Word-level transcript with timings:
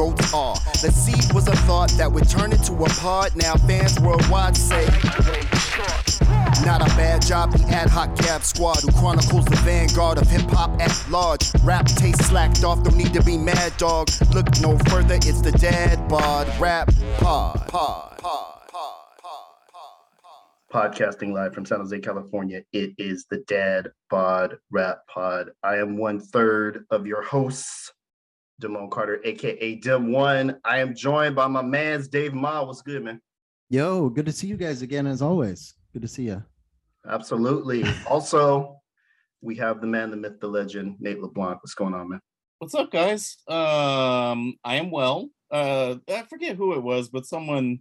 goats 0.00 0.32
are. 0.32 0.54
The 0.80 0.90
seed 0.90 1.30
was 1.34 1.46
a 1.46 1.56
thought 1.68 1.90
that 1.98 2.10
would 2.10 2.26
turn 2.26 2.52
into 2.52 2.72
a 2.72 2.88
pod. 3.04 3.36
Now 3.36 3.56
fans 3.56 4.00
worldwide 4.00 4.56
say. 4.56 4.86
Not 6.64 6.80
a 6.80 6.90
bad 6.96 7.20
job, 7.20 7.52
the 7.52 7.62
ad 7.68 7.90
hoc 7.90 8.16
gab 8.16 8.42
squad 8.42 8.80
who 8.80 8.90
chronicles 8.92 9.44
the 9.44 9.56
vanguard 9.56 10.16
of 10.16 10.26
hip 10.26 10.48
hop 10.50 10.70
at 10.80 10.94
large. 11.10 11.52
Rap 11.62 11.84
taste 11.84 12.24
slacked 12.24 12.64
off, 12.64 12.82
don't 12.82 12.96
need 12.96 13.12
to 13.12 13.22
be 13.22 13.36
mad 13.36 13.76
dog. 13.76 14.08
Look 14.32 14.48
no 14.62 14.78
further, 14.88 15.16
it's 15.16 15.42
the 15.42 15.52
dad 15.52 16.08
bod 16.08 16.48
rap 16.58 16.90
pod. 17.18 17.68
Pod. 17.68 18.18
Pod. 18.18 18.46
Podcasting 20.72 21.32
live 21.34 21.52
from 21.52 21.66
San 21.66 21.80
Jose, 21.80 21.98
California. 21.98 22.62
It 22.72 22.94
is 22.96 23.26
the 23.28 23.38
Dad 23.48 23.88
Bod 24.08 24.56
Rap 24.70 25.00
Pod. 25.08 25.50
I 25.64 25.78
am 25.78 25.98
one 25.98 26.20
third 26.20 26.84
of 26.92 27.08
your 27.08 27.22
hosts, 27.22 27.92
Damone 28.60 28.90
Carter, 28.90 29.20
aka 29.24 29.74
Dim 29.76 30.12
One. 30.12 30.58
I 30.64 30.78
am 30.78 30.94
joined 30.94 31.34
by 31.34 31.46
my 31.46 31.62
man's 31.62 32.08
Dave 32.08 32.34
Ma. 32.34 32.62
What's 32.62 32.82
good, 32.82 33.02
man? 33.02 33.20
Yo, 33.70 34.08
good 34.10 34.26
to 34.26 34.32
see 34.32 34.46
you 34.46 34.56
guys 34.56 34.82
again 34.82 35.06
as 35.06 35.22
always. 35.22 35.74
Good 35.92 36.02
to 36.02 36.08
see 36.08 36.24
you. 36.24 36.42
Absolutely. 37.08 37.84
also, 38.06 38.76
we 39.40 39.56
have 39.56 39.80
the 39.80 39.86
man, 39.86 40.10
the 40.10 40.16
myth, 40.16 40.40
the 40.40 40.48
legend, 40.48 40.96
Nate 41.00 41.20
LeBlanc. 41.20 41.62
What's 41.62 41.74
going 41.74 41.94
on, 41.94 42.10
man? 42.10 42.20
What's 42.58 42.74
up, 42.74 42.90
guys? 42.90 43.38
Um, 43.48 44.54
I 44.62 44.76
am 44.76 44.90
well. 44.90 45.30
Uh, 45.50 45.96
I 46.08 46.22
forget 46.28 46.56
who 46.56 46.74
it 46.74 46.82
was, 46.82 47.08
but 47.08 47.24
someone 47.24 47.78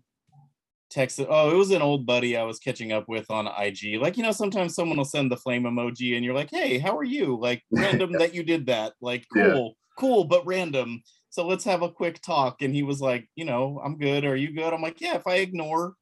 texted. 0.89 1.27
Oh, 1.29 1.51
it 1.51 1.55
was 1.55 1.71
an 1.71 1.81
old 1.81 2.05
buddy 2.05 2.37
I 2.37 2.43
was 2.43 2.59
catching 2.59 2.93
up 2.93 3.09
with 3.09 3.29
on 3.29 3.47
IG. 3.47 3.99
Like, 4.01 4.15
you 4.15 4.23
know, 4.23 4.31
sometimes 4.31 4.75
someone 4.75 4.97
will 4.97 5.05
send 5.05 5.31
the 5.31 5.37
flame 5.37 5.63
emoji, 5.63 6.15
and 6.15 6.23
you're 6.23 6.33
like, 6.33 6.49
"Hey, 6.49 6.79
how 6.79 6.97
are 6.97 7.03
you?" 7.03 7.37
Like, 7.37 7.63
random 7.71 8.13
that 8.19 8.33
you 8.33 8.43
did 8.43 8.67
that. 8.67 8.93
Like, 9.01 9.25
cool, 9.33 9.43
Yeah. 9.43 9.69
Cool, 9.99 10.23
but 10.23 10.45
random. 10.45 11.03
So 11.29 11.45
let's 11.45 11.63
have 11.65 11.83
a 11.83 11.91
quick 11.91 12.21
talk. 12.21 12.61
And 12.61 12.73
he 12.73 12.83
was 12.83 13.01
like, 13.01 13.29
"You 13.35 13.45
know, 13.45 13.81
I'm 13.83 13.97
good. 13.97 14.25
Are 14.25 14.35
you 14.35 14.51
good?" 14.53 14.73
I'm 14.73 14.81
like, 14.81 15.01
"Yeah." 15.01 15.15
If 15.15 15.27
I 15.27 15.35
ignore 15.35 15.93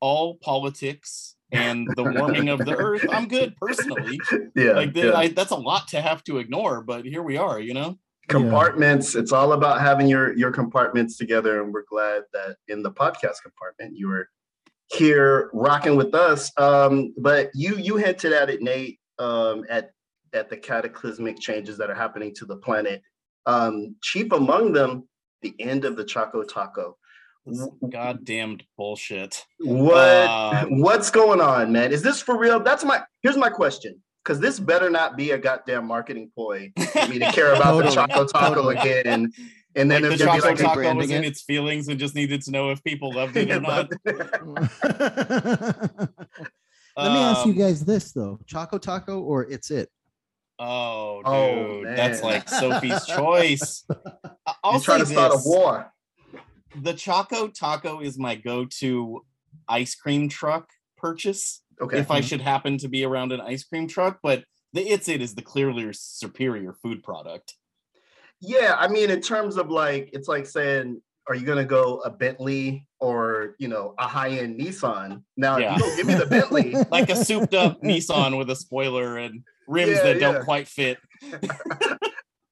all 0.00 0.36
politics 0.36 1.36
and 1.52 1.88
the 1.96 2.04
warming 2.16 2.48
of 2.50 2.58
the 2.58 2.76
earth, 2.76 3.06
I'm 3.10 3.26
good 3.28 3.56
personally. 3.56 4.20
yeah. 4.54 4.72
Like, 4.72 4.94
yeah. 4.94 5.12
I, 5.14 5.28
that's 5.28 5.52
a 5.52 5.56
lot 5.56 5.88
to 5.88 6.00
have 6.00 6.22
to 6.24 6.38
ignore, 6.38 6.82
but 6.82 7.04
here 7.04 7.22
we 7.22 7.36
are. 7.36 7.58
You 7.60 7.74
know. 7.74 7.98
compartments. 8.28 9.14
It's 9.14 9.32
all 9.32 9.52
about 9.52 9.80
having 9.80 10.08
your 10.08 10.36
your 10.36 10.50
compartments 10.50 11.16
together, 11.16 11.62
and 11.62 11.72
we're 11.72 11.84
glad 11.88 12.22
that 12.32 12.56
in 12.68 12.82
the 12.82 12.90
podcast 12.90 13.42
compartment 13.42 13.96
you 13.96 14.08
were 14.08 14.28
here 14.92 15.50
rocking 15.52 15.96
with 15.96 16.14
us. 16.14 16.52
Um, 16.58 17.14
but 17.16 17.50
you 17.54 17.76
you 17.76 17.96
hinted 17.96 18.32
at 18.32 18.50
it, 18.50 18.60
Nate, 18.60 18.98
um, 19.18 19.64
at 19.70 19.93
at 20.34 20.50
the 20.50 20.56
cataclysmic 20.56 21.38
changes 21.38 21.78
that 21.78 21.88
are 21.90 21.94
happening 21.94 22.34
to 22.34 22.44
the 22.44 22.56
planet. 22.56 23.02
Um, 23.46 23.94
chief 24.02 24.32
among 24.32 24.72
them, 24.72 25.08
the 25.42 25.54
end 25.60 25.84
of 25.84 25.96
the 25.96 26.04
Choco 26.04 26.42
Taco. 26.42 26.96
This 27.46 27.66
goddamned 27.90 28.64
bullshit. 28.76 29.44
What 29.60 30.28
Um, 30.28 30.80
what's 30.80 31.10
going 31.10 31.40
on, 31.42 31.70
man? 31.72 31.92
Is 31.92 32.00
this 32.02 32.20
for 32.22 32.38
real? 32.38 32.58
That's 32.60 32.84
my 32.84 33.02
here's 33.22 33.36
my 33.36 33.50
question. 33.50 34.00
Because 34.24 34.40
this 34.40 34.58
better 34.58 34.88
not 34.88 35.18
be 35.18 35.32
a 35.32 35.38
goddamn 35.38 35.86
marketing 35.86 36.30
ploy 36.34 36.72
for 36.92 37.06
me 37.08 37.18
to 37.18 37.30
care 37.32 37.52
about 37.52 37.76
the 37.76 37.82
Totally, 37.90 37.94
Choco 38.08 38.26
Taco 38.26 38.54
totally. 38.54 38.76
again. 38.76 39.30
And 39.76 39.90
then 39.90 40.02
like 40.02 40.12
the 40.12 40.18
gonna 40.24 40.32
be 40.36 40.40
Choco 40.40 40.48
like 40.48 40.56
Taco 40.58 40.94
was 40.94 41.10
in 41.10 41.24
it. 41.24 41.26
its 41.26 41.42
feelings 41.42 41.88
and 41.88 42.00
just 42.00 42.14
needed 42.14 42.40
to 42.42 42.50
know 42.50 42.70
if 42.70 42.82
people 42.82 43.12
loved 43.12 43.36
it 43.36 43.50
or 43.50 43.60
not. 43.60 43.90
Let 46.96 47.12
me 47.12 47.18
ask 47.18 47.44
you 47.44 47.52
Um, 47.52 47.58
guys 47.58 47.84
this 47.84 48.12
though: 48.12 48.38
Choco 48.46 48.78
Taco 48.78 49.20
or 49.20 49.44
It's 49.44 49.70
It? 49.70 49.90
Oh, 50.58 51.22
oh, 51.24 51.80
dude, 51.82 51.86
Oh, 51.86 51.96
that's 51.96 52.22
like 52.22 52.48
Sophie's 52.48 53.04
choice. 53.06 53.84
I'll 54.62 54.72
You're 54.72 54.80
trying 54.80 55.00
to 55.00 55.06
say 55.06 55.14
start 55.14 55.32
a 55.32 55.40
war. 55.44 55.92
The 56.80 56.94
Choco 56.94 57.48
Taco 57.48 58.00
is 58.00 58.18
my 58.18 58.34
go-to 58.34 59.24
ice 59.68 59.94
cream 59.94 60.28
truck 60.28 60.68
purchase 60.96 61.62
Okay. 61.80 61.98
if 61.98 62.10
I 62.10 62.18
mm-hmm. 62.18 62.26
should 62.26 62.40
happen 62.40 62.78
to 62.78 62.88
be 62.88 63.04
around 63.04 63.32
an 63.32 63.40
ice 63.40 63.64
cream 63.64 63.88
truck. 63.88 64.20
But 64.22 64.44
the 64.72 64.82
It's 64.82 65.08
It 65.08 65.20
is 65.22 65.34
the 65.34 65.42
clearly 65.42 65.88
superior 65.92 66.72
food 66.82 67.02
product. 67.02 67.54
yeah, 68.40 68.76
I 68.78 68.88
mean, 68.88 69.10
in 69.10 69.20
terms 69.20 69.56
of 69.56 69.70
like, 69.70 70.10
it's 70.12 70.28
like 70.28 70.46
saying, 70.46 71.00
are 71.28 71.34
you 71.34 71.46
gonna 71.46 71.64
go 71.64 71.98
a 72.00 72.10
Bentley 72.10 72.86
or 73.00 73.54
you 73.58 73.68
know 73.68 73.94
a 73.98 74.06
high-end 74.06 74.60
Nissan? 74.60 75.22
Now, 75.36 75.56
Yeah. 75.56 75.74
you 75.74 75.78
don't 75.80 75.96
give 75.96 76.06
me 76.06 76.14
the 76.14 76.26
Bentley, 76.26 76.74
Like 76.90 77.08
a 77.10 77.16
souped-up 77.16 77.82
Nissan 77.82 78.36
with 78.36 78.50
a 78.50 78.56
spoiler 78.56 79.16
and 79.18 79.42
rims 79.66 79.90
Yeah, 79.96 80.02
that 80.04 80.20
yeah. 80.20 80.32
don't 80.32 80.44
quite 80.44 80.68
fit. 80.68 80.98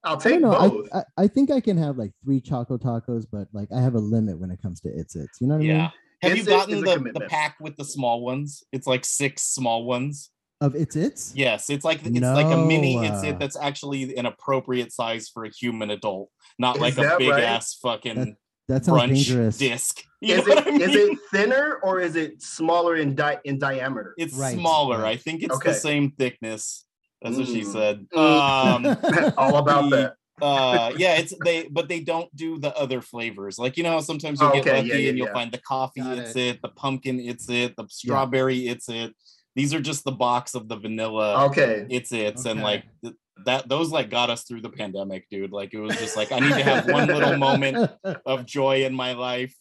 I'll 0.05 0.17
I 0.17 0.19
take 0.19 0.33
don't 0.41 0.43
know. 0.43 0.53
I, 0.55 0.69
both. 0.69 0.89
I, 0.93 1.05
I 1.17 1.27
think 1.29 1.51
I 1.51 1.61
can 1.61 1.77
have 1.79 1.97
like 1.97 2.11
three 2.25 2.41
Choco 2.41 2.77
Tacos, 2.77 3.25
but 3.31 3.49
like 3.53 3.69
I 3.73 3.81
have 3.81 3.95
a 3.95 3.99
limit 4.01 4.39
when 4.41 4.51
it 4.51 4.61
comes 4.61 4.81
to 4.81 4.89
It's 4.89 5.15
It's. 5.15 5.41
You 5.41 5.47
know 5.47 5.55
what 5.55 5.63
I 5.63 5.67
Yeah. 5.67 5.79
mean? 5.79 5.91
Have 6.23 6.33
It's 6.33 6.41
you 6.41 6.45
gotten 6.47 6.81
the, 6.81 7.13
the 7.19 7.27
pack 7.29 7.57
with 7.61 7.77
the 7.77 7.85
small 7.85 8.25
ones? 8.25 8.63
It's 8.73 8.87
like 8.87 9.05
six 9.05 9.43
small 9.43 9.85
ones. 9.85 10.31
Of 10.61 10.75
It's 10.77 10.95
It's. 10.97 11.35
Yes, 11.35 11.71
it's 11.71 11.85
like 11.85 12.01
it's 12.05 12.21
like 12.21 12.47
a 12.47 12.57
mini. 12.57 12.95
No, 12.97 13.03
It's 13.03 13.25
uh, 13.25 13.29
it 13.29 13.39
that's 13.41 13.57
actually 13.57 14.17
an 14.17 14.27
appropriate 14.27 14.93
size 14.93 15.29
for 15.29 15.45
a 15.45 15.51
human 15.51 15.91
adult, 15.91 16.31
not 16.59 16.79
like 16.81 16.97
a 16.99 17.17
big 17.19 17.31
right? 17.31 17.43
ass 17.43 17.75
fucking 17.83 18.37
That 18.69 18.85
sounds 18.85 19.03
brunch 19.03 19.15
dangerous. 19.27 19.59
disc. 19.59 20.03
You 20.21 20.37
Is 20.37 20.47
it 20.47 20.67
I 20.67 20.71
mean? 20.71 20.81
is 20.83 20.95
it 20.95 21.19
thinner 21.33 21.81
or 21.83 21.99
is 21.99 22.15
it 22.15 22.41
smaller 22.41 22.95
in 22.95 23.17
di- 23.17 23.41
in 23.45 23.59
diameter? 23.59 24.15
It's 24.17 24.35
Right, 24.35 24.55
smaller. 24.57 24.99
right. 24.99 25.15
I 25.15 25.17
think 25.17 25.43
it's 25.43 25.57
Okay. 25.57 25.71
the 25.71 25.75
same 25.75 26.13
thickness. 26.13 26.85
That's 27.23 27.37
what 27.37 27.47
she 27.47 27.63
Mm. 27.63 27.73
said. 27.73 28.07
Um, 28.17 29.35
All 29.39 29.57
about 29.57 29.91
the- 29.91 29.97
that. 29.97 30.45
uh 30.45 30.91
yeah 30.97 31.15
it's 31.19 31.33
they 31.45 31.69
but 31.71 31.89
they 31.89 32.01
don't 32.01 32.35
do 32.35 32.59
the 32.59 32.75
other 32.77 33.01
flavors 33.01 33.59
like 33.59 33.77
you 33.77 33.83
know 33.85 34.01
sometimes 34.01 34.41
you'll 34.41 34.49
Oh, 34.51 34.55
get 34.55 34.67
okay, 34.67 34.77
lucky 34.79 34.89
yeah, 34.89 34.95
yeah, 34.97 35.09
and 35.11 35.19
you'll 35.19 35.27
yeah. 35.29 35.33
find 35.35 35.53
the 35.53 35.59
coffee 35.59 36.01
Got 36.01 36.19
it's 36.19 36.35
it. 36.35 36.57
it. 36.57 36.63
the 36.63 36.69
pumpkin 36.71 37.21
it's 37.21 37.49
it 37.49 37.77
the 37.77 37.87
strawberry 37.89 38.67
it's 38.67 38.89
it 38.89 39.15
these 39.55 39.73
are 39.75 39.81
just 39.81 40.03
the 40.05 40.11
box 40.11 40.55
of 40.55 40.67
the 40.69 40.77
vanilla 40.77 41.45
Okay. 41.47 41.87
it's 41.91 42.11
it's 42.13 42.45
and 42.47 42.61
like 42.61 42.85
th- 43.05 43.15
that 43.45 43.69
those 43.69 43.91
like 43.93 44.09
got 44.11 44.31
us 44.31 44.43
through 44.45 44.63
the 44.63 44.71
pandemic 44.71 45.29
dude 45.31 45.53
like 45.53 45.75
it 45.75 45.81
was 45.81 45.97
just 45.99 46.17
like 46.17 46.33
i 46.33 46.39
need 46.41 46.55
to 46.55 46.63
have 46.65 46.89
one 46.91 47.07
little 47.07 47.37
moment 47.37 47.91
of 48.27 48.45
joy 48.57 48.85
in 48.85 48.95
my 48.95 49.13
life 49.13 49.55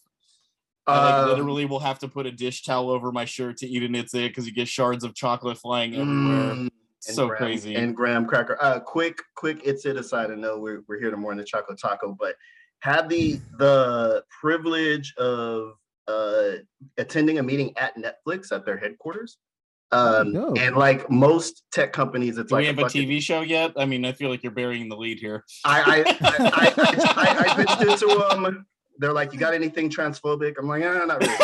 I 0.84 0.98
like 1.04 1.14
Um, 1.14 1.28
literally 1.28 1.64
will 1.66 1.78
have 1.78 2.00
to 2.00 2.08
put 2.08 2.26
a 2.26 2.32
dish 2.32 2.64
towel 2.64 2.90
over 2.90 3.12
my 3.12 3.24
shirt 3.24 3.58
to 3.58 3.68
eat 3.68 3.84
an 3.84 3.94
it's 3.94 4.14
it 4.14 4.30
because 4.30 4.46
you 4.48 4.52
get 4.52 4.66
shards 4.66 5.04
of 5.04 5.14
chocolate 5.14 5.58
flying 5.58 5.94
everywhere 5.94 6.42
mm, 6.42 6.50
and 6.52 6.70
so 7.02 7.26
graham- 7.28 7.42
crazy 7.42 7.74
And 7.74 7.94
graham 7.96 8.26
cracker. 8.26 8.56
Uh, 8.60 8.78
quick, 8.80 9.18
quick. 9.36 9.60
It's 9.64 9.84
it 9.86 9.96
aside. 9.96 10.30
I 10.30 10.34
know 10.36 10.58
we're 10.58 10.82
we're 10.88 11.00
here 11.00 11.10
to 11.10 11.16
more 11.16 11.32
in 11.32 11.38
the 11.38 11.44
chocolate 11.44 11.78
taco, 11.80 12.14
but 12.18 12.36
had 12.80 13.08
the 13.08 13.40
the 13.58 14.22
privilege 14.40 15.14
of 15.18 15.74
uh 16.08 16.52
attending 16.98 17.38
a 17.38 17.42
meeting 17.42 17.72
at 17.76 17.94
Netflix 17.96 18.50
at 18.52 18.64
their 18.64 18.76
headquarters. 18.76 19.38
Um, 19.92 20.32
go. 20.32 20.54
and 20.54 20.74
like 20.74 21.08
most 21.10 21.64
tech 21.70 21.92
companies, 21.92 22.38
it's 22.38 22.48
do 22.48 22.54
like 22.54 22.62
we 22.62 22.66
have 22.68 22.78
a 22.78 22.82
fucking- 22.82 23.06
tv 23.06 23.20
show 23.20 23.42
yet 23.42 23.72
i 23.76 23.84
mean 23.84 24.06
i 24.06 24.12
feel 24.12 24.30
like 24.30 24.42
you're 24.42 24.50
burying 24.50 24.88
the 24.88 24.96
lead 24.96 25.18
here 25.18 25.44
I 25.66 25.82
I, 25.82 26.02
I, 26.22 26.48
I, 26.48 26.72
I, 27.16 27.36
I 27.50 27.54
pitched 27.56 27.82
it 27.82 27.98
to 27.98 28.06
them. 28.30 28.64
They're 28.98 29.12
like, 29.12 29.32
"You 29.32 29.38
got 29.38 29.54
anything 29.54 29.88
transphobic?" 29.90 30.54
I'm 30.58 30.68
like, 30.68 30.82
"Ah, 30.84 31.04
not 31.06 31.18
really." 31.20 31.34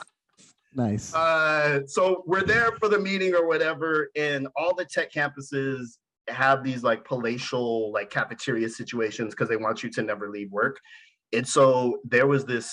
nice. 0.79 1.13
uh, 1.13 1.81
so 1.85 2.23
we're 2.25 2.43
there 2.43 2.71
for 2.79 2.89
the 2.89 2.99
meeting 2.99 3.35
or 3.35 3.45
whatever, 3.47 4.09
and 4.15 4.47
all 4.55 4.73
the 4.75 4.85
tech 4.85 5.11
campuses 5.11 5.97
have 6.27 6.63
these 6.63 6.83
like 6.83 7.03
palatial 7.05 7.91
like 7.91 8.09
cafeteria 8.09 8.69
situations 8.69 9.33
because 9.33 9.49
they 9.49 9.57
want 9.57 9.83
you 9.83 9.89
to 9.89 10.01
never 10.03 10.29
leave 10.29 10.51
work. 10.51 10.77
And 11.33 11.47
so 11.47 11.99
there 12.03 12.27
was 12.27 12.45
this 12.45 12.71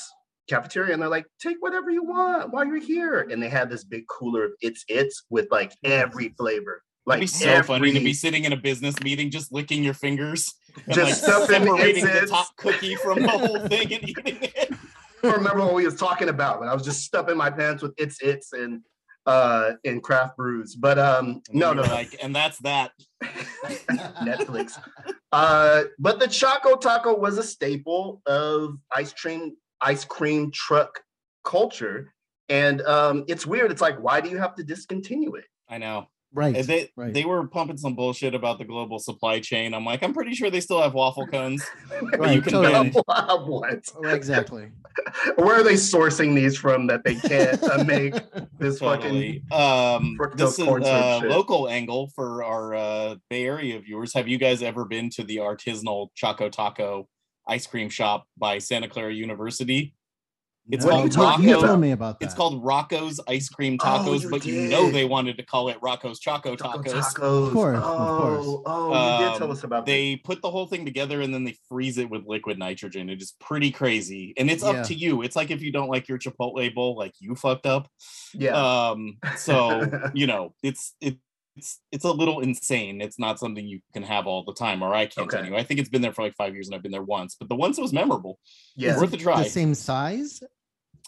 cafeteria, 0.49 0.93
and 0.93 1.03
they're 1.03 1.09
like, 1.09 1.27
"Take 1.41 1.57
whatever 1.61 1.91
you 1.91 2.05
want 2.05 2.53
while 2.53 2.65
you're 2.67 2.79
here." 2.81 3.27
And 3.31 3.43
they 3.43 3.49
had 3.49 3.69
this 3.69 3.85
big 3.85 4.07
cooler 4.09 4.45
of 4.45 4.53
it's 4.61 4.85
it's 4.89 5.25
with 5.29 5.49
like 5.51 5.73
every 5.85 6.29
flavor. 6.39 6.83
Like 7.07 7.19
It'd 7.19 7.41
be 7.41 7.47
so 7.47 7.63
funny 7.63 7.93
to 7.93 8.01
be 8.01 8.13
sitting 8.13 8.45
in 8.45 8.53
a 8.53 8.57
business 8.57 8.99
meeting, 9.01 9.31
just 9.31 9.53
licking 9.53 9.85
your 9.85 9.95
fingers 9.95 10.53
and 10.87 10.95
Just 10.95 11.25
like 11.25 11.47
stuffing 11.47 11.65
separating 11.65 12.05
the 12.05 12.13
It's-Its. 12.13 12.31
top 12.33 12.49
cookie 12.57 12.97
from 12.97 13.23
the 13.23 13.29
whole 13.29 13.61
thing 13.69 13.93
and 13.95 14.09
eating 14.09 14.39
it. 14.43 14.73
Don't 15.27 15.39
remember 15.39 15.65
what 15.65 15.75
we 15.75 15.85
was 15.85 15.97
talking 15.97 16.29
about, 16.29 16.61
but 16.61 16.69
I 16.69 16.75
was 16.75 16.83
just 16.85 17.03
stuffing 17.05 17.37
my 17.37 17.51
pants 17.51 17.83
with 17.83 17.95
it's 17.97 18.21
it's 18.23 18.53
and 18.53 18.83
uh 19.27 19.73
and 19.85 20.03
craft 20.03 20.37
brews. 20.37 20.75
But 20.77 20.99
um 20.99 21.43
And 21.51 21.59
no, 21.61 21.73
no. 21.73 21.83
like, 21.83 22.17
and 22.23 22.35
that's 22.35 22.59
that. 22.59 22.93
Netflix. 23.25 24.79
Uh 25.33 25.85
but 25.99 26.21
the 26.21 26.29
Choco 26.29 26.77
Taco 26.77 27.17
was 27.19 27.39
a 27.39 27.43
staple 27.43 28.23
of 28.27 28.79
ice 28.95 29.13
cream 29.13 29.57
ice 29.81 30.05
cream 30.05 30.51
truck 30.53 31.01
culture. 31.45 32.13
And 32.49 32.83
um 32.83 33.25
it's 33.27 33.47
weird. 33.47 33.71
It's 33.71 33.83
like, 33.83 33.99
why 33.99 34.21
do 34.21 34.29
you 34.29 34.39
have 34.39 34.55
to 34.57 34.63
discontinue 34.65 35.35
it? 35.35 35.47
I 35.69 35.79
know. 35.79 36.07
Right. 36.33 36.57
And 36.57 36.65
they 36.67 36.91
right. 36.97 37.15
they 37.15 37.25
were 37.25 37.47
pumping 37.47 37.77
some 37.77 37.95
bullshit 37.95 38.35
about 38.35 38.59
the 38.59 38.65
global 38.65 38.99
supply 38.99 39.41
chain. 39.41 39.73
I'm 39.73 39.85
like, 39.85 40.03
I'm 40.03 40.13
pretty 40.13 40.35
sure 40.35 40.51
they 40.51 40.61
still 40.61 40.83
have 40.83 40.93
waffle 40.93 41.27
cones. 41.27 41.65
Right, 42.19 42.35
you 42.35 42.43
can 42.43 42.53
totally. 42.53 42.91
bend. 42.91 42.95
what? 43.47 43.89
exactly. 44.05 44.71
Where 45.37 45.61
are 45.61 45.63
they 45.63 45.75
sourcing 45.75 46.35
these 46.35 46.57
from 46.57 46.87
that 46.89 47.05
they 47.05 47.15
can't 47.15 47.63
uh, 47.63 47.85
make 47.85 48.15
this 48.59 48.81
Totally. 48.81 49.43
Um, 49.51 50.19
this 50.35 50.59
is 50.59 50.65
corn 50.65 50.83
a 50.85 51.21
local 51.25 51.69
angle 51.69 52.11
for 52.15 52.45
our 52.45 52.75
uh, 52.75 53.15
Bay 53.31 53.45
Area 53.47 53.79
viewers. 53.81 54.13
Have 54.15 54.29
you 54.29 54.39
guys 54.39 54.63
ever 54.63 54.85
been 54.85 55.11
to 55.11 55.25
the 55.25 55.37
artisanal 55.39 56.09
Choco 56.15 56.49
Taco 56.49 57.09
ice 57.47 57.67
cream 57.67 57.89
shop 57.89 58.27
by 58.37 58.59
Santa 58.59 58.89
Clara 58.89 59.13
University? 59.13 59.95
It's 60.69 60.85
No, 60.85 60.91
What 60.91 61.17
are 61.17 61.41
you 61.41 61.49
you 61.49 61.55
talking 61.61 61.81
me 61.81 61.93
about 61.93 62.19
that. 62.19 62.27
It's 62.27 62.35
called 62.35 62.65
Rocco's 62.65 63.21
Ice 63.29 63.49
Cream 63.49 63.77
Oh, 63.81 63.85
Tacos, 63.85 64.23
you 64.23 64.31
but 64.31 64.45
you 64.45 64.63
know 64.69 64.91
they 64.91 65.05
wanted 65.05 65.37
to 65.37 65.45
call 65.45 65.69
it 65.69 65.77
Rocco's 65.81 66.19
Choco 66.19 66.57
Choco 66.57 66.83
Tacos. 66.83 66.93
tacos. 67.15 67.47
Of 67.47 67.53
course, 67.53 67.79
of 67.79 67.85
oh, 67.85 68.19
course. 68.21 68.63
oh, 68.67 69.19
you 69.21 69.25
did 69.31 69.39
tell 69.39 69.47
Um, 69.47 69.51
us 69.53 69.63
about 69.65 69.87
that. 69.87 69.93
They 69.93 70.17
put 70.17 70.43
the 70.43 70.51
whole 70.51 70.67
thing 70.67 70.85
together 70.85 71.21
and 71.21 71.33
then 71.33 71.45
they 71.45 71.57
freeze 71.69 71.99
it 71.99 72.11
with 72.11 72.25
liquid 72.27 72.59
nitrogen. 72.59 73.09
It 73.11 73.23
is 73.23 73.35
pretty 73.41 73.71
crazy. 73.71 74.35
And 74.37 74.51
it's 74.51 74.65
Yeah. 74.65 74.71
up 74.71 74.87
to 74.89 74.95
you. 74.95 75.23
It's 75.23 75.37
like 75.37 75.51
if 75.53 75.63
you 75.63 75.71
don't 75.71 75.89
like 75.89 76.09
your 76.09 76.19
Chipotle 76.19 76.75
bowl, 76.75 76.97
like 76.97 77.13
you 77.21 77.37
fucked 77.37 77.67
up. 77.67 77.89
Yeah. 78.35 78.57
Um, 78.91 79.19
so 79.37 79.83
you 80.15 80.27
know, 80.27 80.55
it's 80.65 80.95
it, 81.01 81.19
it's 81.57 81.81
it's 81.93 82.05
a 82.05 82.11
little 82.13 82.41
insane. 82.41 83.01
It's 83.01 83.19
not 83.19 83.39
something 83.39 83.65
you 83.67 83.81
can 83.95 84.03
have 84.03 84.27
all 84.27 84.45
the 84.45 84.53
time, 84.53 84.83
or 84.83 84.93
I 84.93 85.07
can't 85.07 85.29
Okay. 85.33 85.39
anyway. 85.39 85.59
I 85.59 85.63
think 85.63 85.81
it's 85.81 85.89
been 85.89 86.03
there 86.03 86.13
for 86.13 86.23
like 86.23 86.35
five 86.37 86.53
years 86.55 86.67
and 86.69 86.75
I've 86.75 86.83
been 86.83 86.93
there 86.93 87.03
once, 87.03 87.37
but 87.39 87.49
the 87.49 87.55
once 87.55 87.79
it 87.79 87.83
was 87.83 87.93
memorable. 87.95 88.39
yeah. 88.77 88.99
worth 88.99 89.13
a 89.15 89.17
try. 89.17 89.43
the 89.45 89.49
same 89.49 89.75
size. 89.75 90.43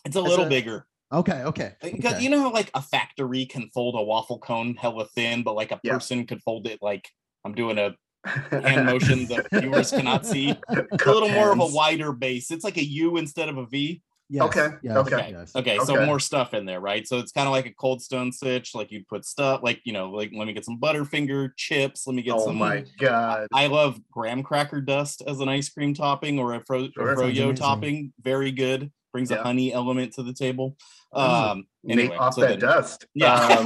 It's 0.04 0.16
a 0.16 0.20
little 0.20 0.46
a- 0.46 0.48
bigger. 0.48 0.86
Okay. 1.12 1.42
Okay. 1.44 1.72
Uh, 1.82 1.88
because 1.90 2.14
okay. 2.14 2.22
you 2.22 2.28
know 2.28 2.40
how 2.42 2.52
like 2.52 2.70
a 2.74 2.82
factory 2.82 3.46
can 3.46 3.70
fold 3.72 3.94
a 3.96 4.02
waffle 4.02 4.38
cone 4.38 4.74
hella 4.74 5.06
thin, 5.14 5.42
but 5.42 5.54
like 5.54 5.72
a 5.72 5.80
Yeah. 5.82 5.94
person 5.94 6.26
could 6.26 6.42
fold 6.42 6.66
it 6.66 6.80
like 6.82 7.08
I'm 7.44 7.54
doing 7.54 7.78
a 7.78 7.94
hand 8.26 8.84
motion 8.92 9.26
that 9.26 9.46
viewers 9.52 9.90
cannot 9.90 10.26
see. 10.26 10.50
a 10.68 10.82
Cup 10.98 11.14
little 11.14 11.30
more 11.30 11.50
of 11.52 11.60
a 11.60 11.66
wider 11.66 12.12
base. 12.12 12.50
It's 12.50 12.64
like 12.64 12.76
a 12.76 12.84
U 12.84 13.16
instead 13.16 13.48
of 13.48 13.56
a 13.56 13.64
V. 13.66 14.02
Yes, 14.30 14.42
Okay, 14.44 14.68
yes, 14.82 14.96
okay. 14.98 15.28
yes. 15.30 15.56
Okay, 15.56 15.78
so 15.78 15.96
Okay. 15.96 16.04
more 16.04 16.20
stuff 16.20 16.52
in 16.52 16.66
there, 16.66 16.80
right? 16.80 17.08
So 17.08 17.16
it's 17.18 17.32
kind 17.32 17.46
of 17.48 17.52
like 17.52 17.64
a 17.64 17.72
cold 17.72 18.02
stone 18.02 18.30
stitch. 18.30 18.74
Like 18.74 18.92
you 18.92 19.02
put 19.08 19.24
stuff, 19.24 19.62
like 19.62 19.80
you 19.84 19.94
know, 19.94 20.10
like 20.10 20.32
let 20.36 20.46
me 20.46 20.52
get 20.52 20.66
some 20.66 20.78
Butterfinger 20.78 21.52
chips. 21.56 22.06
Let 22.06 22.14
me 22.14 22.20
get 22.20 22.34
Oh 22.34 22.44
some. 22.44 22.56
my 22.56 22.84
god. 22.98 23.46
I 23.54 23.68
love 23.68 23.98
graham 24.10 24.42
cracker 24.42 24.82
dust 24.82 25.22
as 25.26 25.40
an 25.40 25.48
ice 25.48 25.70
cream 25.70 25.94
topping 25.94 26.38
or 26.38 26.52
a, 26.52 26.60
fro- 26.66 26.90
Sure. 26.94 27.12
a 27.12 27.16
froyo 27.16 27.56
topping. 27.56 28.12
Very 28.20 28.52
good. 28.52 28.92
Brings 29.18 29.32
Yeah. 29.32 29.38
a 29.38 29.42
honey 29.42 29.72
element 29.72 30.12
to 30.12 30.22
the 30.22 30.32
table. 30.32 30.76
Um, 31.12 31.66
anyway, 31.88 32.08
Nate 32.10 32.18
off 32.18 32.34
so 32.34 32.42
that 32.42 32.60
dust. 32.60 33.06
Yeah. 33.14 33.34
Um, 33.34 33.64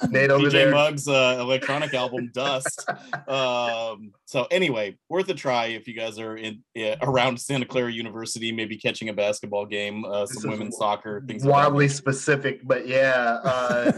Nate 0.10 0.30
over 0.30 0.46
DJ 0.46 0.50
there. 0.52 0.70
Muggs 0.72 1.06
uh, 1.06 1.36
electronic 1.38 1.94
album 2.02 2.32
Dust. 2.34 2.84
Um, 3.28 4.12
so 4.24 4.48
anyway, 4.50 4.96
worth 5.08 5.28
a 5.28 5.34
try 5.34 5.66
if 5.66 5.86
you 5.86 5.94
guys 5.94 6.18
are 6.18 6.36
in 6.36 6.64
uh, 6.76 6.96
around 7.02 7.38
Santa 7.40 7.64
Clara 7.64 7.92
University, 7.92 8.50
maybe 8.50 8.76
catching 8.76 9.08
a 9.08 9.12
basketball 9.12 9.66
game, 9.66 10.04
uh, 10.04 10.26
some 10.26 10.50
women's 10.50 10.76
soccer, 10.78 11.22
things 11.28 11.44
like 11.44 11.52
that. 11.52 11.68
wildly 11.68 11.86
specific, 11.86 12.60
but 12.64 12.88
yeah. 12.88 13.38
Uh, 13.44 13.92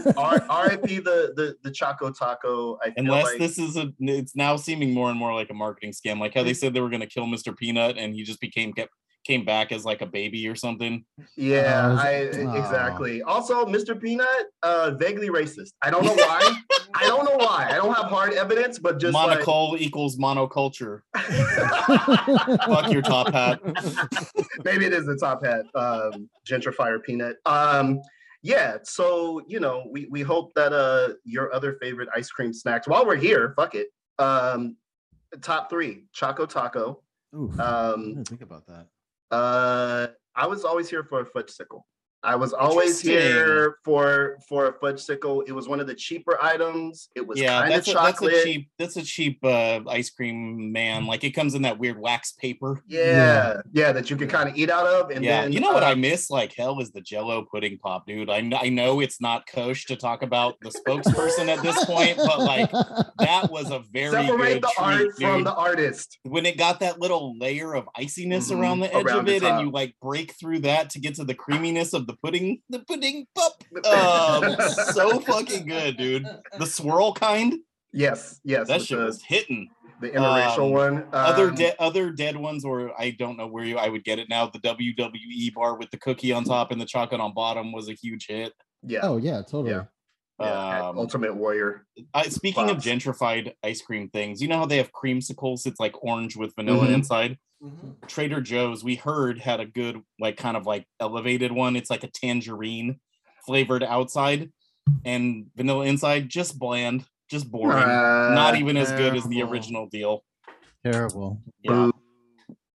RIP 0.69 1.03
the 1.03 1.33
the 1.35 1.55
the 1.63 1.71
Choco 1.71 2.11
Taco. 2.11 2.77
I 2.83 2.91
feel 2.91 2.93
Unless 2.97 3.25
like, 3.25 3.39
this 3.39 3.57
is 3.57 3.75
a, 3.75 3.91
it's 4.01 4.35
now 4.35 4.55
seeming 4.55 4.93
more 4.93 5.09
and 5.09 5.17
more 5.17 5.33
like 5.33 5.49
a 5.49 5.55
marketing 5.55 5.93
scam, 5.93 6.19
like 6.19 6.35
how 6.35 6.43
they 6.43 6.53
said 6.53 6.75
they 6.75 6.81
were 6.81 6.89
going 6.89 6.99
to 7.01 7.07
kill 7.07 7.25
Mr. 7.25 7.57
Peanut, 7.57 7.97
and 7.97 8.13
he 8.13 8.21
just 8.21 8.39
became 8.41 8.73
kept 8.73 8.91
came 9.29 9.45
back 9.45 9.71
as 9.71 9.85
like 9.85 10.01
a 10.01 10.07
baby 10.07 10.47
or 10.47 10.55
something. 10.55 11.05
yeah, 11.35 11.95
I 11.99 12.13
is 12.13 12.37
it- 12.37 12.55
exactly. 12.55 13.21
Also, 13.21 13.63
Mr. 13.65 13.99
Peanut, 13.99 14.47
uh, 14.63 14.91
vaguely 14.97 15.29
racist. 15.29 15.73
I 15.83 15.91
don't 15.91 16.03
know 16.03 16.15
why. 16.15 16.57
I 16.95 17.05
don't 17.05 17.25
know 17.25 17.37
why. 17.37 17.67
I 17.69 17.75
don't 17.75 17.93
have 17.93 18.05
hard 18.07 18.33
evidence, 18.33 18.79
but 18.79 18.99
just 18.99 19.13
like, 19.13 19.29
Monocole 19.29 19.77
equals 19.79 20.17
monoculture. 20.17 21.01
Fuck 22.65 22.91
your 22.91 23.03
top 23.03 23.31
hat. 23.31 23.59
maybe 24.65 24.85
it 24.85 24.93
is 24.93 25.05
the 25.05 25.15
top 25.17 25.45
hat 25.45 25.65
um 25.75 26.29
gentrifier 26.49 27.01
peanut 27.03 27.35
um 27.45 27.99
yeah 28.41 28.77
so 28.83 29.41
you 29.47 29.59
know 29.59 29.85
we 29.91 30.07
we 30.09 30.21
hope 30.21 30.51
that 30.55 30.73
uh 30.73 31.13
your 31.23 31.53
other 31.53 31.77
favorite 31.81 32.09
ice 32.15 32.29
cream 32.29 32.53
snacks 32.53 32.87
while 32.87 33.05
we're 33.05 33.15
here 33.15 33.53
fuck 33.55 33.75
it 33.75 33.87
um 34.17 34.75
top 35.41 35.69
three 35.69 36.05
choco 36.13 36.45
taco 36.45 37.01
Oof, 37.35 37.59
I 37.59 37.63
um 37.91 38.05
didn't 38.15 38.27
think 38.27 38.41
about 38.41 38.65
that. 38.67 38.87
Uh 39.31 40.07
i 40.35 40.47
was 40.47 40.65
always 40.65 40.89
here 40.89 41.03
for 41.03 41.21
a 41.21 41.25
fudge 41.25 41.49
sickle 41.49 41.85
I 42.21 42.35
was 42.35 42.51
always 42.51 42.99
here 42.99 43.77
for 43.85 44.37
for 44.47 44.67
a 44.67 44.73
fudge 44.73 44.99
sickle. 44.99 45.41
It 45.41 45.53
was 45.53 45.69
one 45.69 45.79
of 45.79 45.87
the 45.87 45.95
cheaper 45.95 46.37
items. 46.41 47.09
It 47.15 47.25
was 47.25 47.39
yeah, 47.39 47.61
kind 47.61 47.73
of 47.73 47.85
that's 47.85 47.87
a, 47.89 47.93
that's 47.93 48.21
a 48.21 48.43
cheap 48.43 48.69
that's 48.77 48.97
a 48.97 49.03
cheap 49.03 49.39
uh, 49.43 49.79
ice 49.87 50.09
cream 50.09 50.71
man. 50.73 51.05
Like 51.05 51.23
it 51.23 51.31
comes 51.31 51.55
in 51.55 51.61
that 51.61 51.79
weird 51.79 51.97
wax 51.97 52.33
paper. 52.33 52.83
yeah, 52.87 53.61
yeah, 53.71 53.93
that 53.93 54.09
you 54.09 54.17
could 54.17 54.29
kind 54.29 54.49
of 54.49 54.57
eat 54.57 54.69
out 54.69 54.85
of. 54.85 55.11
And 55.11 55.23
yeah, 55.23 55.43
then, 55.43 55.53
you 55.53 55.61
know 55.61 55.71
what 55.71 55.83
uh, 55.83 55.87
I 55.87 55.95
miss 55.95 56.29
like 56.29 56.53
hell 56.53 56.81
is 56.81 56.91
the 56.91 56.99
Jello 56.99 57.45
pudding 57.49 57.77
pop, 57.77 58.05
dude. 58.05 58.29
I, 58.29 58.49
I 58.59 58.67
know 58.67 58.99
it's 58.99 59.21
not 59.21 59.47
kosher 59.47 59.87
to 59.87 59.95
talk 59.95 60.21
about 60.21 60.55
the 60.61 60.69
spokesperson 60.69 61.47
at 61.47 61.61
this 61.61 61.85
point, 61.85 62.17
but 62.17 62.39
like 62.39 62.69
that 63.19 63.49
was 63.49 63.71
a 63.71 63.81
very 63.93 64.11
separate 64.11 64.53
good 64.55 64.63
the 64.63 64.71
art 64.77 64.97
treat, 64.97 65.13
from 65.15 65.43
the 65.45 65.53
artist. 65.53 66.19
when 66.23 66.45
it 66.45 66.57
got 66.57 66.81
that 66.81 66.99
little 66.99 67.37
layer 67.37 67.73
of 67.73 67.87
iciness 67.95 68.51
Mhm, 68.51 68.59
around 68.59 68.79
the 68.81 68.93
edge 68.93 69.05
around 69.05 69.19
of 69.19 69.29
it, 69.29 69.43
and 69.43 69.61
you 69.61 69.71
like 69.71 69.95
break 70.01 70.33
through 70.37 70.59
that 70.59 70.89
to 70.89 70.99
get 70.99 71.15
to 71.15 71.23
the 71.23 71.33
creaminess 71.33 71.93
of 71.93 72.08
the 72.09 72.17
pudding, 72.23 72.61
the 72.69 72.79
pudding 72.79 73.27
pop. 73.35 73.63
Um, 73.85 74.55
so 74.93 75.19
fucking 75.19 75.65
good, 75.67 75.97
dude. 75.97 76.27
The 76.57 76.65
swirl 76.65 77.13
kind, 77.13 77.59
Yes, 77.93 78.39
yes. 78.43 78.67
that 78.67 78.81
shit 78.81 78.97
the, 78.97 79.05
was 79.05 79.21
hitting. 79.23 79.69
the 80.01 80.09
interracial 80.09 80.65
um, 80.65 80.71
one. 80.71 81.03
other 81.13 81.49
Um, 81.49 81.55
dead 81.55 81.75
other 81.79 82.11
dead 82.11 82.37
ones 82.37 82.63
or 82.63 82.91
i 83.01 83.09
don't 83.09 83.35
know 83.35 83.47
where 83.47 83.65
you 83.65 83.77
i 83.77 83.89
would 83.89 84.03
get 84.05 84.17
it 84.19 84.29
now 84.29 84.45
the 84.47 84.59
wwe 84.59 85.53
bar 85.53 85.75
with 85.77 85.89
the 85.91 85.97
cookie 85.97 86.31
on 86.31 86.43
top 86.45 86.71
and 86.71 86.79
the 86.79 86.85
chocolate 86.85 87.19
on 87.19 87.33
bottom 87.33 87.71
was 87.73 87.89
a 87.89 87.93
huge 87.93 88.27
hit 88.27 88.53
yeah, 88.81 88.99
Oh 89.03 89.17
yeah, 89.17 89.41
totally. 89.41 89.71
Yeah. 89.71 89.83
yeah, 90.39 90.87
um, 90.87 90.97
Ultimate 90.97 91.35
Warrior. 91.35 91.85
I, 92.13 92.29
speaking 92.29 92.67
Pops. 92.67 92.85
of 92.85 92.91
gentrified 92.91 93.53
ice 93.61 93.81
cream 93.81 94.09
things 94.09 94.41
you 94.41 94.47
know 94.47 94.59
how 94.59 94.65
they 94.65 94.77
have 94.77 94.91
creamsicles 94.93 95.65
it's 95.65 95.79
like 95.81 96.01
orange 96.01 96.37
with 96.37 96.55
vanilla 96.55 96.87
Mhm. 96.87 96.93
inside 96.93 97.37
trader 98.07 98.39
joe's 98.41 98.83
we 98.83 98.95
heard 98.95 99.39
had 99.39 99.59
a 99.59 99.65
good 99.65 100.01
like 100.19 100.37
kind 100.37 100.55
of 100.55 100.65
like 100.65 100.85
elevated 100.99 101.51
one 101.51 101.75
it's 101.75 101.89
like 101.89 102.03
a 102.03 102.09
tangerine 102.11 102.99
flavored 103.45 103.83
outside 103.83 104.49
and 105.03 105.45
vanilla 105.55 105.85
inside 105.85 106.29
just 106.29 106.57
bland 106.57 107.03
just 107.29 107.51
boring 107.51 107.83
Uh, 107.83 108.31
not 108.33 108.55
even 108.55 108.77
as 108.77 108.91
good 108.93 109.15
as 109.15 109.23
the 109.25 109.41
original 109.41 109.87
deal 109.87 110.23
Terrible. 110.85 111.41
yeah 111.61 111.89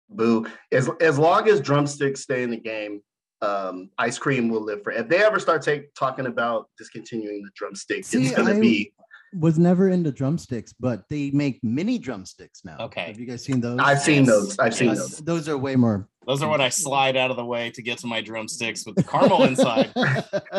Boo. 0.10 0.46
As 0.72 0.90
as 1.00 1.18
long 1.18 1.48
as 1.48 1.62
drumsticks 1.62 2.22
stay 2.22 2.44
in 2.44 2.50
the 2.50 2.58
game, 2.58 3.02
um, 3.42 3.90
ice 3.98 4.18
cream 4.18 4.50
will 4.50 4.62
live 4.62 4.84
for. 4.84 4.92
If 4.92 5.08
they 5.08 5.24
ever 5.24 5.40
start 5.40 5.62
take, 5.62 5.94
talking 5.94 6.26
about 6.26 6.70
discontinuing 6.78 7.42
the 7.44 7.50
drumstick, 7.56 8.04
See, 8.04 8.26
it's 8.26 8.36
gonna 8.36 8.60
be. 8.60 8.92
Was 9.34 9.58
never 9.58 9.90
into 9.90 10.12
drumsticks, 10.12 10.74
but 10.74 11.04
they 11.10 11.32
make 11.32 11.64
mini 11.64 11.98
drumsticks 11.98 12.66
now. 12.66 12.78
Okay. 12.80 13.08
Have 13.08 13.20
you 13.20 13.26
guys 13.26 13.44
seen 13.44 13.62
those? 13.62 13.80
I've 13.80 14.02
seen 14.02 14.26
Yes, 14.26 14.28
those. 14.28 14.60
I've 14.60 14.74
seen 14.74 14.90
yes. 14.90 14.98
those. 14.98 15.18
Those 15.20 15.50
are 15.50 15.58
way 15.58 15.76
more. 15.76 16.10
Those 16.28 16.44
are 16.44 16.50
what 16.50 16.62
I 16.62 16.70
slide 16.70 17.18
out 17.18 17.32
of 17.32 17.38
the 17.38 17.46
way 17.46 17.72
to 17.72 17.82
get 17.82 17.98
to 18.00 18.08
my 18.08 18.22
drumsticks 18.22 18.86
with 18.86 18.96
the 18.96 19.04
caramel 19.04 19.44
inside. 19.44 19.92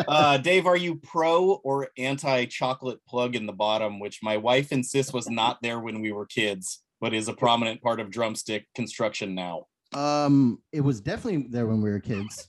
Uh, 0.07 0.37
Dave, 0.37 0.65
are 0.65 0.75
you 0.75 0.95
pro 0.95 1.53
or 1.63 1.87
anti 1.97 2.45
chocolate 2.45 2.99
plug 3.07 3.35
in 3.35 3.45
the 3.45 3.53
bottom, 3.53 3.99
which 3.99 4.19
my 4.21 4.37
wife 4.37 4.71
insists 4.71 5.13
was 5.13 5.29
not 5.29 5.61
there 5.61 5.79
when 5.79 6.01
we 6.01 6.11
were 6.11 6.25
kids, 6.25 6.83
but 6.99 7.13
is 7.13 7.27
a 7.27 7.33
prominent 7.33 7.81
part 7.81 7.99
of 7.99 8.09
drumstick 8.09 8.65
construction 8.75 9.33
now? 9.35 9.65
um, 9.93 10.59
it 10.71 10.81
was 10.81 11.01
definitely 11.01 11.47
there 11.49 11.67
when 11.67 11.81
we 11.81 11.89
were 11.89 11.99
kids. 11.99 12.47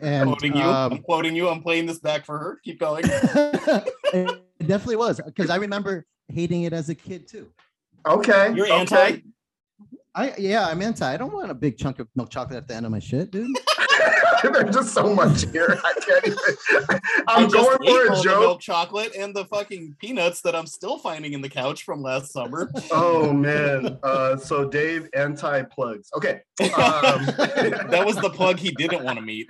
And 0.00 0.28
quoting 0.28 0.54
you. 0.56 0.62
I'm 0.62 0.92
um, 0.92 0.98
quoting 0.98 1.34
you. 1.34 1.48
I'm 1.48 1.62
playing 1.62 1.86
this 1.86 1.98
back 1.98 2.26
for 2.26 2.38
her. 2.38 2.60
Keep 2.62 2.80
going. 2.80 3.04
it 4.58 4.66
definitely 4.66 4.96
was 4.96 5.20
because 5.24 5.50
I 5.50 5.56
remember 5.56 6.06
hating 6.28 6.62
it 6.62 6.72
as 6.72 6.88
a 6.88 6.94
kid 6.94 7.28
too. 7.28 7.50
Okay. 8.06 8.52
You're 8.54 8.66
okay. 8.66 8.80
anti. 8.80 9.22
I 10.14 10.34
yeah, 10.38 10.66
I'm 10.66 10.80
anti. 10.80 11.06
I 11.06 11.16
don't 11.16 11.32
want 11.32 11.50
a 11.50 11.54
big 11.54 11.76
chunk 11.76 11.98
of 11.98 12.08
milk 12.16 12.30
chocolate 12.30 12.56
at 12.56 12.68
the 12.68 12.74
end 12.74 12.86
of 12.86 12.92
my 12.92 12.98
shit, 12.98 13.30
dude. 13.30 13.50
There's 14.52 14.74
just 14.74 14.94
so 14.94 15.14
much 15.14 15.50
here. 15.50 15.78
I 15.82 15.92
can't 16.00 16.26
even. 16.26 17.00
I'm 17.28 17.48
going 17.48 17.78
for 17.78 18.12
a 18.12 18.22
joke. 18.22 18.40
milk 18.40 18.60
chocolate 18.60 19.14
and 19.16 19.34
the 19.34 19.44
fucking 19.46 19.96
peanuts 19.98 20.40
that 20.42 20.54
I'm 20.54 20.66
still 20.66 20.98
finding 20.98 21.32
in 21.32 21.40
the 21.40 21.48
couch 21.48 21.82
from 21.84 22.02
last 22.02 22.32
summer. 22.32 22.70
Oh 22.90 23.32
man. 23.32 23.98
Uh, 24.02 24.36
so 24.36 24.68
Dave 24.68 25.08
anti 25.14 25.62
plugs. 25.62 26.10
Okay. 26.16 26.40
Um, 26.60 27.26
that 27.26 28.02
was 28.04 28.16
the 28.16 28.30
plug 28.30 28.58
he 28.58 28.70
didn't 28.72 29.04
want 29.04 29.18
to 29.18 29.24
meet. 29.24 29.48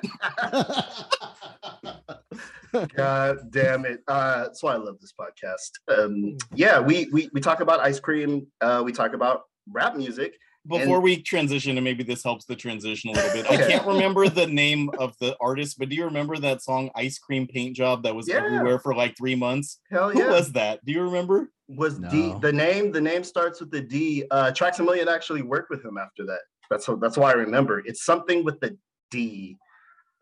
God 2.95 3.39
damn 3.51 3.87
it. 3.87 4.01
Uh, 4.07 4.43
that's 4.43 4.63
why 4.63 4.75
I 4.75 4.77
love 4.77 4.97
this 5.01 5.13
podcast. 5.19 5.71
Um, 5.89 6.37
yeah, 6.55 6.79
we, 6.81 7.09
we 7.13 7.31
we 7.33 7.41
talk 7.41 7.61
about 7.61 7.81
ice 7.81 8.01
cream. 8.01 8.47
Uh, 8.61 8.83
we 8.85 8.93
talk 8.93 9.15
about 9.15 9.43
rap 9.71 9.97
music. 9.97 10.37
Before 10.69 11.01
we 11.01 11.23
transition, 11.23 11.77
and 11.77 11.85
maybe 11.85 12.03
this 12.03 12.23
helps 12.23 12.45
the 12.45 12.57
transition 12.57 13.11
a 13.11 13.13
little 13.15 13.33
bit. 13.33 13.51
I 13.51 13.57
can't 13.57 13.87
remember 13.87 14.29
the 14.29 14.47
name 14.47 14.91
of 14.99 15.15
the 15.21 15.37
artist, 15.41 15.79
but 15.79 15.89
do 15.89 15.97
you 15.97 16.05
remember 16.05 16.37
that 16.39 16.63
song 16.63 16.91
"Ice 16.95 17.19
Cream 17.19 17.47
Paint 17.47 17.77
Job" 17.77 18.03
that 18.05 18.15
was 18.15 18.29
Yeah. 18.29 18.37
everywhere 18.45 18.79
for 18.79 18.95
like 18.95 19.17
three 19.17 19.35
months? 19.35 19.81
Hell 19.91 20.11
Who 20.11 20.19
yeah. 20.21 20.31
was 20.31 20.53
that? 20.53 20.85
Do 20.85 20.93
you 20.93 21.03
remember? 21.03 21.51
was 21.69 21.99
D 21.99 22.33
the 22.41 22.53
name 22.53 22.93
the 22.93 23.01
name 23.01 23.25
starts 23.25 23.59
with 23.61 23.73
the 23.73 23.81
D. 23.81 24.25
Uh 24.31 24.53
Traxamillion 24.53 25.09
actually 25.09 25.43
worked 25.43 25.69
with 25.69 25.85
him 25.85 25.99
after 25.99 26.25
that. 26.27 26.39
That's 26.71 26.87
what 26.87 27.01
that's 27.01 27.17
why 27.17 27.31
I 27.31 27.35
remember. 27.35 27.81
It's 27.85 28.05
something 28.05 28.45
with 28.45 28.61
the 28.61 28.77
D. 29.11 29.57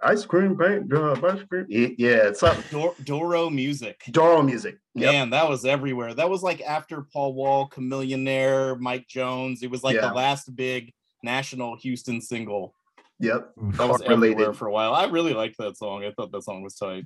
Ice 0.04 0.24
cream 0.26 0.56
paint 0.56 0.90
job, 0.90 1.24
ice 1.24 1.42
cream. 1.48 1.66
Yeah, 1.68 2.28
it's 2.28 2.42
up. 2.42 2.56
Dor- 2.70 2.94
Dorrough 3.04 3.52
Music. 3.52 4.00
Dorrough 4.10 4.44
music. 4.44 4.76
Yep. 4.94 5.12
Man, 5.12 5.30
that 5.30 5.48
was 5.48 5.64
everywhere. 5.64 6.12
That 6.14 6.28
was 6.28 6.42
like 6.42 6.60
after 6.60 7.02
Paul 7.12 7.32
Wall, 7.34 7.68
Chamillionaire, 7.70 8.78
Mike 8.78 9.06
Jones. 9.08 9.62
It 9.62 9.70
was 9.70 9.82
like 9.82 9.96
Yeah. 9.96 10.08
the 10.08 10.14
last 10.14 10.54
big 10.54 10.92
national 11.22 11.76
Houston 11.78 12.20
single. 12.20 12.74
Yep. 13.20 13.52
That 13.56 13.88
was 13.88 14.00
Related. 14.02 14.32
everywhere 14.34 14.52
for 14.52 14.66
a 14.68 14.72
while. 14.72 14.92
I 14.92 15.06
really 15.06 15.32
liked 15.32 15.56
that 15.58 15.76
song. 15.78 16.04
I 16.04 16.10
thought 16.12 16.32
that 16.32 16.42
song 16.42 16.62
was 16.62 16.74
tight. 16.74 17.04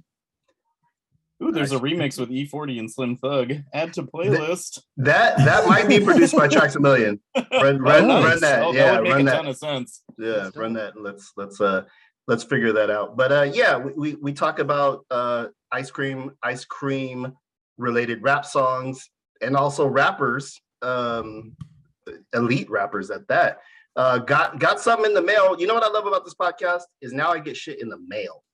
Ooh, 1.41 1.53
there's 1.53 1.71
a 1.71 1.79
remix 1.79 2.19
with 2.19 2.33
E-40 2.33 2.81
and 2.81 2.91
Slim 2.91 3.17
Thug. 3.17 3.53
Add 3.73 3.93
to 3.93 4.03
playlist. 4.03 4.81
That 4.97 5.37
that 5.39 5.69
might 5.69 5.87
be 5.87 6.01
produced 6.01 6.35
by 6.35 6.49
Traxamillion. 6.49 7.21
Run 7.53 7.79
run, 7.79 8.11
Oh, 8.11 8.25
run 8.25 8.41
that. 8.41 8.63
Oh, 8.65 8.73
yeah, 8.73 8.87
that 8.87 8.95
would 8.95 9.05
make 9.05 9.13
run 9.13 9.21
a 9.21 9.25
that. 9.27 9.37
ton 9.37 9.47
of 9.47 9.57
sense. 9.57 10.03
yeah 10.19 10.33
That's 10.33 10.57
run 10.57 10.73
that 10.73 10.97
and 10.97 11.05
let's 11.05 11.33
let's 11.37 11.61
uh 11.61 11.85
let's 12.29 12.45
figure 12.45 12.73
that 12.75 12.91
out. 12.91 13.17
But 13.17 13.33
uh 13.33 13.51
yeah 13.53 13.77
we 13.77 13.93
we, 13.95 14.15
we 14.17 14.33
talk 14.33 14.61
about 14.61 15.05
uh 15.11 15.47
ice 15.73 15.91
cream 15.91 16.31
ice 16.43 16.65
cream 16.65 17.33
related 17.79 18.23
rap 18.23 18.47
songs 18.47 19.11
and 19.41 19.57
also 19.57 19.87
rappers 19.87 20.61
um 20.83 21.57
elite 22.33 22.71
rappers 22.71 23.11
at 23.11 23.27
that. 23.29 23.59
Uh 23.97 24.19
got 24.19 24.61
got 24.61 24.79
something 24.79 25.07
in 25.07 25.15
the 25.15 25.23
mail. 25.23 25.57
You 25.59 25.67
know 25.67 25.75
what 25.75 25.83
i 25.83 25.89
love 25.89 26.07
about 26.07 26.25
this 26.25 26.35
podcast 26.35 26.83
is 27.03 27.13
now 27.13 27.33
i 27.33 27.41
get 27.41 27.57
shit 27.57 27.83
in 27.83 27.89
the 27.89 27.99
mail. 28.07 28.45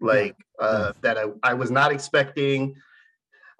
Like 0.00 0.34
uh 0.58 0.92
that 1.02 1.18
i 1.18 1.24
i 1.42 1.54
was 1.54 1.70
not 1.70 1.92
expecting 1.92 2.74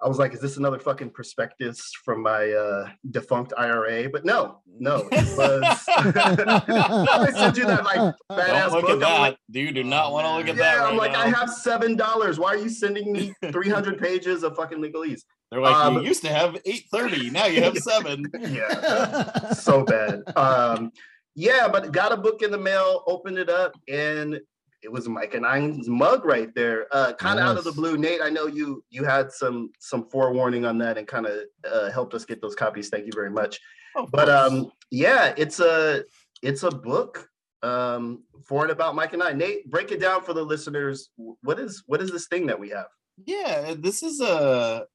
I 0.01 0.07
was 0.07 0.17
like, 0.17 0.33
is 0.33 0.39
this 0.39 0.55
another 0.55 0.79
fucking 0.79 1.09
prospectus 1.09 1.91
from 2.05 2.23
my 2.23 2.51
uh, 2.51 2.89
defunct 3.11 3.53
IRA? 3.57 4.09
But 4.09 4.23
no, 4.23 4.61
no, 4.79 5.07
it 5.11 5.37
was. 5.37 5.85
I 5.89 7.31
sent 7.35 7.57
you 7.57 7.65
that 7.65 7.83
like 7.83 8.15
badass 8.31 8.69
Don't 8.69 8.73
look 8.73 8.81
book. 8.83 9.01
at 9.01 9.07
I'm 9.07 9.21
like, 9.21 9.33
that. 9.33 9.51
Dude, 9.51 9.75
do 9.75 9.83
not 9.83 10.13
want 10.13 10.25
to 10.25 10.35
look 10.35 10.45
man. 10.45 10.55
at 10.55 10.57
that. 10.57 10.75
yeah, 10.75 10.83
right 10.83 10.91
I'm 10.91 10.97
like, 10.97 11.11
now. 11.11 11.21
I 11.21 11.27
have 11.27 11.49
seven 11.49 11.97
dollars. 11.97 12.39
Why 12.39 12.53
are 12.53 12.57
you 12.57 12.69
sending 12.69 13.11
me 13.11 13.33
300 13.51 13.99
pages 13.99 14.43
of 14.43 14.55
fucking 14.55 14.77
legalese? 14.77 15.21
They're 15.51 15.59
like, 15.59 15.75
um, 15.75 15.95
you 15.95 16.01
used 16.03 16.21
to 16.23 16.29
have 16.29 16.55
830, 16.65 17.31
now 17.31 17.45
you 17.47 17.63
have 17.63 17.77
seven. 17.77 18.31
Yeah, 18.39 19.51
so 19.53 19.83
bad. 19.83 20.21
Um, 20.35 20.91
yeah, 21.35 21.67
but 21.67 21.91
got 21.91 22.11
a 22.11 22.17
book 22.17 22.43
in 22.43 22.51
the 22.51 22.57
mail, 22.57 23.03
opened 23.07 23.39
it 23.39 23.49
up, 23.49 23.73
and 23.87 24.39
it 24.81 24.91
was 24.91 25.07
Micah 25.09 25.39
Nine's 25.39 25.89
mug 25.89 26.25
right 26.25 26.53
there. 26.55 26.87
Uh, 26.91 27.13
kind 27.13 27.39
of 27.39 27.45
out 27.45 27.57
of 27.57 27.63
the 27.63 27.71
blue. 27.71 27.97
Nate, 27.97 28.21
I 28.21 28.29
know 28.29 28.47
you 28.47 28.83
you 28.89 29.03
had 29.03 29.31
some 29.31 29.71
some 29.79 30.09
forewarning 30.09 30.65
on 30.65 30.77
that 30.79 30.97
and 30.97 31.07
kind 31.07 31.25
of 31.25 31.39
uh, 31.69 31.91
helped 31.91 32.13
us 32.13 32.25
get 32.25 32.41
those 32.41 32.55
copies. 32.55 32.89
Thank 32.89 33.05
you 33.05 33.11
very 33.13 33.29
much. 33.29 33.59
Of 33.95 34.11
But 34.11 34.29
um, 34.29 34.71
yeah, 34.91 35.33
it's 35.37 35.59
a 35.59 36.03
it's 36.41 36.63
a 36.63 36.71
book 36.71 37.27
um 37.61 38.23
for 38.45 38.63
and 38.63 38.71
about 38.71 38.95
Micah 38.95 39.17
Nine. 39.17 39.37
Nate, 39.37 39.69
break 39.69 39.91
it 39.91 39.99
down 39.99 40.23
for 40.23 40.33
the 40.33 40.43
listeners. 40.43 41.09
What 41.17 41.59
is 41.59 41.83
what 41.87 42.01
is 42.01 42.11
this 42.11 42.27
thing 42.27 42.47
that 42.47 42.59
we 42.59 42.69
have? 42.69 42.87
Yeah, 43.25 43.75
this 43.77 44.01
is 44.03 44.21
a. 44.21 44.85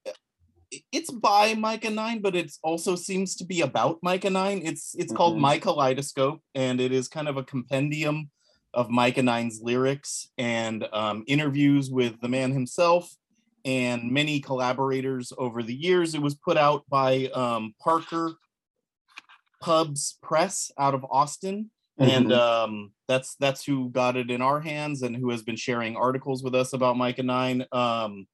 It's 0.91 1.11
by 1.11 1.53
Micah 1.53 1.91
Nine, 1.91 2.21
but 2.21 2.35
it 2.35 2.51
also 2.63 2.95
seems 2.95 3.35
to 3.35 3.45
be 3.45 3.61
about 3.61 3.99
Micah 4.01 4.31
Nine. 4.31 4.61
It's 4.63 4.95
it's 4.97 5.13
called 5.13 5.37
Mhm. 5.37 5.41
My 5.41 5.59
Kaleidoscope, 5.59 6.41
and 6.55 6.81
it 6.81 6.91
is 6.91 7.07
kind 7.07 7.27
of 7.27 7.37
a 7.37 7.43
compendium 7.43 8.31
of 8.75 8.89
Micah 8.89 9.23
Nine's 9.23 9.61
lyrics 9.61 10.29
and 10.37 10.87
um, 10.93 11.23
interviews 11.27 11.89
with 11.89 12.19
the 12.21 12.27
man 12.27 12.51
himself 12.51 13.15
and 13.63 14.11
many 14.11 14.39
collaborators 14.39 15.33
over 15.37 15.63
the 15.63 15.73
years. 15.73 16.13
It 16.13 16.21
was 16.21 16.35
put 16.35 16.57
out 16.57 16.83
by 16.89 17.29
um, 17.33 17.73
Parker 17.81 18.33
Pubs 19.61 20.17
Press 20.21 20.71
out 20.77 20.93
of 20.93 21.05
Austin, 21.09 21.71
and 21.97 22.27
Mhm. 22.27 22.37
um, 22.37 22.91
that's 23.07 23.35
that's 23.35 23.65
who 23.65 23.89
got 23.89 24.17
it 24.17 24.29
in 24.29 24.41
our 24.41 24.59
hands 24.59 25.01
and 25.01 25.15
who 25.15 25.29
has 25.31 25.41
been 25.41 25.55
sharing 25.55 25.95
articles 25.95 26.43
with 26.43 26.53
us 26.53 26.73
about 26.73 26.97
Micah 26.97 27.23
Nine. 27.23 27.65
Um, 27.71 28.27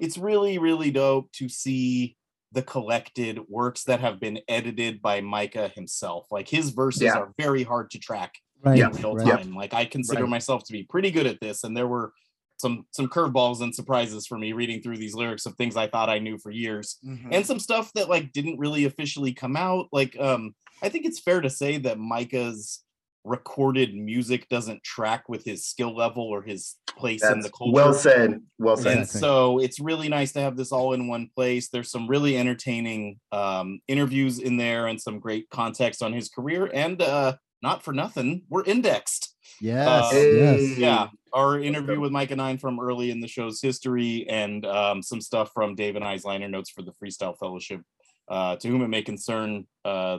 it's 0.00 0.18
really 0.18 0.58
really 0.58 0.90
dope 0.90 1.30
to 1.32 1.48
see 1.48 2.16
the 2.52 2.62
collected 2.62 3.38
works 3.48 3.84
that 3.84 4.00
have 4.00 4.18
been 4.18 4.40
edited 4.48 5.00
by 5.00 5.20
Micah 5.20 5.68
himself. 5.68 6.26
Like 6.30 6.48
his 6.48 6.70
verses 6.70 7.02
Yeah. 7.02 7.18
are 7.18 7.32
very 7.38 7.62
hard 7.62 7.90
to 7.92 7.98
track 7.98 8.34
Right. 8.64 8.78
Yeah, 8.78 8.90
in 8.90 8.96
real 8.96 9.16
right. 9.16 9.26
time. 9.42 9.54
Like 9.54 9.74
I 9.74 9.84
consider 9.84 10.22
Right. 10.22 10.30
myself 10.30 10.64
to 10.64 10.72
be 10.72 10.84
pretty 10.84 11.10
good 11.10 11.26
at 11.26 11.40
this, 11.40 11.64
and 11.64 11.76
there 11.76 11.88
were 11.88 12.12
some 12.58 12.86
some 12.92 13.08
curveballs 13.08 13.60
and 13.60 13.74
surprises 13.74 14.26
for 14.26 14.38
me 14.38 14.52
reading 14.52 14.80
through 14.82 14.96
these 14.98 15.14
lyrics 15.14 15.46
of 15.46 15.56
things 15.56 15.76
I 15.76 15.88
thought 15.88 16.08
I 16.08 16.20
knew 16.20 16.38
for 16.38 16.50
years 16.52 16.98
Mhm. 17.04 17.28
and 17.32 17.44
some 17.46 17.58
stuff 17.58 17.92
that 17.94 18.08
like 18.08 18.32
didn't 18.32 18.58
really 18.58 18.84
officially 18.84 19.32
come 19.34 19.56
out 19.56 19.88
like 19.90 20.16
um 20.20 20.54
i 20.80 20.88
think 20.88 21.04
it's 21.04 21.18
fair 21.18 21.40
to 21.40 21.50
say 21.50 21.78
that 21.78 21.98
micah's 21.98 22.84
recorded 23.24 23.94
music 23.96 24.48
doesn't 24.48 24.82
track 24.84 25.28
with 25.28 25.44
his 25.44 25.66
skill 25.66 25.94
level 25.96 26.22
or 26.24 26.42
his 26.42 26.76
place 26.96 27.24
in 27.24 27.40
the 27.40 27.50
culture 27.50 27.72
well 27.72 27.92
said. 27.94 28.40
Well 28.58 28.76
said. 28.76 28.98
and 28.98 29.08
so 29.08 29.58
it's 29.58 29.80
really 29.80 30.08
nice 30.08 30.32
to 30.32 30.40
have 30.40 30.56
this 30.56 30.70
all 30.70 30.92
in 30.92 31.08
one 31.08 31.30
place 31.34 31.68
there's 31.68 31.90
some 31.90 32.06
really 32.06 32.36
entertaining 32.36 33.18
um 33.32 33.80
interviews 33.88 34.38
in 34.38 34.56
there 34.56 34.86
and 34.86 35.00
some 35.00 35.18
great 35.18 35.48
context 35.50 36.00
on 36.02 36.12
his 36.12 36.28
career 36.28 36.70
and 36.72 37.02
uh 37.02 37.34
not 37.62 37.82
for 37.82 37.92
nothing 37.92 38.42
we're 38.48 38.64
indexed 38.64 39.34
Yes. 39.60 40.12
Uh, 40.12 40.26
yes. 40.32 40.78
yeah 40.78 41.08
our 41.32 41.58
interview 41.60 41.96
go. 41.96 42.00
with 42.00 42.12
micah 42.12 42.36
nine 42.36 42.58
from 42.58 42.80
early 42.80 43.10
in 43.10 43.20
the 43.20 43.28
show's 43.28 43.60
history 43.62 44.26
and 44.28 44.64
um, 44.66 45.02
some 45.02 45.20
stuff 45.20 45.50
from 45.54 45.74
dave 45.74 45.96
and 45.96 46.04
i's 46.04 46.24
liner 46.24 46.48
notes 46.48 46.70
for 46.70 46.82
the 46.82 46.92
freestyle 46.92 47.36
fellowship 47.38 47.80
uh, 48.28 48.56
to 48.56 48.68
whom 48.68 48.82
it 48.82 48.88
may 48.88 49.02
concern 49.02 49.66
uh, 49.84 50.18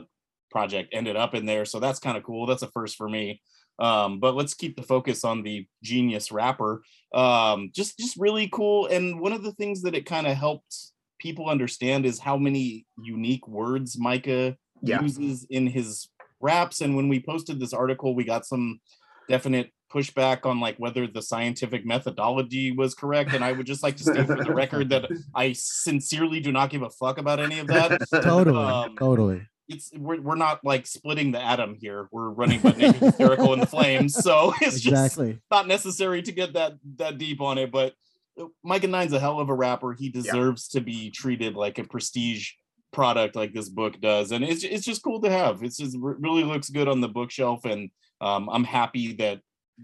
project 0.50 0.90
ended 0.92 1.16
up 1.16 1.34
in 1.34 1.46
there 1.46 1.64
so 1.64 1.80
that's 1.80 1.98
kind 1.98 2.16
of 2.16 2.22
cool 2.22 2.46
that's 2.46 2.62
a 2.62 2.68
first 2.68 2.96
for 2.96 3.08
me 3.08 3.40
um, 3.80 4.20
but 4.20 4.36
let's 4.36 4.54
keep 4.54 4.76
the 4.76 4.82
focus 4.84 5.24
on 5.24 5.42
the 5.42 5.66
genius 5.82 6.30
rapper 6.30 6.82
um, 7.12 7.70
just 7.74 7.98
just 7.98 8.16
really 8.16 8.48
cool 8.48 8.86
and 8.86 9.20
one 9.20 9.32
of 9.32 9.42
the 9.42 9.52
things 9.52 9.82
that 9.82 9.94
it 9.94 10.06
kind 10.06 10.26
of 10.26 10.36
helped 10.36 10.76
people 11.18 11.48
understand 11.48 12.06
is 12.06 12.18
how 12.20 12.36
many 12.36 12.86
unique 13.02 13.46
words 13.48 13.98
micah 13.98 14.56
Yeah. 14.82 15.00
uses 15.02 15.46
in 15.50 15.66
his 15.66 16.08
raps 16.44 16.82
and 16.82 16.94
when 16.94 17.08
we 17.08 17.18
posted 17.18 17.58
this 17.58 17.72
article 17.72 18.14
we 18.14 18.22
got 18.22 18.44
some 18.46 18.78
definite 19.28 19.72
pushback 19.92 20.44
on 20.44 20.60
like 20.60 20.76
whether 20.78 21.06
the 21.06 21.22
scientific 21.22 21.86
methodology 21.86 22.72
was 22.72 22.94
correct 22.94 23.32
and 23.32 23.44
i 23.44 23.52
would 23.52 23.66
just 23.66 23.82
like 23.82 23.96
to 23.96 24.04
state 24.04 24.26
for 24.26 24.36
the 24.36 24.52
record 24.62 24.90
that 24.90 25.08
i 25.34 25.52
sincerely 25.52 26.40
do 26.40 26.52
not 26.52 26.68
give 26.68 26.82
a 26.82 26.90
fuck 26.90 27.18
about 27.18 27.40
any 27.40 27.58
of 27.58 27.66
that 27.68 28.00
Totally. 28.22 28.58
Um, 28.58 28.96
totally. 28.96 29.46
it's 29.68 29.90
we're, 29.96 30.20
we're 30.20 30.34
not 30.34 30.60
like 30.64 30.86
splitting 30.86 31.32
the 31.32 31.40
atom 31.40 31.76
here 31.80 32.08
we're 32.10 32.30
running 32.30 32.60
but 32.60 32.76
naked 32.76 33.00
hysterical 33.00 33.52
in 33.54 33.60
the 33.60 33.66
flames 33.66 34.14
so 34.14 34.52
it's 34.60 34.80
just 34.80 35.18
not 35.50 35.66
necessary 35.68 36.22
to 36.22 36.32
get 36.32 36.52
that 36.54 36.74
that 36.96 37.16
deep 37.16 37.40
on 37.40 37.56
it 37.56 37.70
but 37.70 37.94
uh, 38.38 38.46
micah 38.62 38.88
nine's 38.88 39.12
a 39.12 39.20
hell 39.20 39.38
of 39.40 39.48
a 39.48 39.54
rapper 39.54 39.94
he 39.94 40.08
deserves 40.10 40.68
to 40.68 40.80
be 40.80 41.10
treated 41.10 41.54
like 41.54 41.78
a 41.78 41.84
prestige 41.84 42.50
product 42.94 43.36
like 43.36 43.52
this 43.52 43.68
book 43.68 44.00
does 44.00 44.32
and 44.32 44.44
it's, 44.44 44.64
it's 44.64 44.84
just 44.84 45.02
cool 45.02 45.20
to 45.20 45.30
have 45.30 45.62
it's 45.62 45.76
just 45.76 45.96
really 46.00 46.44
looks 46.44 46.70
good 46.70 46.88
on 46.88 47.00
the 47.00 47.08
bookshelf 47.08 47.64
and 47.64 47.90
um, 48.20 48.48
i'm 48.50 48.64
happy 48.64 49.12
that 49.12 49.40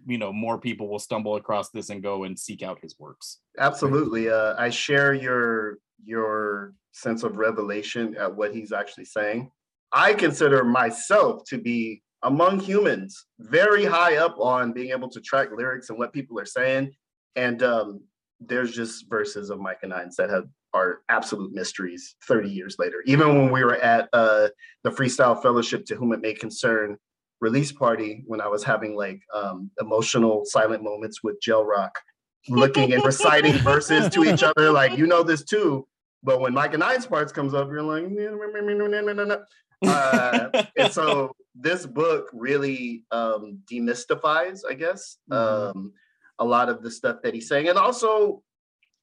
you 0.06 0.16
know 0.16 0.32
more 0.32 0.58
people 0.58 0.88
will 0.88 0.98
stumble 0.98 1.36
across 1.36 1.70
this 1.70 1.90
and 1.90 2.02
go 2.02 2.24
and 2.24 2.38
seek 2.38 2.62
out 2.62 2.78
his 2.80 2.94
works 2.98 3.40
Absolutely. 3.60 4.30
Uh, 4.30 4.54
I 4.58 4.70
share 4.70 5.12
your 5.12 5.78
your 6.04 6.74
sense 6.92 7.22
of 7.22 7.36
revelation 7.36 8.16
at 8.16 8.34
what 8.34 8.54
he's 8.54 8.72
actually 8.72 9.04
saying. 9.04 9.50
I 9.92 10.14
consider 10.14 10.64
myself 10.64 11.44
to 11.48 11.58
be 11.58 12.02
among 12.22 12.60
humans 12.60 13.26
very 13.38 13.84
high 13.84 14.16
up 14.16 14.36
on 14.38 14.72
being 14.72 14.90
able 14.90 15.10
to 15.10 15.20
track 15.20 15.48
lyrics 15.54 15.90
and 15.90 15.98
what 15.98 16.12
people 16.12 16.38
are 16.38 16.46
saying. 16.46 16.92
And 17.36 17.62
um, 17.62 18.00
there's 18.40 18.72
just 18.72 19.08
verses 19.08 19.50
of 19.50 19.60
Micah 19.60 19.86
Nines 19.86 20.16
that 20.16 20.30
have 20.30 20.44
are 20.72 21.00
absolute 21.08 21.52
mysteries 21.52 22.14
30 22.26 22.48
years 22.48 22.76
later. 22.78 23.02
Even 23.06 23.36
when 23.36 23.50
we 23.50 23.64
were 23.64 23.76
at 23.76 24.08
uh, 24.12 24.48
the 24.84 24.90
Freestyle 24.90 25.40
Fellowship, 25.40 25.84
to 25.86 25.96
whom 25.96 26.12
it 26.12 26.20
may 26.20 26.34
concern, 26.34 26.96
release 27.40 27.72
party, 27.72 28.22
when 28.26 28.40
I 28.40 28.48
was 28.48 28.62
having 28.62 28.96
like 28.96 29.20
um, 29.34 29.70
emotional 29.80 30.44
silent 30.44 30.82
moments 30.82 31.22
with 31.22 31.40
Gel 31.40 31.64
Rock, 31.64 31.98
looking 32.48 32.92
and 32.92 33.04
reciting 33.04 33.52
verses 33.58 34.08
to 34.10 34.24
each 34.24 34.42
other, 34.42 34.70
like 34.70 34.96
you 34.96 35.06
know 35.06 35.22
this 35.22 35.44
too. 35.44 35.86
But 36.22 36.40
when 36.40 36.52
Micah 36.52 36.76
Nine's 36.78 37.06
parts 37.06 37.32
comes 37.32 37.54
up, 37.54 37.68
you're 37.70 37.82
like, 37.82 38.04
uh, 39.82 40.50
and 40.76 40.92
so 40.92 41.32
this 41.54 41.86
book 41.86 42.28
really 42.32 43.04
um, 43.10 43.60
demystifies, 43.72 44.60
I 44.68 44.74
guess, 44.74 45.16
Mhm. 45.30 45.36
um, 45.36 45.92
a 46.38 46.44
lot 46.44 46.68
of 46.68 46.82
the 46.82 46.90
stuff 46.90 47.18
that 47.22 47.34
he's 47.34 47.48
saying, 47.48 47.68
and 47.68 47.78
also 47.78 48.42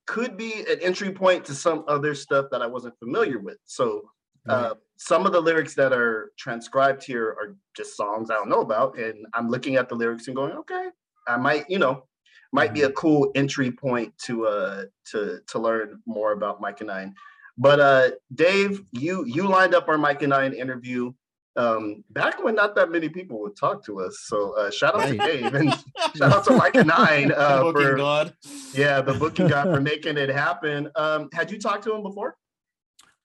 could 0.08 0.38
be 0.38 0.62
an 0.62 0.80
entry 0.82 1.12
point 1.12 1.46
to 1.46 1.54
some 1.54 1.84
other 1.88 2.16
stuff 2.16 2.48
that 2.52 2.62
I 2.62 2.68
wasn't 2.68 2.98
familiar 2.98 3.40
with. 3.40 3.58
So 3.66 4.10
uh, 4.50 4.76
some 4.96 5.26
of 5.26 5.34
the 5.34 5.42
lyrics 5.42 5.76
that 5.76 5.92
are 5.94 6.32
transcribed 6.38 7.04
here 7.04 7.28
are 7.28 7.56
just 7.76 7.98
songs 7.98 8.32
I 8.32 8.36
don't 8.36 8.50
know 8.50 8.62
about, 8.62 8.98
and 8.98 9.26
I'm 9.34 9.50
looking 9.50 9.76
at 9.76 9.90
the 9.90 9.96
lyrics 9.96 10.28
and 10.28 10.36
going, 10.36 10.54
okay, 10.54 10.88
I 11.28 11.38
might, 11.38 11.70
you 11.70 11.80
know, 11.80 12.06
might 12.54 12.74
be 12.74 12.84
a 12.84 12.92
cool 12.92 13.32
entry 13.36 13.72
point 13.72 14.18
to 14.20 14.48
uh 14.48 14.84
to 15.12 15.42
to 15.48 15.60
learn 15.60 16.02
more 16.06 16.32
about 16.32 16.62
Micah 16.62 16.86
Nine. 16.86 17.14
But 17.58 17.80
uh 17.82 18.12
Dave, 18.34 18.84
you 18.94 19.26
you 19.26 19.48
lined 19.48 19.76
up 19.76 19.90
our 19.90 19.98
Micah 19.98 20.28
Nine 20.28 20.54
interview 20.54 21.12
um 21.58 22.04
back 22.12 22.44
when 22.44 22.56
not 22.56 22.76
that 22.76 22.92
many 22.92 23.10
people 23.10 23.42
would 23.42 23.56
talk 23.58 23.84
to 23.86 24.00
us. 24.02 24.20
So 24.28 24.52
uh 24.58 24.70
shout 24.72 24.96
out 24.96 25.08
to 25.10 25.18
Dave 25.18 25.54
and 25.54 25.74
shout 26.16 26.32
out 26.32 26.44
to 26.46 26.54
Mike 26.54 26.76
Nine 26.76 27.32
uh 27.32 27.62
Booking 27.64 27.82
for 27.82 27.96
God. 27.98 28.34
yeah 28.74 29.02
the 29.02 29.14
booking 29.16 29.48
guy 29.48 29.64
for 29.64 29.82
making 29.92 30.18
it 30.18 30.30
happen. 30.30 30.90
Um 30.96 31.30
had 31.34 31.52
you 31.52 31.60
talked 31.60 31.84
to 31.86 31.94
him 31.96 32.04
before? 32.04 32.36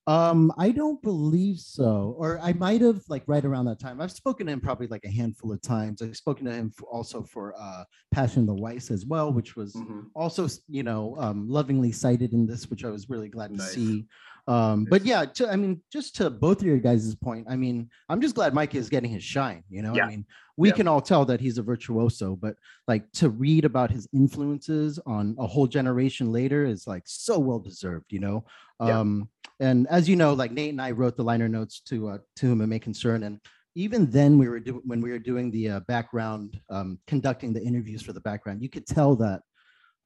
Um, 0.08 0.52
I 0.58 0.72
don't 0.72 1.00
believe 1.00 1.60
so, 1.60 2.16
or 2.18 2.40
I 2.42 2.54
might 2.54 2.80
have 2.80 3.02
like 3.08 3.22
right 3.28 3.44
around 3.44 3.66
that 3.66 3.78
time. 3.78 4.00
I've 4.00 4.10
spoken 4.10 4.46
to 4.46 4.52
him 4.52 4.60
probably 4.60 4.88
like 4.88 5.04
a 5.04 5.08
handful 5.10 5.52
of 5.52 5.62
times. 5.62 6.02
I've 6.02 6.16
spoken 6.16 6.44
to 6.46 6.52
him 6.52 6.72
for, 6.72 6.86
also 6.86 7.22
for 7.22 7.54
uh, 7.56 7.84
Passion 8.10 8.40
of 8.42 8.48
the 8.48 8.54
Weiss 8.60 8.90
as 8.90 9.06
well, 9.06 9.32
which 9.32 9.54
was 9.54 9.74
Mhm. 9.74 10.06
also 10.16 10.48
you 10.68 10.82
know 10.82 11.14
um, 11.20 11.48
lovingly 11.48 11.92
cited 11.92 12.32
in 12.32 12.46
this, 12.48 12.68
which 12.68 12.84
I 12.84 12.88
was 12.90 13.08
really 13.08 13.28
glad 13.28 13.54
to 13.54 13.60
see. 13.62 14.06
Um, 14.48 14.84
but 14.90 15.04
yeah, 15.04 15.24
to, 15.24 15.48
I 15.48 15.56
mean, 15.56 15.80
just 15.92 16.16
to 16.16 16.28
both 16.28 16.60
of 16.60 16.66
your 16.66 16.78
guys' 16.78 17.14
point, 17.14 17.46
I 17.48 17.56
mean, 17.56 17.88
I'm 18.08 18.20
just 18.20 18.34
glad 18.34 18.54
Mike 18.54 18.74
is 18.74 18.88
getting 18.88 19.10
his 19.10 19.22
shine. 19.22 19.62
You 19.70 19.82
know, 19.82 19.94
Yeah. 19.94 20.06
I 20.06 20.08
mean, 20.08 20.26
we 20.56 20.68
Yeah. 20.70 20.74
can 20.74 20.88
all 20.88 21.00
tell 21.00 21.24
that 21.26 21.40
he's 21.40 21.58
a 21.58 21.62
virtuoso, 21.62 22.36
but 22.36 22.56
like 22.88 23.10
to 23.12 23.30
read 23.30 23.64
about 23.64 23.90
his 23.90 24.08
influences 24.12 24.98
on 25.06 25.36
a 25.38 25.46
whole 25.46 25.66
generation 25.68 26.32
later 26.32 26.64
is 26.64 26.86
like 26.86 27.04
so 27.06 27.38
well 27.38 27.60
deserved. 27.60 28.12
You 28.12 28.20
know, 28.20 28.44
Yeah. 28.80 28.98
um, 28.98 29.28
and 29.60 29.86
as 29.88 30.08
you 30.08 30.16
know, 30.16 30.34
like 30.34 30.50
Nate 30.50 30.70
and 30.70 30.82
I 30.82 30.90
wrote 30.90 31.16
the 31.16 31.24
liner 31.24 31.48
notes 31.48 31.80
to 31.86 32.08
uh, 32.08 32.18
to 32.36 32.46
whom 32.46 32.60
it 32.62 32.66
may 32.66 32.80
concern, 32.80 33.22
and 33.22 33.38
even 33.74 34.10
then 34.10 34.38
we 34.38 34.48
were 34.48 34.60
doing 34.60 34.82
when 34.84 35.00
we 35.00 35.12
were 35.12 35.18
doing 35.20 35.50
the 35.50 35.68
uh, 35.70 35.80
background, 35.80 36.60
um, 36.68 36.98
conducting 37.06 37.52
the 37.52 37.62
interviews 37.62 38.02
for 38.02 38.12
the 38.12 38.20
background, 38.20 38.60
you 38.60 38.68
could 38.68 38.86
tell 38.86 39.14
that 39.16 39.42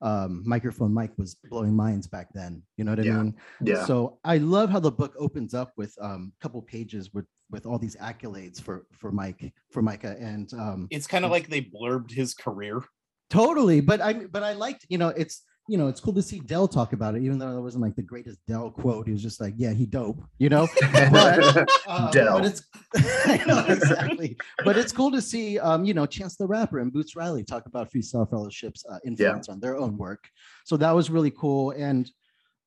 um, 0.02 0.42
microphone 0.44 0.92
Mike 0.92 1.12
was 1.16 1.36
blowing 1.48 1.74
minds 1.74 2.06
back 2.06 2.28
then. 2.34 2.62
You 2.76 2.84
know 2.84 2.92
what 2.92 3.00
I 3.00 3.04
Yeah. 3.04 3.22
mean? 3.22 3.34
Yeah. 3.62 3.84
So 3.86 4.18
I 4.24 4.38
love 4.38 4.70
how 4.70 4.80
the 4.80 4.90
book 4.90 5.14
opens 5.18 5.54
up 5.54 5.72
with 5.76 5.94
um, 6.00 6.32
a 6.38 6.42
couple 6.42 6.60
pages 6.62 7.12
with 7.14 7.26
with 7.50 7.64
all 7.64 7.78
these 7.78 7.96
accolades 7.96 8.60
for 8.60 8.86
for 8.92 9.12
Mike 9.12 9.52
for 9.70 9.80
Micah 9.82 10.16
and 10.18 10.52
um, 10.54 10.88
It's 10.90 11.06
kind 11.06 11.24
of 11.24 11.30
like 11.30 11.48
they 11.48 11.62
blurbed 11.62 12.10
his 12.10 12.34
career. 12.34 12.82
totally. 13.30 13.80
But 13.80 14.00
I 14.00 14.12
but 14.14 14.42
I 14.42 14.52
liked 14.52 14.86
you 14.88 14.98
know 14.98 15.08
it's 15.08 15.42
you 15.68 15.76
know 15.76 15.88
it's 15.88 16.00
cool 16.00 16.12
to 16.14 16.22
see 16.22 16.38
Del 16.40 16.68
talk 16.68 16.92
about 16.92 17.14
it 17.16 17.22
even 17.22 17.38
though 17.38 17.56
it 17.58 17.60
wasn't 17.60 17.82
like 17.82 17.96
the 17.96 18.02
greatest 18.02 18.38
Del 18.46 18.70
quote. 18.70 19.06
He 19.06 19.12
was 19.12 19.22
just 19.22 19.40
like 19.40 19.54
yeah 19.56 19.72
he 19.72 19.86
dope 19.86 20.22
you 20.38 20.48
know. 20.48 20.68
But, 21.10 21.68
uh, 21.86 22.10
Del. 22.16 22.38
But 22.40 22.46
it's 22.46 22.62
know 23.46 23.64
exactly. 23.68 24.36
But 24.64 24.76
it's 24.78 24.92
cool 24.92 25.10
to 25.12 25.20
see, 25.20 25.58
um, 25.58 25.84
you 25.84 25.94
know, 25.94 26.06
Chance 26.06 26.36
the 26.36 26.46
Rapper 26.46 26.78
and 26.78 26.92
Boots 26.92 27.16
Riley 27.16 27.44
talk 27.44 27.66
about 27.66 27.90
Free 27.90 28.00
Freestyle 28.02 28.28
Fellowship's 28.28 28.84
uh, 28.90 28.98
influence 29.04 29.48
on 29.48 29.60
their 29.60 29.76
own 29.76 29.96
work. 29.96 30.28
So 30.64 30.76
that 30.78 30.92
was 30.92 31.10
really 31.10 31.30
cool. 31.30 31.72
And 31.72 32.10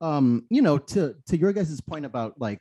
um, 0.00 0.44
you 0.50 0.62
know, 0.62 0.78
to 0.78 1.14
to 1.28 1.36
your 1.36 1.52
guys' 1.52 1.80
point 1.80 2.04
about 2.04 2.40
like 2.40 2.60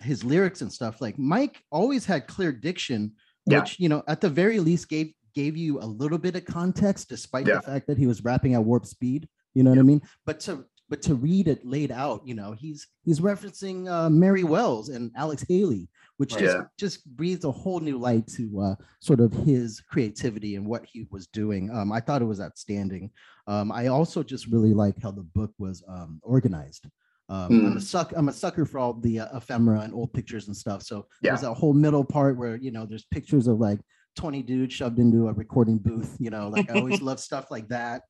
his 0.00 0.24
lyrics 0.24 0.60
and 0.62 0.72
stuff, 0.72 1.00
like 1.00 1.18
Mike 1.18 1.62
always 1.70 2.04
had 2.04 2.26
clear 2.26 2.52
diction, 2.52 3.12
Yeah. 3.46 3.60
which 3.60 3.78
you 3.78 3.88
know, 3.88 4.02
at 4.08 4.20
the 4.20 4.30
very 4.30 4.58
least 4.60 4.88
gave 4.88 5.12
gave 5.34 5.56
you 5.56 5.78
a 5.80 5.86
little 5.86 6.18
bit 6.18 6.36
of 6.36 6.44
context, 6.44 7.08
despite 7.08 7.46
Yeah. 7.46 7.56
the 7.56 7.62
fact 7.62 7.86
that 7.86 7.98
he 7.98 8.06
was 8.06 8.22
rapping 8.24 8.54
at 8.54 8.64
warp 8.64 8.86
speed. 8.86 9.28
You 9.54 9.62
know 9.62 9.70
what 9.70 9.78
I 9.78 9.82
mean? 9.82 10.02
But 10.24 10.40
to 10.40 10.64
but 10.88 11.00
to 11.02 11.14
read 11.14 11.48
it 11.48 11.64
laid 11.64 11.90
out, 11.90 12.26
you 12.26 12.34
know, 12.34 12.52
he's 12.52 12.86
he's 13.04 13.20
referencing 13.20 13.90
uh, 13.90 14.10
Mary 14.10 14.44
Wells 14.44 14.88
and 14.90 15.10
Alex 15.16 15.44
Haley, 15.48 15.88
which 16.18 16.36
just 16.36 16.56
Yeah. 16.56 16.62
just 16.78 17.06
breathes 17.16 17.44
a 17.44 17.50
whole 17.50 17.80
new 17.80 17.98
light 17.98 18.26
to 18.28 18.60
uh, 18.60 18.74
sort 19.00 19.20
of 19.20 19.32
his 19.32 19.80
creativity 19.80 20.56
and 20.56 20.66
what 20.66 20.84
he 20.84 21.06
was 21.10 21.26
doing. 21.28 21.70
Um, 21.70 21.92
I 21.92 22.00
thought 22.00 22.22
it 22.22 22.26
was 22.26 22.40
outstanding. 22.40 23.10
Um, 23.46 23.72
I 23.72 23.86
also 23.88 24.22
just 24.22 24.46
really 24.48 24.74
like 24.74 25.00
how 25.02 25.10
the 25.10 25.22
book 25.22 25.52
was 25.58 25.82
um, 25.88 26.20
organized. 26.22 26.86
Um, 27.28 27.64
I'm 27.64 27.76
a 27.76 27.80
Mm. 27.80 27.82
suck. 27.82 28.12
I'm 28.14 28.28
a 28.28 28.32
sucker 28.32 28.66
for 28.66 28.78
all 28.78 28.92
the 28.94 29.20
uh, 29.20 29.36
ephemera 29.38 29.80
and 29.80 29.94
old 29.94 30.12
pictures 30.12 30.48
and 30.48 30.56
stuff. 30.56 30.82
So 30.82 31.06
Yeah. 31.22 31.30
there's 31.30 31.40
that 31.42 31.54
whole 31.54 31.72
middle 31.72 32.04
part 32.04 32.36
where 32.36 32.56
you 32.56 32.70
know 32.70 32.84
there's 32.84 33.04
pictures 33.06 33.46
of 33.46 33.58
like 33.58 33.80
20 34.16 34.42
dudes 34.42 34.74
shoved 34.74 34.98
into 34.98 35.28
a 35.28 35.32
recording 35.32 35.78
booth. 35.78 36.16
You 36.20 36.28
know, 36.30 36.48
like 36.48 36.68
I 36.68 36.74
always 36.74 37.00
love 37.08 37.18
stuff 37.20 37.50
like 37.50 37.68
that. 37.68 38.02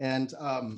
And 0.00 0.32
um, 0.38 0.76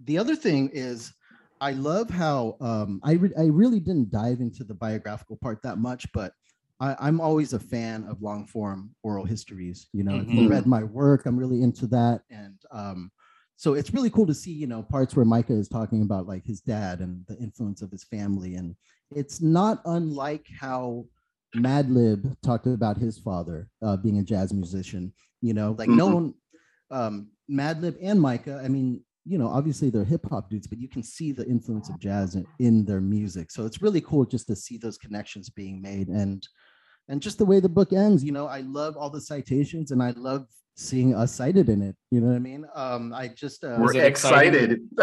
the 0.00 0.18
other 0.18 0.36
thing 0.36 0.70
is, 0.72 1.12
I 1.60 1.72
love 1.72 2.10
how 2.10 2.56
um, 2.60 3.00
I 3.04 3.12
re- 3.12 3.32
I 3.38 3.44
really 3.44 3.80
didn't 3.80 4.10
dive 4.10 4.40
into 4.40 4.64
the 4.64 4.74
biographical 4.74 5.36
part 5.36 5.62
that 5.62 5.78
much, 5.78 6.06
but 6.12 6.32
I, 6.80 6.96
I'm 6.98 7.20
always 7.20 7.52
a 7.52 7.58
fan 7.60 8.04
of 8.04 8.20
long 8.20 8.46
form 8.46 8.94
oral 9.02 9.24
histories. 9.24 9.88
You 9.92 10.04
know, 10.04 10.18
if 10.18 10.32
you 10.32 10.42
Mhm. 10.42 10.48
read 10.48 10.66
my 10.66 10.82
work, 10.82 11.26
I'm 11.26 11.38
really 11.38 11.62
into 11.62 11.86
that, 11.88 12.22
and 12.30 12.58
um, 12.72 13.10
so 13.56 13.74
it's 13.74 13.94
really 13.94 14.10
cool 14.10 14.26
to 14.26 14.34
see 14.34 14.52
you 14.52 14.66
know 14.66 14.82
parts 14.82 15.14
where 15.14 15.24
Micah 15.24 15.54
is 15.54 15.68
talking 15.68 16.02
about 16.02 16.26
like 16.26 16.44
his 16.44 16.60
dad 16.60 17.00
and 17.00 17.24
the 17.28 17.38
influence 17.38 17.80
of 17.82 17.90
his 17.90 18.04
family, 18.04 18.56
and 18.56 18.74
it's 19.12 19.40
not 19.40 19.80
unlike 19.86 20.46
how 20.60 21.06
Madlib 21.56 22.36
talked 22.42 22.66
about 22.66 22.98
his 22.98 23.16
father 23.18 23.70
uh, 23.80 23.96
being 23.96 24.18
a 24.18 24.24
jazz 24.24 24.52
musician. 24.52 25.12
You 25.40 25.54
know, 25.54 25.76
like 25.78 25.92
no 25.92 26.08
Mhm. 26.08 26.14
one, 26.14 26.34
um, 26.90 27.30
Madlib 27.50 27.96
and 28.02 28.20
Micah. 28.20 28.60
I 28.64 28.68
mean, 28.68 29.02
you 29.24 29.38
know, 29.38 29.48
obviously 29.48 29.90
they're 29.90 30.04
hip 30.04 30.26
hop 30.28 30.50
dudes, 30.50 30.66
but 30.66 30.78
you 30.78 30.88
can 30.88 31.02
see 31.02 31.32
the 31.32 31.46
influence 31.46 31.88
of 31.88 31.98
jazz 31.98 32.34
in, 32.34 32.46
in 32.58 32.84
their 32.84 33.00
music. 33.00 33.50
So 33.50 33.64
it's 33.64 33.80
really 33.80 34.00
cool 34.02 34.24
just 34.26 34.46
to 34.48 34.56
see 34.56 34.76
those 34.76 34.98
connections 34.98 35.48
being 35.50 35.80
made 35.80 36.08
and 36.08 36.46
and 37.08 37.20
just 37.20 37.36
the 37.38 37.44
way 37.44 37.60
the 37.60 37.68
book 37.68 37.92
ends. 37.92 38.24
You 38.24 38.32
know, 38.32 38.46
I 38.46 38.60
love 38.60 38.96
all 38.96 39.10
the 39.10 39.20
citations 39.20 39.90
and 39.90 40.02
I 40.02 40.10
love 40.16 40.46
seeing 40.76 41.14
us 41.14 41.32
cited 41.32 41.68
in 41.68 41.82
it. 41.82 41.96
You 42.10 42.20
know 42.20 42.28
what 42.28 42.36
I 42.36 42.38
mean? 42.38 42.66
Um, 42.74 43.12
I 43.12 43.28
just 43.28 43.62
uh, 43.62 43.76
We're 43.78 43.94
it 43.96 44.04
exciting? 44.06 44.54
excited. 44.54 44.80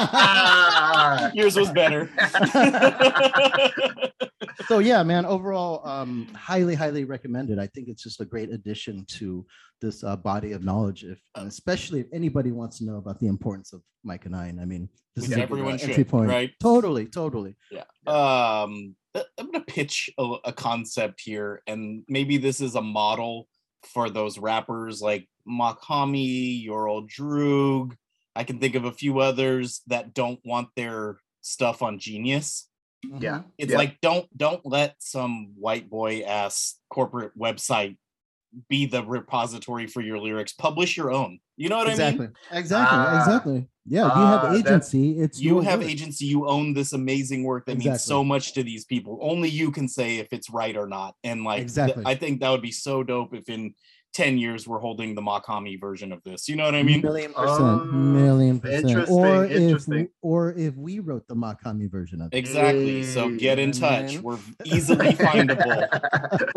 Ah! 0.00 1.30
Yours 1.34 1.56
was 1.56 1.70
better. 1.70 2.10
so 4.66 4.78
yeah, 4.78 5.02
man. 5.02 5.24
Overall, 5.24 5.86
um, 5.86 6.26
highly, 6.34 6.74
highly 6.74 7.04
recommended. 7.04 7.58
I 7.58 7.66
think 7.68 7.88
it's 7.88 8.02
just 8.02 8.20
a 8.20 8.24
great 8.24 8.50
addition 8.50 9.04
to 9.18 9.46
this 9.80 10.02
uh, 10.02 10.16
body 10.16 10.52
of 10.52 10.64
knowledge, 10.64 11.04
if 11.04 11.20
and 11.34 11.48
especially 11.48 12.00
if 12.00 12.06
anybody 12.12 12.50
wants 12.50 12.78
to 12.78 12.84
know 12.84 12.96
about 12.96 13.20
the 13.20 13.28
importance 13.28 13.72
of 13.72 13.82
Micah 14.04 14.28
Nine 14.28 14.58
I 14.60 14.64
mean, 14.64 14.88
this 15.14 15.24
Which 15.24 15.30
is 15.30 15.32
a 15.32 15.34
good, 15.36 15.42
everyone 15.42 15.74
uh, 15.74 15.78
should, 15.78 15.90
entry 15.90 16.04
point. 16.04 16.28
right? 16.28 16.52
Totally, 16.60 17.06
totally. 17.06 17.56
Yeah. 17.70 17.84
Um, 18.06 18.96
I'm 19.14 19.50
gonna 19.50 19.64
pitch 19.64 20.10
a, 20.18 20.34
a 20.44 20.52
concept 20.52 21.20
here, 21.20 21.62
and 21.66 22.04
maybe 22.08 22.36
this 22.38 22.60
is 22.60 22.74
a 22.74 22.82
model 22.82 23.48
for 23.84 24.10
those 24.10 24.38
rappers 24.38 25.00
like 25.00 25.28
Mach-Hommy, 25.46 26.66
Yoral 26.66 27.08
Droog. 27.08 27.94
I 28.34 28.44
can 28.44 28.58
think 28.58 28.74
of 28.74 28.84
a 28.84 28.92
few 28.92 29.18
others 29.20 29.82
that 29.86 30.14
don't 30.14 30.40
want 30.44 30.68
their 30.76 31.18
stuff 31.40 31.82
on 31.82 31.98
Genius. 31.98 32.67
Yeah. 33.02 33.42
It's 33.58 33.72
Yeah. 33.72 33.78
like 33.78 34.00
don't 34.00 34.26
don't 34.36 34.64
let 34.64 34.96
some 34.98 35.52
white 35.56 35.88
boy 35.88 36.22
ass 36.22 36.78
corporate 36.90 37.38
website 37.38 37.96
be 38.68 38.86
the 38.86 39.04
repository 39.04 39.86
for 39.86 40.00
your 40.00 40.18
lyrics. 40.18 40.52
Publish 40.52 40.96
your 40.96 41.12
own. 41.12 41.38
You 41.56 41.68
know 41.68 41.76
what 41.76 41.86
I 41.86 41.90
mean? 41.90 42.00
exactly, 42.00 42.28
exactly, 42.52 42.98
Ah. 42.98 43.18
exactly. 43.20 43.68
Yeah, 43.90 44.06
if 44.06 44.16
you 44.16 44.22
Ah, 44.22 44.30
have 44.30 44.42
that's- 44.42 44.66
agency. 44.94 45.18
It's 45.18 45.40
you 45.40 45.60
have 45.60 45.80
work. 45.80 45.88
agency 45.88 46.26
you 46.26 46.46
own 46.48 46.72
this 46.74 46.92
amazing 46.92 47.44
work 47.44 47.66
that 47.66 47.78
means 47.78 48.02
so 48.02 48.22
much 48.24 48.52
to 48.54 48.62
these 48.62 48.84
people 48.84 49.18
only 49.22 49.48
you 49.48 49.70
can 49.70 49.88
say 49.88 50.18
if 50.18 50.32
it's 50.32 50.50
right 50.50 50.76
or 50.76 50.86
not 50.86 51.14
and 51.24 51.42
like 51.44 51.56
th- 51.58 51.62
Exactly. 51.64 52.02
i 52.06 52.14
think 52.14 52.40
that 52.40 52.50
would 52.50 52.62
be 52.62 52.70
so 52.70 53.02
dope 53.02 53.34
if 53.34 53.48
in 53.48 53.74
10 54.18 54.36
years 54.36 54.66
we're 54.66 54.80
holding 54.80 55.14
the 55.14 55.22
Mach-Hommy 55.22 55.76
version 55.76 56.10
of 56.12 56.20
this 56.24 56.48
you 56.48 56.56
know 56.56 56.64
what 56.64 56.74
i 56.74 56.82
mean 56.82 57.00
million 57.02 57.32
percent, 57.32 57.60
Um, 57.60 58.14
million 58.22 58.58
percent. 58.58 58.86
interesting, 58.88 59.16
Or 59.16 59.44
if 59.44 59.52
interesting. 59.52 60.08
or 60.22 60.40
if 60.66 60.74
we 60.74 60.98
wrote 60.98 61.28
the 61.28 61.36
Mach-Hommy 61.36 61.86
version 61.86 62.20
of 62.22 62.32
it. 62.32 62.36
exactly 62.36 63.04
so 63.04 63.30
get 63.30 63.60
in 63.60 63.70
touch 63.70 64.14
man. 64.14 64.22
we're 64.24 64.38
easily 64.64 65.10
findable 65.26 65.82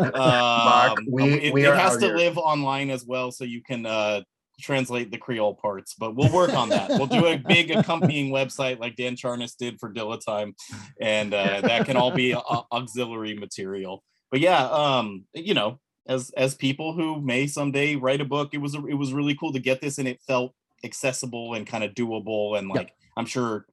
Mark, 0.00 0.98
um, 0.98 1.06
we, 1.08 1.22
it, 1.34 1.54
we 1.54 1.64
it 1.66 1.74
has 1.74 1.96
to 1.98 2.06
here. 2.06 2.16
live 2.16 2.36
online 2.36 2.90
as 2.90 3.04
well 3.06 3.30
so 3.30 3.44
you 3.44 3.62
can 3.62 3.86
uh 3.86 4.22
translate 4.60 5.10
the 5.12 5.18
creole 5.18 5.54
parts 5.54 5.94
but 5.98 6.14
we'll 6.16 6.32
work 6.32 6.52
on 6.54 6.68
that 6.68 6.88
we'll 6.90 7.06
do 7.06 7.26
a 7.26 7.36
big 7.36 7.70
accompanying 7.70 8.32
website 8.32 8.78
like 8.80 8.94
dan 8.96 9.14
charnas 9.16 9.56
did 9.56 9.78
for 9.80 9.92
dilla 9.92 10.18
time 10.24 10.54
and 11.00 11.32
uh, 11.32 11.60
that 11.62 11.86
can 11.86 11.96
all 11.96 12.10
be 12.12 12.34
au- 12.52 12.66
auxiliary 12.70 13.34
material 13.34 14.02
but 14.30 14.40
yeah 14.40 14.62
um 14.66 15.24
you 15.34 15.54
know 15.54 15.78
as 16.06 16.30
as 16.36 16.54
people 16.54 16.92
who 16.92 17.20
may 17.20 17.46
someday 17.46 17.94
write 17.96 18.20
a 18.20 18.24
book 18.24 18.50
it 18.52 18.58
was 18.58 18.74
it 18.74 18.94
was 18.98 19.12
really 19.12 19.34
cool 19.34 19.52
to 19.52 19.60
get 19.60 19.80
this 19.80 19.98
and 19.98 20.08
it 20.08 20.20
felt 20.26 20.52
accessible 20.84 21.54
and 21.54 21.66
kind 21.66 21.84
of 21.84 21.92
doable 21.94 22.58
and 22.58 22.68
like 22.68 22.92
i'm 23.16 23.26
sure 23.26 23.66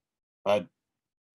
uh 0.46 0.60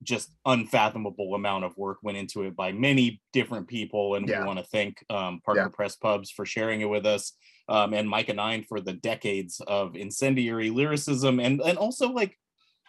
just 0.03 0.29
unfathomable 0.45 1.35
amount 1.35 1.63
of 1.63 1.75
work 1.77 1.97
went 2.03 2.17
into 2.17 2.43
it 2.43 2.55
by 2.55 2.71
many 2.71 3.21
different 3.33 3.67
people 3.67 4.15
and 4.15 4.27
Yeah. 4.27 4.39
we 4.41 4.45
want 4.45 4.59
to 4.59 4.65
thank 4.65 5.03
um, 5.09 5.41
parker 5.43 5.61
Yeah. 5.61 5.67
press 5.69 5.95
pubs 5.95 6.29
for 6.29 6.45
sharing 6.45 6.81
it 6.81 6.89
with 6.89 7.05
us 7.05 7.33
um, 7.69 7.93
and 7.93 8.07
micah 8.07 8.33
nine 8.33 8.63
for 8.63 8.79
the 8.81 8.93
decades 8.93 9.61
of 9.67 9.95
incendiary 9.95 10.69
lyricism 10.69 11.39
and 11.39 11.61
and 11.61 11.77
also 11.77 12.09
like 12.09 12.37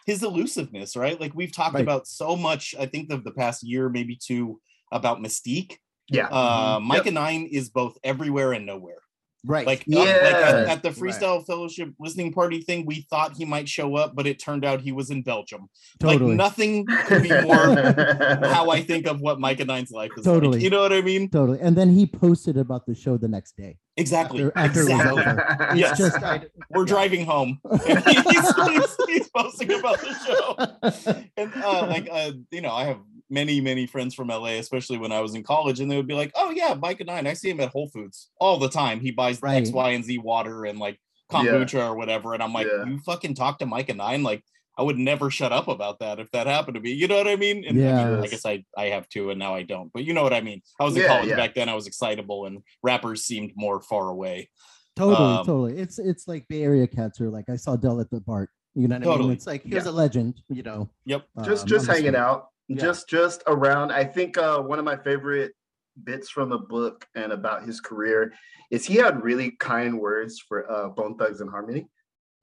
his 0.05 0.23
elusiveness, 0.23 0.95
right? 0.95 1.19
Like 1.19 1.33
we've 1.35 1.51
talked 1.51 1.73
Right. 1.75 1.81
about 1.83 2.07
so 2.07 2.37
much, 2.37 2.73
I 2.79 2.85
think 2.85 3.11
of 3.11 3.25
the 3.25 3.31
past 3.31 3.61
year, 3.61 3.89
maybe 3.89 4.15
two, 4.15 4.61
about 4.89 5.19
Mystique. 5.19 5.79
Yeah. 6.09 6.27
Uh, 6.27 6.79
Mhm. 6.79 6.83
Micah 6.83 7.11
Nine 7.11 7.47
is 7.51 7.69
both 7.69 7.97
everywhere 8.03 8.53
and 8.53 8.65
nowhere. 8.65 8.95
Right. 9.45 9.67
Like, 9.67 9.85
uh, 9.93 9.99
like 9.99 10.07
at, 10.09 10.65
Yeah. 10.65 10.73
at 10.73 10.83
the 10.83 10.89
Freestyle 10.89 11.45
Fellowship 11.45 11.89
listening 11.99 12.33
party 12.33 12.59
thing, 12.61 12.85
we 12.85 13.05
thought 13.09 13.37
he 13.37 13.45
might 13.45 13.69
show 13.69 13.95
up, 13.95 14.13
but 14.13 14.27
it 14.27 14.39
turned 14.39 14.65
out 14.65 14.81
he 14.81 14.91
was 14.91 15.09
in 15.09 15.21
Belgium. 15.21 15.69
totally. 15.99 16.31
Like 16.31 16.37
nothing 16.37 16.85
could 16.85 17.23
be 17.23 17.29
more 17.29 17.55
how 18.43 18.71
I 18.71 18.81
think 18.81 19.07
of 19.07 19.21
what 19.21 19.39
Micah 19.39 19.63
Nine's 19.63 19.91
life 19.91 20.11
is 20.17 20.25
Totally. 20.25 20.53
like. 20.57 20.63
You 20.63 20.69
know 20.69 20.81
what 20.81 20.91
I 20.91 21.01
mean? 21.01 21.29
totally. 21.29 21.59
And 21.61 21.77
then 21.77 21.89
he 21.91 22.05
posted 22.05 22.57
about 22.57 22.85
the 22.87 22.95
show 22.95 23.15
the 23.15 23.27
next 23.29 23.55
day. 23.55 23.77
Exactly. 23.95 24.43
After- 24.43 24.57
after 24.57 24.81
it 24.81 24.93
was 24.97 25.05
over. 25.05 25.45
It's 25.71 25.79
Yes. 25.79 25.97
just 25.97 26.17
I, 26.23 26.41
We're 26.71 26.85
driving 26.85 27.25
home. 27.25 27.59
And 27.63 27.99
he's, 28.05 28.55
he's, 28.67 28.95
he's 29.07 29.29
posting 29.29 29.71
about 29.71 29.99
the 30.01 30.13
show. 30.25 31.17
and 31.37 31.51
uh, 31.63 31.87
like 31.87 32.09
uh, 32.11 32.31
you 32.51 32.61
know, 32.61 32.71
I 32.71 32.85
have 32.85 32.97
many 33.29 33.61
many 33.61 33.85
friends 33.85 34.13
from 34.15 34.27
LA, 34.29 34.57
especially 34.59 34.97
when 34.97 35.11
I 35.11 35.19
was 35.21 35.35
in 35.35 35.43
college, 35.43 35.79
and 35.79 35.89
they 35.91 35.97
would 35.97 36.07
be 36.07 36.13
like, 36.13 36.31
"Oh 36.35 36.51
yeah, 36.51 36.73
Micah 36.79 37.03
Nine, 37.03 37.27
I 37.27 37.31
i 37.31 37.33
see 37.33 37.49
him 37.49 37.59
at 37.59 37.69
Whole 37.69 37.89
Foods 37.89 38.29
all 38.39 38.57
the 38.57 38.69
time. 38.69 38.99
He 38.99 39.11
buys 39.11 39.41
Right. 39.41 39.57
X, 39.57 39.71
Y, 39.71 39.89
and 39.91 40.03
Z 40.03 40.17
water 40.19 40.65
and 40.65 40.79
like 40.79 40.99
Yeah. 41.31 41.39
kombucha 41.43 41.89
or 41.89 41.95
whatever." 41.95 42.33
And 42.33 42.41
I'm 42.43 42.53
like, 42.53 42.67
Yeah. 42.67 42.85
"You 42.85 42.99
fucking 42.99 43.35
talk 43.35 43.59
to 43.59 43.65
Micah 43.65 43.93
Nine, 43.93 44.23
like." 44.23 44.43
I 44.79 44.83
would 44.83 44.99
never 44.99 45.31
shut 45.31 45.51
up 45.51 45.67
about 45.67 45.97
that 46.01 46.19
if 46.19 46.29
that 46.33 46.45
happened 46.45 46.75
to 46.75 46.79
me. 46.79 46.91
You 46.91 47.07
know 47.07 47.17
what 47.17 47.27
I 47.27 47.35
mean? 47.35 47.65
And 47.65 47.83
I, 47.83 48.09
mean, 48.11 48.19
I 48.23 48.27
guess 48.27 48.45
I, 48.45 48.63
I 48.77 48.89
have 48.89 49.09
to, 49.09 49.31
and 49.31 49.39
now 49.39 49.55
I 49.55 49.63
don't. 49.63 49.91
But 49.91 50.03
you 50.03 50.13
know 50.13 50.21
what 50.21 50.33
I 50.33 50.41
mean? 50.41 50.61
I 50.79 50.83
was 50.83 50.95
in 50.95 51.01
Yeah, 51.01 51.07
college 51.07 51.29
yeah. 51.29 51.35
back 51.35 51.55
then. 51.55 51.67
I 51.67 51.73
was 51.73 51.87
excitable, 51.87 52.45
and 52.45 52.59
rappers 52.83 53.23
seemed 53.23 53.53
more 53.55 53.81
far 53.81 54.09
away. 54.09 54.51
totally, 54.95 55.15
Um, 55.39 55.45
totally. 55.47 55.77
It's 55.79 55.97
it's 55.97 56.27
like 56.27 56.47
Bay 56.47 56.61
Area 56.61 56.85
cats 56.85 57.19
are 57.21 57.31
like 57.31 57.49
I 57.49 57.55
saw 57.55 57.75
Del 57.75 57.99
at 58.01 58.11
the 58.11 58.21
BART. 58.21 58.51
You 58.75 58.87
know 58.87 58.99
what 58.99 59.17
I 59.17 59.21
mean? 59.23 59.31
It's 59.31 59.47
like 59.47 59.63
here's 59.63 59.85
Yeah. 59.85 59.89
a 59.89 59.93
legend. 59.93 60.41
You 60.47 60.61
know. 60.61 60.89
Yep. 61.05 61.25
just 61.43 61.63
um, 61.63 61.67
just 61.69 61.89
on 61.89 61.95
hanging 61.95 62.15
out 62.15 62.49
Just 62.75 63.07
just 63.07 63.43
around 63.47 63.91
i 63.91 64.03
think 64.03 64.37
uh 64.37 64.59
one 64.59 64.77
of 64.77 64.83
my 64.85 64.97
favorite 64.97 65.53
bits 66.03 66.29
from 66.29 66.49
the 66.49 66.57
book 66.57 67.07
and 67.15 67.31
about 67.31 67.63
his 67.63 67.79
career 67.79 68.33
is 68.71 68.85
he 68.85 68.95
had 68.95 69.23
really 69.23 69.51
kind 69.51 69.97
words 69.97 70.39
for 70.39 70.69
uh 70.69 70.89
bone 70.89 71.17
thugs-n-harmony 71.17 71.87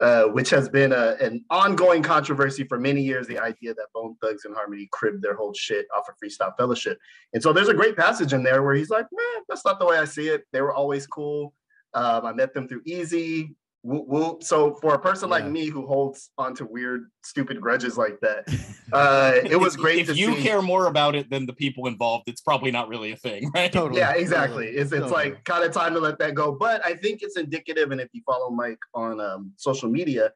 uh, 0.01 0.25
which 0.25 0.51
has 0.51 0.69
been 0.69 0.93
a, 0.93 1.17
an 1.21 1.45
ongoing 1.51 2.03
controversy 2.03 2.65
for 2.65 2.81
many 2.81 3.01
years 3.01 3.27
the 3.27 3.39
idea 3.39 3.73
that 3.73 3.87
bone 3.95 4.17
thugs-n-harmony 4.21 4.89
cribbed 4.91 5.23
their 5.23 5.37
whole 5.37 5.55
shit 5.55 5.87
off 5.97 6.09
of 6.09 6.15
freestyle 6.19 6.55
fellowship. 6.57 6.99
And 7.33 7.43
so 7.43 7.53
there's 7.53 7.69
a 7.69 7.75
great 7.75 7.97
passage 7.97 8.33
in 8.33 8.43
there 8.43 8.63
where 8.63 8.75
he's 8.75 8.91
like 8.91 9.07
man 9.13 9.43
that's 9.49 9.65
not 9.65 9.79
the 9.79 9.87
way 9.87 9.97
i 9.99 10.05
see 10.05 10.29
it. 10.29 10.45
They 10.53 10.63
were 10.63 10.75
always 10.75 11.07
cool. 11.07 11.55
Um, 11.95 12.27
i 12.27 12.33
met 12.33 12.53
them 12.55 12.67
through 12.67 12.83
Eazy 12.83 13.55
whoop, 13.85 14.07
whoop. 14.09 14.43
so 14.43 14.75
for 14.81 14.95
a 14.95 14.99
person 14.99 15.29
like 15.31 15.47
me 15.47 15.67
who 15.67 15.87
holds 15.87 16.31
onto 16.39 16.67
weird 16.69 17.03
stupid 17.23 17.61
grudges 17.61 17.97
like 17.97 18.19
that 18.21 18.43
uh, 18.93 19.33
it 19.45 19.57
was 19.57 19.77
great 19.77 20.01
If 20.01 20.07
to 20.09 20.15
you 20.15 20.35
see. 20.35 20.43
care 20.43 20.63
more 20.63 20.87
about 20.87 21.15
it 21.15 21.31
than 21.31 21.47
the 21.47 21.53
people 21.53 21.87
involved, 21.87 22.25
it's 22.27 22.41
probably 22.41 22.71
not 22.71 22.89
really 22.89 23.13
a 23.13 23.17
thing, 23.17 23.51
right? 23.55 23.73
Totally. 23.73 24.01
Yeah, 24.01 24.13
exactly. 24.15 24.67
totally, 24.67 24.81
It's 24.81 24.93
it's 24.93 25.03
totally. 25.03 25.31
like 25.31 25.45
kind 25.45 25.65
of 25.65 25.73
time 25.73 25.95
to 25.95 26.01
let 26.01 26.19
that 26.19 26.35
go. 26.35 26.53
But 26.59 26.85
I 26.85 26.95
think 26.95 27.21
it's 27.23 27.37
indicative, 27.37 27.91
and 27.93 28.01
if 28.01 28.09
you 28.13 28.23
follow 28.27 28.51
Mike 28.51 28.79
on 28.95 29.21
um, 29.21 29.53
social 29.57 29.89
media, 29.89 30.33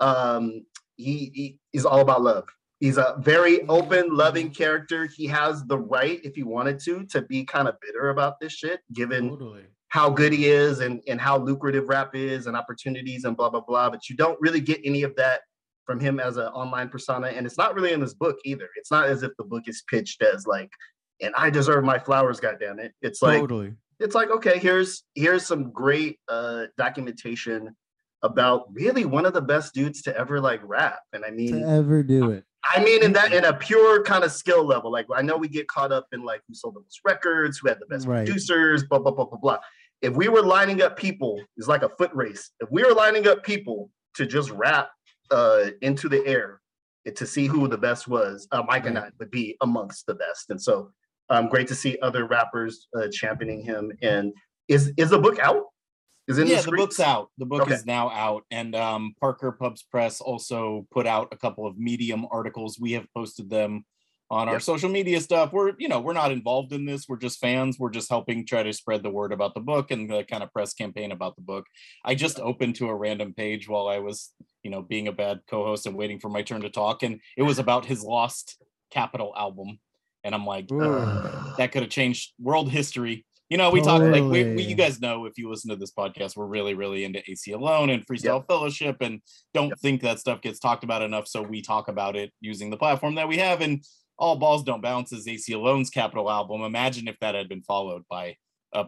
um, 0.00 0.64
he, 0.96 1.30
he 1.34 1.58
he's 1.72 1.84
all 1.84 2.00
about 2.00 2.22
love. 2.22 2.48
He's 2.80 2.98
a 2.98 3.14
very 3.20 3.62
open, 3.68 4.08
loving 4.14 4.50
character. 4.50 5.06
He 5.06 5.26
has 5.28 5.64
the 5.66 5.78
right, 5.78 6.20
if 6.24 6.34
he 6.34 6.42
wanted 6.42 6.80
to, 6.80 7.04
to 7.12 7.22
be 7.22 7.44
kind 7.44 7.68
of 7.68 7.76
bitter 7.80 8.10
about 8.10 8.40
this 8.40 8.52
shit, 8.52 8.80
given 8.92 9.28
Totally. 9.30 9.62
How 9.92 10.08
good 10.08 10.32
he 10.32 10.46
is 10.46 10.80
and, 10.80 11.02
and 11.06 11.20
how 11.20 11.36
lucrative 11.36 11.86
rap 11.86 12.14
is 12.14 12.46
and 12.46 12.56
opportunities 12.56 13.24
and 13.24 13.36
blah 13.36 13.50
blah 13.50 13.60
blah. 13.60 13.90
But 13.90 14.08
you 14.08 14.16
don't 14.16 14.40
really 14.40 14.60
get 14.60 14.80
any 14.84 15.02
of 15.02 15.14
that 15.16 15.42
from 15.84 16.00
him 16.00 16.18
as 16.18 16.38
an 16.38 16.46
online 16.46 16.88
persona, 16.88 17.26
and 17.26 17.44
it's 17.44 17.58
not 17.58 17.74
really 17.74 17.92
in 17.92 18.00
this 18.00 18.14
book 18.14 18.38
either. 18.46 18.70
It's 18.76 18.90
not 18.90 19.06
as 19.08 19.22
if 19.22 19.32
the 19.36 19.44
book 19.44 19.64
is 19.66 19.82
pitched 19.90 20.22
as 20.22 20.46
like, 20.46 20.70
and 21.20 21.34
I 21.36 21.50
deserve 21.50 21.84
my 21.84 21.98
flowers, 21.98 22.40
goddamn 22.40 22.78
it. 22.78 22.94
It's 23.02 23.20
like 23.20 23.40
totally. 23.40 23.74
it's 24.00 24.14
like 24.14 24.30
okay, 24.30 24.58
here's 24.58 25.04
here's 25.14 25.44
some 25.44 25.70
great 25.70 26.18
uh 26.26 26.64
documentation 26.78 27.76
about 28.22 28.72
really 28.72 29.04
one 29.04 29.26
of 29.26 29.34
the 29.34 29.42
best 29.42 29.74
dudes 29.74 30.00
to 30.02 30.16
ever 30.16 30.40
like 30.40 30.60
rap. 30.64 31.00
And 31.12 31.22
I 31.22 31.30
mean, 31.30 31.60
To 31.60 31.68
ever 31.68 32.02
do 32.02 32.30
it. 32.30 32.44
I 32.64 32.82
mean, 32.82 33.02
in 33.02 33.12
that 33.12 33.32
in 33.34 33.44
a 33.44 33.52
pure 33.52 34.02
kind 34.04 34.24
of 34.24 34.32
skill 34.32 34.64
level, 34.64 34.90
like 34.90 35.06
I 35.14 35.20
know 35.20 35.36
we 35.36 35.48
get 35.48 35.68
caught 35.68 35.92
up 35.92 36.06
in 36.12 36.22
like 36.24 36.40
who 36.48 36.54
sold 36.54 36.76
the 36.76 36.80
most 36.80 37.00
records, 37.04 37.58
who 37.58 37.68
had 37.68 37.78
the 37.78 37.86
best 37.86 38.06
Right. 38.06 38.24
producers, 38.24 38.84
blah 38.84 39.00
blah 39.00 39.12
blah 39.12 39.26
blah 39.26 39.38
blah. 39.38 39.58
If 40.02 40.14
we 40.14 40.28
were 40.28 40.42
lining 40.42 40.82
up 40.82 40.96
people, 40.96 41.40
it's 41.56 41.68
like 41.68 41.82
a 41.82 41.88
foot 41.88 42.10
race. 42.12 42.50
If 42.60 42.68
we 42.70 42.82
were 42.82 42.92
lining 42.92 43.26
up 43.28 43.44
people 43.44 43.90
to 44.16 44.26
just 44.26 44.50
rap 44.50 44.90
uh, 45.30 45.66
into 45.80 46.08
the 46.08 46.26
air 46.26 46.60
to 47.14 47.26
see 47.26 47.46
who 47.46 47.68
the 47.68 47.78
best 47.78 48.08
was, 48.08 48.46
uh, 48.52 48.62
Micah 48.66 48.90
Nine 48.90 49.12
would 49.18 49.30
be 49.30 49.56
amongst 49.60 50.06
the 50.06 50.14
best. 50.14 50.50
And 50.50 50.60
so, 50.60 50.90
um, 51.30 51.48
great 51.48 51.68
to 51.68 51.74
see 51.74 51.98
other 52.02 52.26
rappers 52.26 52.88
uh, 52.96 53.08
championing 53.12 53.62
him. 53.62 53.92
And 54.02 54.32
is 54.68 54.92
is 54.96 55.10
the 55.10 55.18
book 55.18 55.38
out? 55.38 55.64
Is 56.28 56.38
it 56.38 56.46
yeah, 56.46 56.60
the, 56.62 56.70
the 56.70 56.76
book's 56.76 57.00
out. 57.00 57.30
The 57.38 57.46
book 57.46 57.62
Okay. 57.62 57.74
is 57.74 57.86
now 57.86 58.08
out, 58.10 58.44
and 58.50 58.74
um, 58.76 59.14
Parker 59.20 59.52
Pubs 59.52 59.82
Press 59.82 60.20
also 60.20 60.86
put 60.90 61.06
out 61.06 61.28
a 61.32 61.36
couple 61.36 61.66
of 61.66 61.78
Medium 61.78 62.26
articles. 62.30 62.78
We 62.78 62.92
have 62.92 63.06
posted 63.14 63.50
them 63.50 63.84
on 64.32 64.48
our 64.48 64.54
Yep. 64.54 64.62
social 64.62 64.88
media 64.88 65.20
stuff. 65.20 65.52
We're 65.52 65.74
you 65.78 65.88
know 65.88 66.00
we're 66.00 66.14
not 66.14 66.32
involved 66.32 66.72
in 66.72 66.86
this. 66.86 67.06
We're 67.06 67.18
just 67.18 67.38
fans. 67.38 67.78
We're 67.78 67.90
just 67.90 68.08
helping 68.08 68.46
try 68.46 68.62
to 68.62 68.72
spread 68.72 69.02
the 69.02 69.10
word 69.10 69.30
about 69.30 69.52
the 69.54 69.60
book 69.60 69.90
and 69.90 70.10
the 70.10 70.24
kind 70.24 70.42
of 70.42 70.50
press 70.52 70.72
campaign 70.72 71.12
about 71.12 71.36
the 71.36 71.42
book. 71.42 71.66
I 72.02 72.14
just 72.14 72.40
opened 72.40 72.76
to 72.76 72.88
a 72.88 72.94
random 72.94 73.34
page 73.34 73.68
while 73.68 73.88
I 73.88 73.98
was 73.98 74.32
you 74.64 74.70
know 74.70 74.80
being 74.82 75.06
a 75.06 75.12
bad 75.12 75.40
co-host 75.50 75.86
and 75.86 75.94
waiting 75.94 76.18
for 76.18 76.30
my 76.30 76.40
turn 76.42 76.62
to 76.62 76.70
talk, 76.70 77.02
and 77.02 77.20
it 77.36 77.42
was 77.42 77.58
about 77.58 77.84
his 77.84 78.02
Lost 78.02 78.56
Capitol 78.90 79.34
album, 79.36 79.78
and 80.24 80.34
I'm 80.34 80.46
like, 80.46 80.66
Uh, 80.72 81.54
that 81.58 81.70
could 81.70 81.82
have 81.82 81.90
changed 81.90 82.32
world 82.40 82.70
history. 82.70 83.26
You 83.50 83.58
know, 83.58 83.68
we 83.70 83.82
talk 83.82 84.00
like 84.00 84.22
we, 84.24 84.44
we, 84.54 84.62
you 84.62 84.74
guys 84.74 84.98
know 84.98 85.26
if 85.26 85.36
you 85.36 85.50
listen 85.50 85.68
to 85.68 85.76
this 85.76 85.92
podcast, 85.92 86.36
we're 86.36 86.46
really, 86.46 86.72
really 86.72 87.04
into 87.04 87.20
Aceyalone 87.28 87.92
and 87.92 88.06
Freestyle 88.06 88.46
Fellowship, 88.46 88.96
and 89.02 89.20
don't 89.52 89.68
Yep. 89.68 89.78
think 89.80 90.00
that 90.00 90.18
stuff 90.20 90.40
gets 90.40 90.58
talked 90.58 90.84
about 90.84 91.02
enough. 91.02 91.28
So 91.28 91.42
we 91.42 91.60
talk 91.60 91.88
about 91.88 92.16
it 92.16 92.32
using 92.40 92.70
the 92.70 92.78
platform 92.78 93.16
that 93.16 93.28
we 93.28 93.36
have. 93.36 93.60
And 93.60 93.84
All 94.22 94.36
Balls 94.36 94.62
Don't 94.62 94.80
Bounce 94.80 95.12
is 95.12 95.26
AC 95.26 95.52
Alone's 95.52 95.90
Capitol 95.90 96.30
album. 96.30 96.62
Imagine 96.62 97.08
if 97.08 97.18
that 97.18 97.34
had 97.34 97.48
been 97.48 97.62
followed 97.62 98.04
by 98.08 98.36
a 98.72 98.86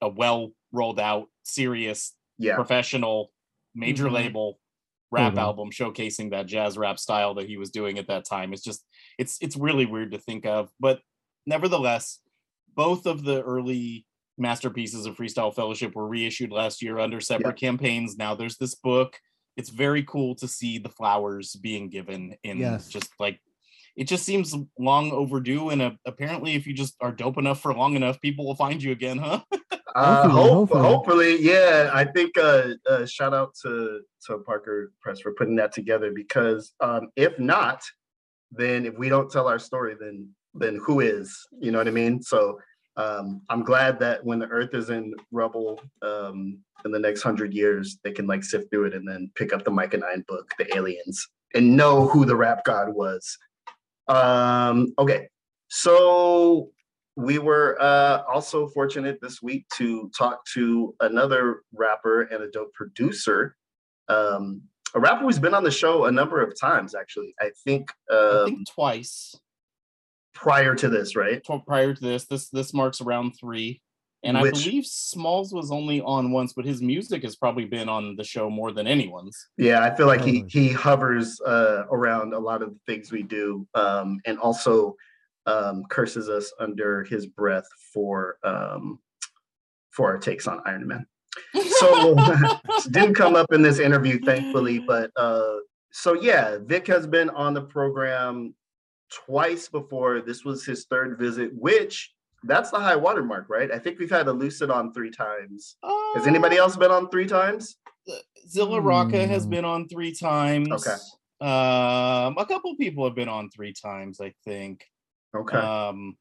a 0.00 0.08
well 0.08 0.52
rolled 0.72 0.98
out, 0.98 1.28
serious, 1.42 2.14
yeah. 2.38 2.54
professional, 2.56 3.30
major 3.74 4.06
Mhm. 4.06 4.12
label 4.12 4.58
rap 5.10 5.34
Totally. 5.34 5.42
album 5.46 5.70
showcasing 5.70 6.30
that 6.30 6.46
jazz 6.46 6.78
rap 6.78 6.98
style 6.98 7.34
that 7.34 7.46
he 7.46 7.58
was 7.58 7.70
doing 7.70 7.98
at 7.98 8.06
that 8.06 8.24
time. 8.24 8.54
It's 8.54 8.62
just 8.64 8.86
it's 9.18 9.36
it's 9.42 9.56
really 9.58 9.84
weird 9.84 10.10
to 10.12 10.18
think 10.18 10.46
of, 10.46 10.70
but 10.80 11.02
nevertheless, 11.44 12.20
both 12.74 13.04
of 13.04 13.24
the 13.24 13.42
early 13.42 14.06
masterpieces 14.38 15.04
of 15.04 15.16
Freestyle 15.16 15.54
Fellowship 15.54 15.94
were 15.94 16.08
reissued 16.08 16.50
last 16.50 16.80
year 16.80 16.98
under 16.98 17.20
separate 17.20 17.58
campaigns. 17.58 18.16
Now 18.16 18.34
there's 18.34 18.56
this 18.56 18.74
book. 18.74 19.20
It's 19.58 19.68
very 19.68 20.02
cool 20.04 20.34
to 20.36 20.48
see 20.48 20.78
the 20.78 20.88
flowers 20.88 21.54
being 21.56 21.90
given 21.90 22.34
in 22.42 22.56
Yes. 22.56 22.88
just 22.88 23.10
like 23.20 23.38
it 23.96 24.04
just 24.04 24.24
seems 24.24 24.54
long 24.78 25.12
overdue 25.12 25.70
and 25.70 25.82
uh, 25.82 25.90
apparently 26.06 26.54
if 26.54 26.66
you 26.66 26.74
just 26.74 26.94
are 27.00 27.12
dope 27.12 27.38
enough 27.38 27.60
for 27.60 27.74
long 27.74 27.94
enough 27.94 28.20
people 28.20 28.46
will 28.46 28.54
find 28.54 28.82
you 28.82 28.92
again 28.92 29.18
huh 29.18 29.40
Uh, 29.94 30.22
Hopefully, 30.28 30.42
hope, 30.42 30.70
hopefully. 30.70 30.82
hopefully, 30.82 31.42
yeah. 31.42 31.90
I 31.92 32.04
think 32.04 32.38
uh, 32.38 32.68
uh, 32.88 33.04
shout 33.04 33.34
out 33.34 33.54
to 33.62 34.00
to 34.26 34.38
Parker 34.38 34.92
Press 35.02 35.20
for 35.20 35.34
putting 35.34 35.56
that 35.56 35.72
together 35.72 36.12
because 36.12 36.72
um, 36.80 37.08
if 37.16 37.38
not, 37.38 37.82
then 38.50 38.86
if 38.86 38.96
we 38.96 39.08
don't 39.08 39.30
tell 39.30 39.48
our 39.48 39.58
story, 39.58 39.94
then 40.00 40.28
then 40.54 40.78
who 40.82 41.00
is? 41.00 41.46
You 41.60 41.72
know 41.72 41.78
what 41.78 41.88
I 41.88 41.92
mean? 41.92 42.22
So 42.22 42.58
um, 42.96 43.42
I'm 43.48 43.64
glad 43.64 43.98
that 44.00 44.24
when 44.24 44.38
the 44.38 44.48
Earth 44.48 44.74
is 44.74 44.90
in 44.90 45.14
rubble 45.30 45.80
um, 46.02 46.58
in 46.84 46.90
the 46.90 46.98
next 46.98 47.22
hundred 47.22 47.52
years, 47.52 47.98
they 48.02 48.12
can 48.12 48.26
like 48.26 48.44
sift 48.44 48.70
through 48.70 48.86
it 48.86 48.94
and 48.94 49.06
then 49.06 49.30
pick 49.34 49.52
up 49.52 49.64
the 49.64 49.70
Micah 49.70 49.98
Nine 49.98 50.24
book, 50.26 50.50
The 50.58 50.74
Aliens, 50.74 51.28
and 51.54 51.76
know 51.76 52.08
who 52.08 52.24
the 52.24 52.36
rap 52.36 52.64
god 52.64 52.94
was. 52.94 53.36
Um, 54.08 54.94
okay, 54.98 55.28
so 55.68 56.70
we 57.16 57.38
were 57.38 57.80
uh, 57.80 58.22
also 58.32 58.68
fortunate 58.68 59.18
this 59.20 59.42
week 59.42 59.66
to 59.76 60.10
talk 60.16 60.44
to 60.54 60.94
another 61.00 61.62
rapper 61.74 62.22
and 62.22 62.42
a 62.42 62.50
dope 62.50 62.72
producer. 62.72 63.56
Um, 64.08 64.62
a 64.94 65.00
rapper 65.00 65.22
who's 65.22 65.38
been 65.38 65.54
on 65.54 65.64
the 65.64 65.70
show 65.70 66.06
a 66.06 66.12
number 66.12 66.42
of 66.42 66.58
times, 66.58 66.94
actually. 66.94 67.34
I 67.40 67.50
think, 67.64 67.90
i 68.10 68.14
um, 68.14 68.46
think 68.46 68.68
twice 68.70 69.34
prior 70.34 70.74
to 70.74 70.88
this, 70.88 71.16
right? 71.16 71.42
prior 71.66 71.94
to 71.94 72.00
this 72.00 72.26
this 72.26 72.48
this 72.50 72.74
marks 72.74 73.00
around 73.00 73.32
three 73.32 73.80
and 74.24 74.36
i 74.38 74.50
believe 74.50 74.86
smalls 74.86 75.52
was 75.52 75.70
only 75.70 76.00
on 76.02 76.30
once 76.30 76.52
but 76.52 76.64
his 76.64 76.80
music 76.80 77.22
has 77.22 77.36
probably 77.36 77.64
been 77.64 77.88
on 77.88 78.16
the 78.16 78.24
show 78.24 78.48
more 78.48 78.72
than 78.72 78.86
anyone's 78.86 79.48
Yeah, 79.56 79.82
I 79.82 79.94
feel 79.94 80.06
like 80.06 80.22
he 80.22 80.44
he 80.48 80.70
hovers 80.70 81.40
uh, 81.40 81.84
around 81.90 82.34
a 82.34 82.38
lot 82.38 82.62
of 82.62 82.70
the 82.70 82.80
things 82.86 83.12
we 83.12 83.22
do, 83.22 83.66
um, 83.74 84.20
and 84.26 84.38
also 84.38 84.96
um, 85.46 85.84
curses 85.88 86.28
us 86.28 86.52
under 86.58 87.04
his 87.04 87.26
breath 87.26 87.66
for 87.92 88.38
um, 88.44 88.98
for 89.90 90.08
our 90.08 90.18
takes 90.18 90.46
on 90.46 90.60
Iron 90.66 90.86
Man. 90.86 91.06
So 91.54 92.16
didn't 92.90 93.14
come 93.14 93.36
up 93.36 93.52
in 93.52 93.62
this 93.62 93.78
interview, 93.78 94.18
thankfully, 94.24 94.80
but 94.80 95.10
uh, 95.16 95.56
so 95.92 96.14
yeah, 96.14 96.58
Vic 96.60 96.86
has 96.88 97.06
been 97.06 97.30
on 97.30 97.54
the 97.54 97.62
program 97.62 98.54
twice 99.10 99.68
before. 99.68 100.20
This 100.20 100.44
was 100.44 100.64
his 100.64 100.86
third 100.86 101.18
visit, 101.18 101.50
which 101.54 102.12
that's 102.44 102.70
the 102.70 102.78
high 102.80 102.96
watermark, 102.96 103.46
right? 103.48 103.70
I 103.70 103.78
think 103.78 103.98
we've 103.98 104.10
had 104.10 104.26
Elucid 104.26 104.72
on 104.74 104.92
three 104.92 105.10
times. 105.10 105.76
Has 106.14 106.26
anybody 106.26 106.56
else 106.56 106.76
been 106.76 106.90
on 106.90 107.08
three 107.08 107.26
times? 107.26 107.76
Zilla 108.48 108.80
Rocca 108.80 109.26
has 109.26 109.44
Hmm. 109.44 109.50
been 109.50 109.64
on 109.64 109.88
three 109.88 110.12
times. 110.14 110.70
Okay. 110.70 110.96
Um, 111.40 112.36
a 112.38 112.44
couple 112.46 112.74
people 112.76 113.04
have 113.04 113.14
been 113.14 113.28
on 113.28 113.50
three 113.50 113.72
times, 113.72 114.20
I 114.20 114.32
think. 114.44 114.84
Okay. 115.34 115.56
Um, 115.56 116.16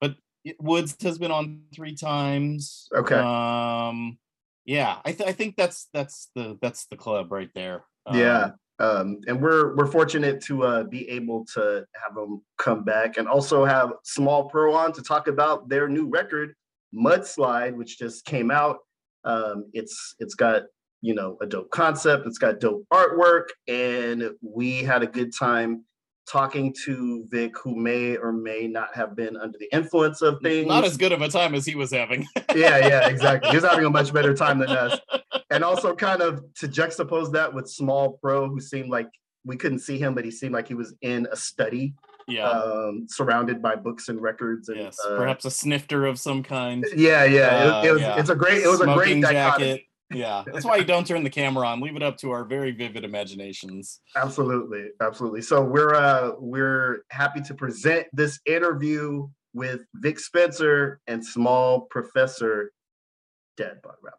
but 0.00 0.16
it- 0.44 0.60
Woods 0.60 0.96
has 1.02 1.18
been 1.18 1.30
on 1.30 1.62
three 1.74 1.94
times. 1.94 2.88
Okay. 2.94 3.14
Um, 3.16 4.18
yeah, 4.64 4.98
I, 5.04 5.12
th- 5.12 5.28
I 5.28 5.32
think 5.32 5.56
that's 5.56 5.88
that's 5.92 6.30
the 6.34 6.58
that's 6.62 6.86
the 6.86 6.96
club 6.96 7.32
right 7.32 7.50
there. 7.54 7.84
yeah. 8.12 8.52
Um, 8.82 9.20
and 9.28 9.40
we're 9.40 9.76
we're 9.76 9.86
fortunate 9.86 10.40
to 10.42 10.64
uh, 10.64 10.82
be 10.82 11.08
able 11.08 11.46
to 11.54 11.86
have 12.02 12.16
them 12.16 12.42
come 12.58 12.82
back 12.82 13.16
and 13.16 13.28
also 13.28 13.64
have 13.64 13.92
Small 14.02 14.48
Pro 14.48 14.74
on 14.74 14.92
to 14.94 15.02
talk 15.02 15.28
about 15.28 15.68
their 15.68 15.88
new 15.88 16.08
record, 16.08 16.54
Mudslide, 16.92 17.76
which 17.76 17.96
just 17.96 18.24
came 18.24 18.50
out. 18.50 18.78
Um, 19.22 19.70
it's 19.72 20.16
it's 20.18 20.34
got 20.34 20.64
you 21.00 21.14
know 21.14 21.38
a 21.40 21.46
dope 21.46 21.70
concept, 21.70 22.26
it's 22.26 22.38
got 22.38 22.58
dope 22.58 22.84
artwork, 22.92 23.50
and 23.68 24.30
we 24.42 24.82
had 24.82 25.04
a 25.04 25.06
good 25.06 25.32
time 25.32 25.84
talking 26.26 26.74
to 26.84 27.26
Vic, 27.28 27.52
who 27.62 27.74
may 27.74 28.16
or 28.16 28.32
may 28.32 28.66
not 28.66 28.94
have 28.94 29.16
been 29.16 29.36
under 29.36 29.58
the 29.58 29.68
influence 29.72 30.22
of 30.22 30.40
things. 30.42 30.66
not 30.66 30.84
as 30.84 30.96
good 30.96 31.12
of 31.12 31.22
a 31.22 31.28
time 31.28 31.54
as 31.54 31.66
he 31.66 31.74
was 31.74 31.90
having. 31.90 32.26
yeah, 32.54 32.78
yeah, 32.78 33.08
exactly. 33.08 33.50
He's 33.50 33.64
having 33.64 33.84
a 33.84 33.90
much 33.90 34.12
better 34.12 34.34
time 34.44 34.58
than 34.58 34.70
us. 34.70 34.98
And 35.50 35.64
also 35.64 35.94
kind 35.94 36.22
of 36.22 36.42
to 36.54 36.68
juxtapose 36.68 37.32
that 37.32 37.52
with 37.52 37.68
Small 37.68 38.12
Pro, 38.22 38.48
who 38.48 38.60
seemed 38.60 38.90
like 38.90 39.08
we 39.44 39.56
couldn't 39.56 39.80
see 39.80 39.98
him, 39.98 40.14
but 40.14 40.24
he 40.24 40.30
seemed 40.30 40.54
like 40.54 40.68
he 40.68 40.74
was 40.74 40.94
in 41.02 41.26
a 41.30 41.36
study, 41.36 41.94
yeah. 42.28 42.48
um, 42.48 43.06
surrounded 43.08 43.60
by 43.60 43.74
books 43.76 44.08
and 44.08 44.20
records. 44.20 44.68
And 44.68 44.78
yes. 44.78 44.98
uh, 45.04 45.16
Perhaps 45.16 45.44
a 45.44 45.50
snifter 45.50 46.06
of 46.06 46.18
some 46.18 46.42
kind. 46.42 46.86
yeah, 46.94 47.24
yeah. 47.24 47.46
Uh, 47.46 47.82
it, 47.82 47.88
it 47.88 47.92
was 47.92 48.02
yeah. 48.02 48.18
it's 48.18 48.30
a 48.30 48.36
great 48.36 48.62
it 48.62 48.68
was 48.68 48.80
a 48.80 48.86
great 48.86 49.18
Smoking 49.18 49.20
dichotomy. 49.22 49.88
Yeah. 50.14 50.44
That's 50.46 50.64
why 50.64 50.76
you 50.76 50.84
don't 50.84 51.06
turn 51.06 51.24
the 51.24 51.30
camera 51.30 51.66
on. 51.66 51.80
Leave 51.80 51.96
it 51.96 52.02
up 52.02 52.16
to 52.18 52.30
our 52.30 52.44
very 52.44 52.72
vivid 52.72 53.04
imaginations. 53.04 54.00
Absolutely, 54.16 54.88
absolutely. 55.00 55.42
So 55.42 55.62
we're 55.62 55.94
uh 55.94 56.32
we're 56.38 57.04
happy 57.10 57.40
to 57.42 57.54
present 57.54 58.06
this 58.12 58.40
interview 58.46 59.28
with 59.54 59.82
Vic 59.94 60.18
Spencer 60.18 61.00
and 61.06 61.24
Small 61.24 61.82
Professor 61.82 62.72
Dad 63.56 63.80
Bod 63.82 63.96
Rap. 64.02 64.14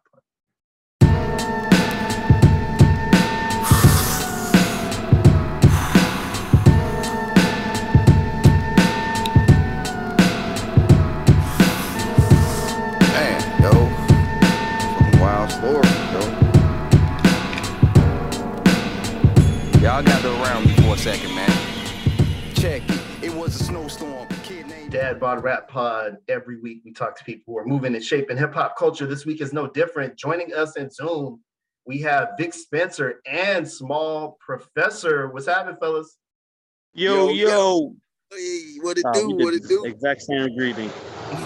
For 20.94 21.08
a 21.08 21.14
second, 21.14 21.34
man. 21.34 22.54
Check 22.54 22.82
it. 22.88 23.24
It 23.24 23.34
was 23.34 23.60
a 23.60 23.64
snowstorm. 23.64 24.28
Kid 24.42 24.66
named 24.66 24.92
Dad 24.92 25.18
Bod 25.18 25.42
Rap 25.42 25.68
Pod. 25.68 26.18
Every 26.28 26.60
week 26.60 26.82
we 26.84 26.92
talk 26.92 27.16
to 27.18 27.24
people 27.24 27.54
who 27.54 27.58
are 27.58 27.66
moving 27.66 27.94
and 27.94 28.04
shaping 28.04 28.36
hip 28.36 28.54
hop 28.54 28.76
culture. 28.76 29.06
This 29.06 29.26
week 29.26 29.40
is 29.40 29.52
no 29.52 29.66
different. 29.66 30.16
Joining 30.16 30.52
us 30.54 30.76
in 30.76 30.90
Zoom, 30.90 31.40
we 31.86 31.98
have 32.02 32.30
Vic 32.38 32.54
Spencer 32.54 33.20
and 33.26 33.68
Small 33.68 34.36
Professor. 34.40 35.28
What's 35.30 35.46
happening, 35.46 35.76
fellas? 35.80 36.16
Yo, 36.92 37.28
Yo, 37.28 37.48
yo. 37.48 37.94
Hey, 38.30 38.76
what 38.80 38.98
it 38.98 39.04
do? 39.14 39.26
we 39.28 39.32
did 39.34 39.44
What 39.44 39.54
it 39.54 39.62
the 39.62 39.68
do? 39.68 39.84
Exact 39.84 40.22
same 40.22 40.56
greeting. 40.56 40.90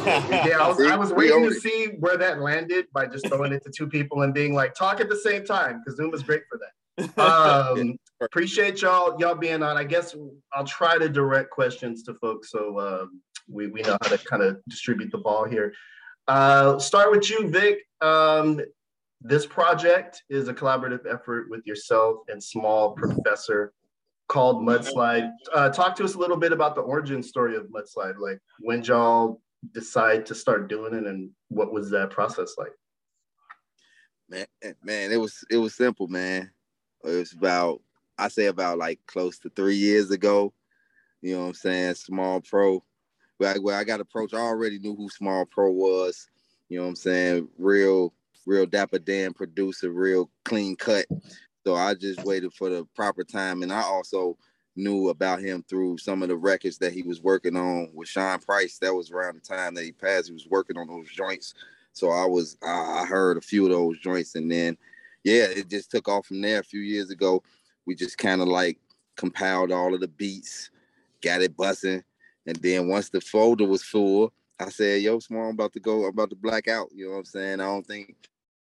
Yeah, 0.05 0.59
I 0.61 0.69
was, 0.69 0.81
I 0.83 0.97
was 0.97 1.13
waiting 1.13 1.45
to 1.49 1.55
see 1.55 1.87
where 1.99 2.19
that 2.19 2.41
landed 2.41 2.87
by 2.93 3.07
just 3.07 3.27
throwing 3.29 3.53
it 3.53 3.63
to 3.65 3.71
two 3.71 3.87
people 3.87 4.23
and 4.23 4.35
being 4.35 4.55
like, 4.55 4.75
talk 4.75 5.01
at 5.01 5.09
the 5.09 5.17
same 5.17 5.45
time, 5.47 5.81
because 5.81 5.97
Zoom 5.97 6.13
is 6.13 6.23
great 6.23 6.43
for 6.51 6.59
that. 6.59 7.19
Um, 7.19 7.97
appreciate 8.21 8.83
y'all 8.83 9.17
y'all 9.19 9.35
being 9.35 9.63
on. 9.63 9.77
I 9.77 9.85
guess 9.85 10.15
I'll 10.53 10.65
try 10.65 10.99
to 10.99 11.09
direct 11.09 11.51
questions 11.51 12.03
to 12.05 12.15
folks 12.15 12.51
so 12.51 12.79
um, 12.81 13.21
we, 13.49 13.69
we 13.69 13.83
know 13.83 13.97
how 14.03 14.09
to 14.09 14.19
kind 14.19 14.43
of 14.43 14.59
distribute 14.69 15.11
the 15.11 15.19
ball 15.19 15.45
here. 15.45 15.73
Uh, 16.27 16.79
start 16.79 17.11
with 17.11 17.29
you, 17.31 17.49
Vic. 17.49 17.79
Um, 18.01 18.61
this 19.21 19.47
project 19.47 20.23
is 20.29 20.49
a 20.49 20.55
collaborative 20.55 21.07
effort 21.11 21.47
with 21.51 21.67
yourself 21.67 22.19
and 22.29 22.43
Small 22.43 22.93
Professor 22.93 23.73
called 24.29 24.63
Mudslide. 24.63 25.31
Uh, 25.55 25.71
talk 25.71 25.97
to 25.97 26.05
us 26.05 26.15
a 26.15 26.19
little 26.19 26.37
bit 26.37 26.53
about 26.53 26.75
the 26.75 26.83
origin 26.83 27.23
story 27.23 27.57
of 27.57 27.67
Mudslide. 27.67 28.19
Like 28.19 28.39
when 28.61 28.83
y'all 28.83 29.41
decide 29.73 30.27
to 30.27 30.35
start 30.35 30.69
doing 30.69 30.95
it 30.95 31.07
and 31.07 31.31
what 31.49 31.73
was 31.73 31.91
that 31.91 32.11
process 32.11 32.55
like? 32.59 32.73
man, 34.29 34.47
man, 34.83 35.13
it 35.13 35.17
was 35.17 35.45
it 35.51 35.57
was 35.57 35.75
simple, 35.75 36.09
man. 36.09 36.51
It 37.05 37.17
was 37.17 37.33
about 37.33 37.81
I 38.19 38.29
say 38.29 38.47
about 38.47 38.79
like 38.79 39.01
close 39.07 39.39
to 39.41 39.51
three 39.51 39.77
years 39.77 40.11
ago. 40.11 40.53
You 41.23 41.35
know 41.35 41.43
what 41.43 41.49
I'm 41.49 41.55
saying? 41.55 41.95
Small 41.95 42.41
Pro. 42.41 42.83
Where 43.39 43.55
I, 43.55 43.59
where 43.59 43.77
I 43.77 43.85
got 43.85 44.01
approached, 44.01 44.35
I 44.35 44.39
already 44.39 44.79
knew 44.79 44.97
who 44.97 45.09
Small 45.09 45.47
Pro 45.47 45.71
was. 45.71 46.29
You 46.69 46.79
know 46.79 46.85
what 46.85 46.91
I'm 46.91 46.97
saying? 46.97 47.49
Real, 47.57 48.13
real 48.47 48.67
dapper 48.67 48.99
Dan 48.99 49.33
producer, 49.33 49.91
real 49.91 50.31
clean 50.45 50.75
cut. 50.75 51.07
So 51.65 51.75
I 51.75 51.95
just 51.95 52.25
waited 52.25 52.53
for 52.55 52.69
the 52.69 52.85
proper 52.97 53.23
time, 53.23 53.63
and 53.63 53.73
I 53.73 53.83
also 53.83 54.37
knew 54.75 55.09
about 55.09 55.41
him 55.41 55.65
through 55.69 55.99
some 55.99 56.23
of 56.23 56.29
the 56.29 56.37
records 56.37 56.79
that 56.79 56.93
he 56.93 57.03
was 57.03 57.21
working 57.21 57.57
on 57.57 57.91
with 57.95 58.09
Sean 58.09 58.39
Price. 58.39 58.79
That 58.79 58.95
was 58.95 59.11
around 59.11 59.37
the 59.37 59.41
time 59.41 59.75
that 59.75 59.85
he 59.85 59.93
passed. 59.93 60.29
He 60.29 60.33
was 60.33 60.47
working 60.49 60.79
on 60.79 60.87
those 60.87 61.09
joints. 61.11 61.55
So 61.93 62.11
I 62.11 62.25
was 62.25 62.57
I 62.63 63.03
I 63.03 63.07
heard 63.07 63.37
a 63.37 63.41
few 63.41 63.65
of 63.65 63.71
those 63.71 63.99
joints, 63.99 64.35
and 64.35 64.51
then 64.51 64.77
yeah, 65.25 65.45
it 65.45 65.69
just 65.69 65.91
took 65.91 66.09
off 66.09 66.27
from 66.27 66.41
there. 66.41 66.61
A 66.61 66.65
few 66.65 66.81
years 66.81 67.11
ago, 67.11 67.43
we 67.89 67.95
just 67.95 68.19
kind 68.19 68.43
of 68.43 68.49
like 68.49 68.79
compiled 69.17 69.73
all 69.73 69.95
of 69.95 70.01
the 70.01 70.09
beats, 70.09 70.71
got 71.23 71.41
it 71.41 71.57
bussing, 71.57 72.03
and 72.47 72.57
then 72.57 72.87
once 72.87 73.09
the 73.09 73.21
folder 73.21 73.65
was 73.65 73.83
full, 73.83 74.31
I 74.61 74.69
said, 74.69 75.01
"Yo, 75.01 75.19
Small, 75.21 75.49
I'm 75.49 75.55
about 75.55 75.73
to 75.73 75.81
go. 75.81 76.05
I'm 76.05 76.11
about 76.11 76.29
to 76.31 76.37
black 76.37 76.69
out." 76.69 76.91
You 76.95 77.07
know 77.07 77.13
what 77.13 77.19
I'm 77.21 77.25
saying? 77.25 77.61
I 77.61 77.65
don't 77.65 77.87
think 77.87 78.15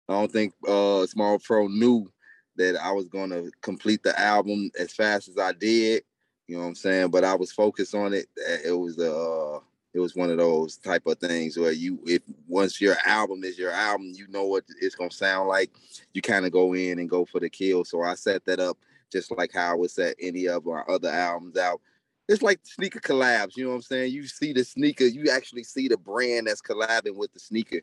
I 0.09 0.12
don't 0.12 0.31
think 0.31 0.54
uh 0.66 1.04
Small 1.07 1.40
Pro 1.40 1.66
knew 1.66 2.09
that 2.57 2.76
I 2.81 2.92
was 2.92 3.09
gonna 3.09 3.50
complete 3.61 4.04
the 4.04 4.18
album 4.18 4.70
as 4.78 4.92
fast 4.92 5.28
as 5.28 5.37
I 5.37 5.50
did. 5.52 6.04
You 6.46 6.57
know 6.57 6.62
what 6.62 6.68
I'm 6.68 6.74
saying? 6.76 7.09
But 7.11 7.24
I 7.24 7.35
was 7.35 7.50
focused 7.50 7.96
on 7.96 8.14
it. 8.14 8.26
It 8.64 8.78
was 8.78 9.00
uh 9.00 9.59
it 9.94 9.98
was 9.98 10.14
one 10.14 10.31
of 10.31 10.38
those 10.38 10.76
type 10.76 11.07
of 11.07 11.18
things 11.18 11.57
where 11.57 11.72
you 11.72 11.98
if 12.07 12.22
once 12.46 12.81
your 12.81 12.96
album 13.04 13.42
is 13.42 13.59
your 13.59 13.72
album, 13.72 14.12
you 14.14 14.28
know 14.28 14.44
what 14.44 14.62
it's 14.81 14.94
gonna 14.94 15.11
sound 15.11 15.48
like. 15.48 15.72
You 16.14 16.22
kind 16.22 16.46
of 16.46 16.52
go 16.52 16.74
in 16.74 17.00
and 17.00 17.11
go 17.11 17.24
for 17.24 17.40
the 17.40 17.50
kill. 17.50 17.85
So 17.85 18.02
I 18.02 18.14
set 18.14 18.44
that 18.44 18.61
up 18.61 18.78
just 19.10 19.30
like 19.36 19.52
how 19.52 19.72
I 19.72 19.74
would 19.74 19.90
set 19.90 20.16
any 20.20 20.48
of 20.48 20.66
our 20.66 20.88
other 20.90 21.10
albums 21.10 21.56
out. 21.56 21.80
It's 22.28 22.42
like 22.42 22.60
sneaker 22.62 23.00
collabs, 23.00 23.56
you 23.56 23.64
know 23.64 23.70
what 23.70 23.76
I'm 23.76 23.82
saying? 23.82 24.12
You 24.12 24.26
see 24.26 24.52
the 24.52 24.64
sneaker, 24.64 25.04
you 25.04 25.30
actually 25.30 25.64
see 25.64 25.88
the 25.88 25.96
brand 25.96 26.46
that's 26.46 26.60
collabing 26.60 27.16
with 27.16 27.32
the 27.32 27.40
sneaker 27.40 27.80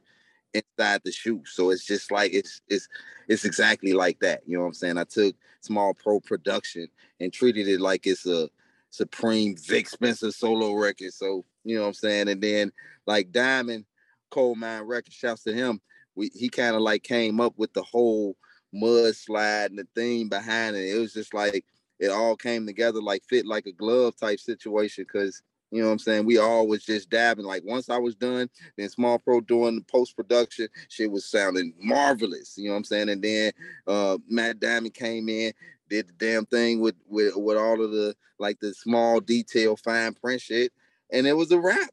inside 0.53 1.01
the 1.03 1.11
shoe. 1.11 1.41
So 1.45 1.71
it's 1.71 1.85
just 1.85 2.11
like 2.11 2.33
it's 2.33 2.61
it's 2.67 2.87
it's 3.27 3.45
exactly 3.45 3.93
like 3.93 4.19
that. 4.19 4.41
You 4.45 4.57
know 4.57 4.61
what 4.61 4.67
I'm 4.67 4.73
saying? 4.73 4.97
I 4.97 5.03
took 5.03 5.35
small 5.61 5.93
pro 5.93 6.19
production 6.19 6.87
and 7.19 7.33
treated 7.33 7.67
it 7.67 7.81
like 7.81 8.05
it's 8.05 8.25
a 8.25 8.49
supreme 8.91 9.55
Vic 9.67 9.89
Spencer 9.89 10.31
solo 10.31 10.73
record. 10.73 11.13
So 11.13 11.43
you 11.63 11.75
know 11.75 11.81
what 11.81 11.89
I'm 11.89 11.93
saying? 11.93 12.29
And 12.29 12.41
then 12.41 12.71
like 13.05 13.31
Diamond 13.31 13.85
Coal 14.31 14.55
Mine 14.55 14.83
Record, 14.83 15.13
shouts 15.13 15.43
to 15.43 15.53
him. 15.53 15.81
We 16.15 16.29
he 16.33 16.49
kind 16.49 16.75
of 16.75 16.81
like 16.81 17.03
came 17.03 17.41
up 17.41 17.53
with 17.57 17.73
the 17.73 17.83
whole 17.83 18.37
mudslide 18.75 19.67
and 19.67 19.79
the 19.79 19.87
theme 19.95 20.29
behind 20.29 20.75
it. 20.75 20.89
It 20.89 20.99
was 20.99 21.13
just 21.13 21.33
like 21.33 21.65
it 21.99 22.09
all 22.09 22.35
came 22.35 22.65
together 22.65 23.01
like 23.01 23.23
fit 23.23 23.45
like 23.45 23.65
a 23.65 23.71
glove 23.71 24.15
type 24.17 24.39
situation 24.39 25.05
because 25.05 25.41
you 25.71 25.81
know 25.81 25.87
what 25.87 25.93
I'm 25.93 25.99
saying? 25.99 26.25
We 26.25 26.37
all 26.37 26.67
was 26.67 26.85
just 26.85 27.09
dabbing. 27.09 27.45
Like 27.45 27.63
once 27.65 27.89
I 27.89 27.97
was 27.97 28.15
done, 28.15 28.49
then 28.77 28.87
Small 28.87 29.19
Pro 29.19 29.41
doing 29.41 29.75
the 29.75 29.81
post 29.81 30.15
production, 30.15 30.69
shit 30.89 31.11
was 31.11 31.25
sounding 31.25 31.73
marvelous. 31.81 32.57
You 32.57 32.65
know 32.65 32.71
what 32.71 32.77
I'm 32.77 32.83
saying? 32.85 33.09
And 33.09 33.21
then 33.21 33.51
uh 33.87 34.17
Matt 34.29 34.59
Diamond 34.59 34.93
came 34.93 35.27
in, 35.29 35.53
did 35.89 36.07
the 36.07 36.13
damn 36.13 36.45
thing 36.45 36.79
with 36.79 36.95
with 37.07 37.35
with 37.35 37.57
all 37.57 37.83
of 37.83 37.91
the 37.91 38.15
like 38.39 38.59
the 38.59 38.73
small 38.73 39.19
detail, 39.19 39.75
fine 39.75 40.13
print 40.13 40.41
shit, 40.41 40.71
and 41.11 41.25
it 41.25 41.33
was 41.33 41.51
a 41.51 41.59
wrap. 41.59 41.89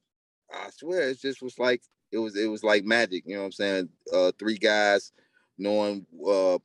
I 0.53 0.69
swear, 0.71 1.09
it 1.09 1.21
just 1.21 1.43
was 1.43 1.59
like 1.59 1.83
it 2.11 2.19
was 2.19 2.37
it 2.37 2.47
was 2.47 2.63
like 2.63 2.85
magic. 2.85 3.25
You 3.27 3.35
know 3.35 3.41
what 3.41 3.47
I'm 3.47 3.53
saying? 3.53 3.89
Uh, 4.13 4.33
three 4.39 4.59
guys 4.59 5.13
knowing 5.59 6.07
uh 6.27 6.59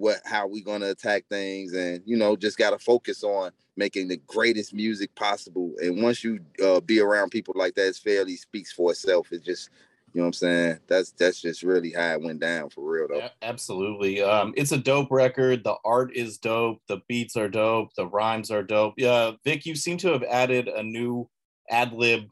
what 0.00 0.20
how 0.24 0.46
we 0.46 0.62
gonna 0.62 0.88
attack 0.88 1.26
things, 1.28 1.74
and 1.74 2.02
you 2.06 2.16
know 2.16 2.34
just 2.34 2.56
gotta 2.56 2.78
focus 2.78 3.22
on 3.22 3.50
making 3.76 4.08
the 4.08 4.16
greatest 4.26 4.72
music 4.72 5.14
possible. 5.14 5.74
And 5.82 6.02
once 6.02 6.24
you 6.24 6.40
uh, 6.64 6.80
be 6.80 7.00
around 7.00 7.30
people 7.30 7.54
like 7.56 7.74
that, 7.74 7.86
it's 7.86 7.98
fairly 7.98 8.36
speaks 8.36 8.72
for 8.72 8.90
itself. 8.90 9.30
It 9.30 9.44
just 9.44 9.68
You 10.14 10.20
know 10.20 10.24
what 10.24 10.28
I'm 10.28 10.32
saying? 10.32 10.78
That's 10.88 11.12
that's 11.12 11.42
just 11.42 11.62
really 11.62 11.92
how 11.92 12.14
it 12.14 12.22
went 12.22 12.40
down 12.40 12.70
for 12.70 12.82
real 12.90 13.08
though. 13.08 13.18
Yeah, 13.18 13.28
absolutely. 13.42 14.22
Um, 14.22 14.54
it's 14.56 14.72
a 14.72 14.78
dope 14.78 15.10
record. 15.10 15.64
The 15.64 15.76
art 15.84 16.16
is 16.16 16.38
dope. 16.38 16.80
The 16.88 17.02
beats 17.06 17.36
are 17.36 17.50
dope. 17.50 17.94
The 17.94 18.06
rhymes 18.06 18.50
are 18.50 18.62
dope. 18.62 18.94
Yeah, 18.96 19.32
Vic, 19.44 19.66
you 19.66 19.76
seem 19.76 19.98
to 19.98 20.12
have 20.12 20.22
added 20.22 20.66
a 20.68 20.82
new 20.82 21.28
ad 21.68 21.92
lib 21.92 22.22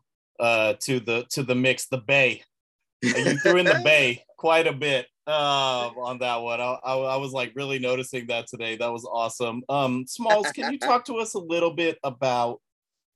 uh, 0.41 0.75
to 0.81 1.01
the 1.01 1.27
to 1.31 1.43
the 1.43 1.55
mix. 1.55 1.87
The 1.87 1.99
Bay. 1.99 2.43
You 3.01 3.39
threw 3.39 3.59
in 3.59 3.67
the 3.67 3.81
Bay 3.85 4.25
quite 4.39 4.67
a 4.67 4.73
bit 4.73 5.07
uh, 5.29 5.91
on 5.97 6.19
that 6.19 6.37
one. 6.37 6.61
I, 6.61 6.79
I, 6.83 6.95
I 6.95 7.17
was 7.17 7.33
like 7.33 7.53
really 7.55 7.79
noticing 7.79 8.27
that 8.29 8.47
today. 8.47 8.77
That 8.77 8.93
was 8.93 9.05
awesome. 9.05 9.63
Um, 9.69 10.07
Smalls, 10.07 10.51
can 10.53 10.73
you 10.73 10.79
talk 10.81 11.05
to 11.07 11.19
us 11.19 11.35
a 11.35 11.39
little 11.39 11.75
bit 11.75 11.99
about 12.03 12.61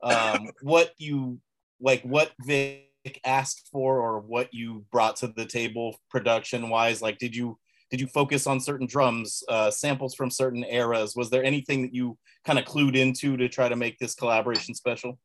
um, 0.02 0.50
what 0.60 0.92
you 0.98 1.40
like, 1.80 2.02
what 2.02 2.32
Vic 2.44 2.90
asked 3.24 3.68
for, 3.72 3.98
or 3.98 4.20
what 4.20 4.52
you 4.52 4.84
brought 4.92 5.16
to 5.16 5.28
the 5.28 5.46
table 5.46 5.96
production 6.10 6.68
wise? 6.68 7.00
Like, 7.00 7.18
did 7.18 7.34
you 7.34 7.58
did 7.90 8.00
you 8.00 8.06
focus 8.06 8.46
on 8.46 8.60
certain 8.60 8.86
drums, 8.86 9.42
uh, 9.48 9.70
samples 9.70 10.14
from 10.14 10.30
certain 10.30 10.64
eras? 10.64 11.16
Was 11.16 11.30
there 11.30 11.44
anything 11.44 11.82
that 11.82 11.94
you 11.94 12.18
kind 12.44 12.58
of 12.58 12.64
clued 12.66 12.96
into 12.96 13.36
to 13.36 13.48
try 13.48 13.68
to 13.68 13.76
make 13.76 13.98
this 13.98 14.14
collaboration 14.14 14.74
special? 14.74 15.18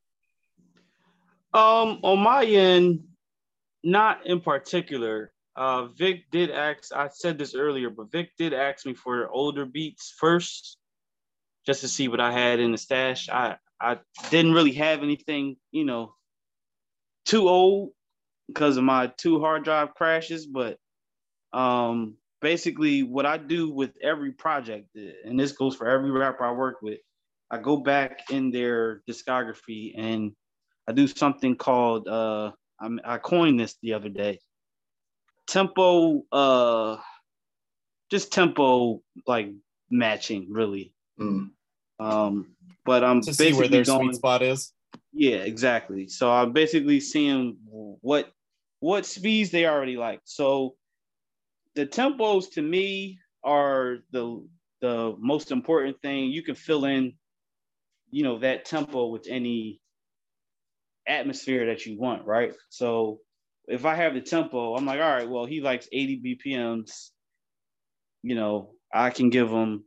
Um, 1.53 1.99
on 2.03 2.19
my 2.19 2.45
end, 2.45 3.03
not 3.83 4.25
in 4.25 4.41
particular. 4.41 5.31
Uh, 5.57 5.87
Vic 5.87 6.29
did 6.29 6.51
ask. 6.51 6.93
I 6.95 7.09
said 7.11 7.39
this 7.39 7.55
earlier, 7.55 7.89
but 7.89 8.11
Vic 8.11 8.29
did 8.37 8.53
ask 8.53 8.85
me 8.85 8.93
for 8.93 9.27
older 9.29 9.65
beats 9.65 10.13
first, 10.15 10.77
just 11.65 11.81
to 11.81 11.87
see 11.87 12.07
what 12.07 12.19
I 12.19 12.31
had 12.31 12.59
in 12.59 12.71
the 12.71 12.77
stash. 12.77 13.27
I 13.27 13.57
I 13.81 13.97
didn't 14.29 14.53
really 14.53 14.73
have 14.73 15.01
anything, 15.01 15.57
you 15.71 15.83
know, 15.83 16.13
too 17.25 17.49
old 17.49 17.89
because 18.47 18.77
of 18.77 18.83
my 18.83 19.07
two 19.17 19.39
hard 19.39 19.63
drive 19.63 19.95
crashes, 19.95 20.45
but 20.45 20.77
um, 21.53 22.17
basically 22.39 23.01
what 23.03 23.25
I 23.25 23.37
do 23.37 23.71
with 23.71 23.91
every 24.01 24.31
project, 24.31 24.95
and 24.95 25.39
this 25.39 25.53
goes 25.53 25.75
for 25.75 25.87
every 25.87 26.11
rapper 26.11 26.45
I 26.45 26.51
work 26.51 26.81
with, 26.83 26.99
I 27.49 27.57
go 27.57 27.77
back 27.77 28.29
in 28.29 28.51
their 28.51 29.01
discography 29.09 29.93
and 29.97 30.33
I 30.87 30.93
do 30.93 31.07
something 31.07 31.55
called 31.55 32.07
uh, 32.07 32.51
I, 32.79 32.89
I 33.03 33.17
coined 33.17 33.59
this 33.59 33.75
the 33.81 33.93
other 33.93 34.09
day. 34.09 34.39
Tempo, 35.47 36.23
uh, 36.31 36.97
just 38.11 38.31
tempo 38.31 39.01
like 39.25 39.51
matching, 39.89 40.47
really. 40.51 40.93
Mm. 41.19 41.51
Um, 41.99 42.55
but 42.85 43.03
I'm 43.03 43.21
To 43.21 43.33
see 43.33 43.45
basically 43.45 43.59
where 43.59 43.67
their 43.69 43.83
going, 43.83 44.07
sweet 44.09 44.15
spot 44.15 44.43
is. 44.43 44.73
yeah, 45.13 45.37
exactly. 45.37 46.07
So 46.07 46.31
I'm 46.31 46.53
basically 46.53 46.99
seeing 46.99 47.57
what 48.01 48.31
what 48.79 49.05
speeds 49.05 49.49
they 49.49 49.65
already 49.65 49.97
like. 49.97 50.21
So 50.25 50.75
the 51.75 51.85
tempos 51.87 52.51
to 52.53 52.61
me 52.61 53.19
are 53.43 53.99
the 54.11 54.47
the 54.81 55.15
most 55.17 55.51
important 55.51 56.01
thing. 56.01 56.25
You 56.25 56.43
can 56.43 56.55
fill 56.55 56.85
in, 56.85 57.13
you 58.11 58.23
know, 58.23 58.39
that 58.39 58.65
tempo 58.65 59.07
with 59.07 59.27
any 59.29 59.81
atmosphere 61.07 61.67
that 61.67 61.85
you 61.85 61.97
want, 61.99 62.25
right? 62.25 62.53
So 62.69 63.19
if 63.67 63.85
I 63.85 63.95
have 63.95 64.13
the 64.13 64.21
tempo, 64.21 64.75
I'm 64.75 64.85
like, 64.85 65.01
all 65.01 65.09
right, 65.09 65.29
well, 65.29 65.45
he 65.45 65.61
likes 65.61 65.87
80 65.91 66.39
BPMs. 66.45 67.09
You 68.23 68.35
know, 68.35 68.71
I 68.93 69.09
can 69.09 69.29
give 69.29 69.49
him, 69.49 69.83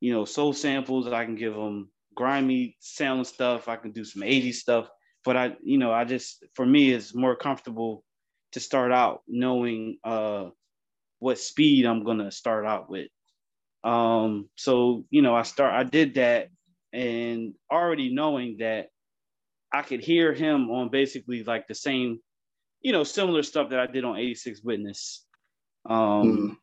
you 0.00 0.12
know, 0.12 0.24
soul 0.24 0.52
samples. 0.52 1.06
I 1.08 1.24
can 1.24 1.36
give 1.36 1.54
him 1.54 1.88
grimy 2.14 2.76
sound 2.80 3.26
stuff. 3.26 3.68
I 3.68 3.76
can 3.76 3.92
do 3.92 4.04
some 4.04 4.22
80 4.22 4.52
stuff. 4.52 4.88
But 5.24 5.36
I, 5.36 5.56
you 5.62 5.78
know, 5.78 5.92
I 5.92 6.04
just 6.04 6.44
for 6.54 6.66
me 6.66 6.92
it's 6.92 7.14
more 7.14 7.36
comfortable 7.36 8.04
to 8.52 8.60
start 8.60 8.92
out 8.92 9.22
knowing 9.28 9.98
uh 10.04 10.46
what 11.18 11.38
speed 11.38 11.84
I'm 11.84 12.04
gonna 12.04 12.30
start 12.30 12.66
out 12.66 12.88
with. 12.88 13.08
Um, 13.84 14.48
so 14.56 15.04
you 15.10 15.22
know, 15.22 15.34
I 15.34 15.42
start 15.42 15.74
I 15.74 15.84
did 15.84 16.14
that 16.14 16.48
and 16.92 17.54
already 17.70 18.14
knowing 18.14 18.56
that 18.58 18.88
I 19.72 19.82
could 19.82 20.00
hear 20.00 20.32
him 20.32 20.70
on 20.70 20.88
basically 20.88 21.44
like 21.44 21.68
the 21.68 21.74
same, 21.74 22.20
you 22.80 22.92
know, 22.92 23.04
similar 23.04 23.42
stuff 23.42 23.70
that 23.70 23.80
I 23.80 23.86
did 23.86 24.04
on 24.04 24.16
86 24.16 24.62
Witness. 24.62 25.26
Um, 25.88 25.96
Mm. 25.96 26.56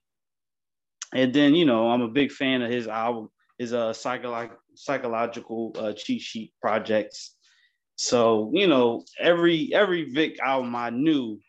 and 1.13 1.33
then 1.33 1.55
you 1.55 1.65
know, 1.65 1.89
I'm 1.89 2.01
a 2.01 2.07
big 2.07 2.31
fan 2.31 2.61
of 2.61 2.71
his 2.71 2.87
album, 2.87 3.29
his 3.57 3.73
uh 3.73 3.91
psycholo- 3.91 4.51
psychological 4.75 5.73
uh, 5.77 5.93
cheat 5.93 6.21
sheet 6.21 6.53
projects. 6.61 7.35
So 7.95 8.51
you 8.53 8.67
know, 8.67 9.03
every 9.19 9.71
every 9.73 10.11
Vic 10.11 10.39
album 10.39 10.75
I 10.75 10.89
knew, 10.89 11.39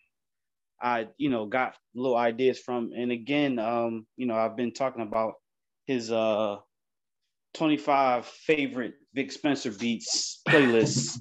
I 0.81 1.09
you 1.17 1.31
know 1.31 1.47
got 1.47 1.77
little 1.95 2.17
ideas 2.17 2.59
from. 2.61 2.91
And 2.97 3.11
again, 3.11 3.59
um, 3.59 4.07
you 4.17 4.27
know, 4.27 4.37
I've 4.37 4.57
been 4.57 4.73
talking 4.73 5.03
about 5.03 5.35
his 5.87 6.11
uh 6.13 6.57
25 7.55 8.27
favorite 8.27 8.95
Vic 9.15 9.33
Spencer 9.33 9.71
beats 9.73 10.43
playlists 10.49 11.19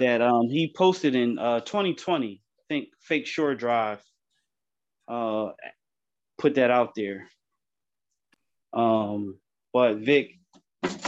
that 0.00 0.20
um 0.20 0.48
he 0.48 0.72
posted 0.76 1.14
in 1.14 1.38
uh 1.38 1.60
2020. 1.60 2.40
Think 2.74 2.88
Fake 3.00 3.26
Shore 3.26 3.54
Drive 3.54 4.02
uh 5.06 5.50
put 6.38 6.56
that 6.56 6.70
out 6.70 6.94
there. 6.96 7.28
Um, 8.72 9.38
but 9.72 9.98
Vic 9.98 10.32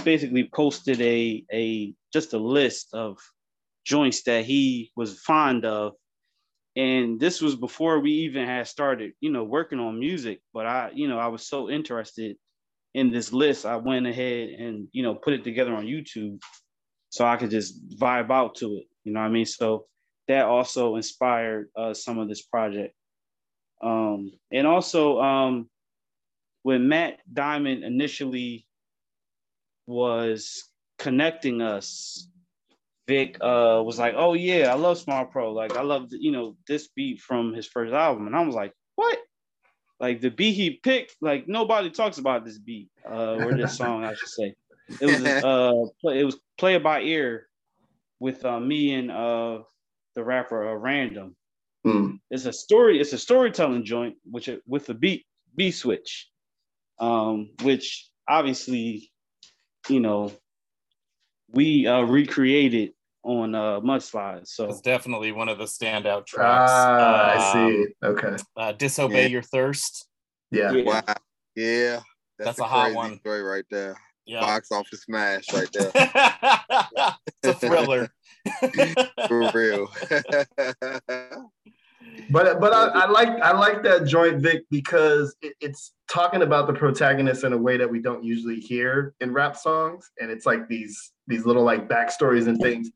basically 0.04 0.48
posted 0.54 1.00
a 1.00 1.44
a 1.52 1.92
just 2.12 2.34
a 2.34 2.38
list 2.38 2.94
of 2.94 3.18
joints 3.84 4.22
that 4.22 4.44
he 4.44 4.92
was 4.94 5.18
fond 5.20 5.64
of. 5.64 5.94
And 6.76 7.18
this 7.18 7.40
was 7.40 7.56
before 7.56 7.98
we 7.98 8.12
even 8.26 8.46
had 8.46 8.68
started, 8.68 9.12
you 9.20 9.32
know, 9.32 9.42
working 9.42 9.80
on 9.80 9.98
music. 9.98 10.40
But 10.54 10.66
I, 10.66 10.90
you 10.94 11.08
know, 11.08 11.18
I 11.18 11.26
was 11.26 11.48
so 11.48 11.68
interested 11.68 12.36
in 12.94 13.10
this 13.10 13.32
list, 13.32 13.66
I 13.66 13.76
went 13.76 14.06
ahead 14.06 14.50
and, 14.50 14.86
you 14.92 15.02
know, 15.02 15.14
put 15.14 15.34
it 15.34 15.42
together 15.42 15.74
on 15.74 15.86
YouTube 15.86 16.38
so 17.10 17.26
I 17.26 17.36
could 17.36 17.50
just 17.50 17.98
vibe 17.98 18.30
out 18.30 18.54
to 18.56 18.76
it. 18.76 18.84
You 19.04 19.12
know 19.12 19.20
what 19.20 19.26
I 19.26 19.30
mean? 19.30 19.46
So 19.46 19.86
that 20.28 20.44
also 20.46 20.96
inspired 20.96 21.68
uh, 21.76 21.94
some 21.94 22.18
of 22.18 22.28
this 22.28 22.42
project. 22.42 22.94
Um, 23.82 24.32
and 24.52 24.66
also, 24.66 25.20
um, 25.20 25.68
when 26.62 26.88
Matt 26.88 27.18
Diamond 27.32 27.84
initially 27.84 28.66
was 29.86 30.64
connecting 30.98 31.62
us, 31.62 32.28
Vic 33.06 33.36
uh, 33.40 33.82
was 33.84 33.98
like, 33.98 34.14
"Oh 34.16 34.34
yeah, 34.34 34.72
I 34.72 34.74
love 34.74 34.98
Small 34.98 35.26
Pro. 35.26 35.52
Like 35.52 35.76
I 35.76 35.82
love 35.82 36.08
you 36.10 36.32
know 36.32 36.56
this 36.66 36.88
beat 36.88 37.20
from 37.20 37.54
his 37.54 37.66
first 37.66 37.92
album," 37.92 38.26
and 38.26 38.34
I 38.34 38.40
was 38.40 38.54
like, 38.54 38.72
"What?" 38.96 39.18
Like 40.00 40.20
the 40.20 40.30
beat 40.30 40.52
he 40.52 40.70
picked, 40.82 41.16
like 41.20 41.46
nobody 41.46 41.90
talks 41.90 42.18
about 42.18 42.44
this 42.44 42.58
beat 42.58 42.88
uh, 43.08 43.36
or 43.36 43.54
this 43.54 43.76
song, 43.78 44.04
I 44.04 44.14
should 44.14 44.28
say. 44.28 44.54
It 45.00 45.06
was 45.06 45.24
uh, 45.24 45.72
play, 46.00 46.20
it 46.20 46.24
was 46.24 46.38
play 46.58 46.78
by 46.78 47.02
ear 47.02 47.48
with 48.18 48.44
uh, 48.44 48.60
me 48.60 48.94
and 48.94 49.10
uh, 49.10 49.60
the 50.16 50.24
rapper 50.24 50.68
uh, 50.68 50.74
Random. 50.74 51.36
Mm. 51.86 52.18
It's 52.30 52.46
a 52.46 52.52
story. 52.52 53.00
It's 53.00 53.12
a 53.12 53.18
storytelling 53.18 53.84
joint, 53.84 54.16
which 54.24 54.50
with 54.66 54.86
the 54.86 54.94
beat 54.94 55.24
B 55.54 55.70
switch, 55.70 56.28
um, 56.98 57.50
which 57.62 58.08
obviously, 58.28 59.12
you 59.88 60.00
know, 60.00 60.32
we 61.52 61.86
uh, 61.86 62.00
recreated 62.00 62.90
on 63.22 63.54
uh, 63.54 63.80
Mudslide. 63.80 64.48
So 64.48 64.68
It's 64.68 64.80
definitely 64.80 65.30
one 65.30 65.48
of 65.48 65.58
the 65.58 65.64
standout 65.64 66.26
tracks. 66.26 66.72
Ah, 66.74 67.30
I 67.30 67.36
Um, 67.36 67.70
see. 67.84 68.06
Okay. 68.06 68.36
Uh, 68.56 68.72
Disobey 68.72 69.22
Yeah. 69.22 69.28
Your 69.28 69.42
Thirst. 69.42 70.08
Yeah. 70.50 70.72
Yeah. 70.72 70.84
Wow. 70.84 71.14
Yeah. 71.54 72.00
That's 72.38 72.58
a 72.58 72.64
hot 72.64 72.84
crazy 72.84 72.96
one. 72.96 73.18
story 73.20 73.42
right 73.42 73.64
there. 73.70 73.96
Yeah. 74.26 74.40
Box 74.40 74.72
office 74.72 75.02
smash 75.02 75.52
right 75.52 75.68
there. 75.72 75.90
it's 77.42 77.44
a 77.44 77.54
thriller. 77.54 78.12
For 79.28 79.50
real. 79.54 79.88
But 82.30 82.60
but 82.60 82.72
I, 82.72 82.86
I 82.86 83.08
like 83.08 83.28
I 83.40 83.52
like 83.52 83.82
that 83.84 84.06
joint 84.06 84.40
Vic 84.40 84.64
because 84.70 85.36
it, 85.42 85.54
it's 85.60 85.92
talking 86.08 86.42
about 86.42 86.66
the 86.66 86.72
protagonist 86.72 87.44
in 87.44 87.52
a 87.52 87.58
way 87.58 87.76
that 87.76 87.88
we 87.88 88.00
don't 88.00 88.24
usually 88.24 88.58
hear 88.58 89.14
in 89.20 89.32
rap 89.32 89.56
songs, 89.56 90.10
and 90.20 90.30
it's 90.30 90.46
like 90.46 90.66
these 90.68 91.12
these 91.26 91.46
little 91.46 91.62
like 91.62 91.88
backstories 91.88 92.48
and 92.48 92.60
things. 92.60 92.90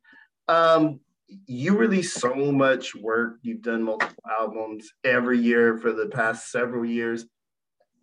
Um, 0.48 1.00
you 1.46 1.76
release 1.76 2.12
so 2.12 2.34
much 2.34 2.94
work. 2.96 3.36
You've 3.42 3.62
done 3.62 3.82
multiple 3.82 4.22
albums 4.28 4.90
every 5.04 5.38
year 5.38 5.78
for 5.78 5.92
the 5.92 6.06
past 6.06 6.50
several 6.50 6.84
years. 6.84 7.26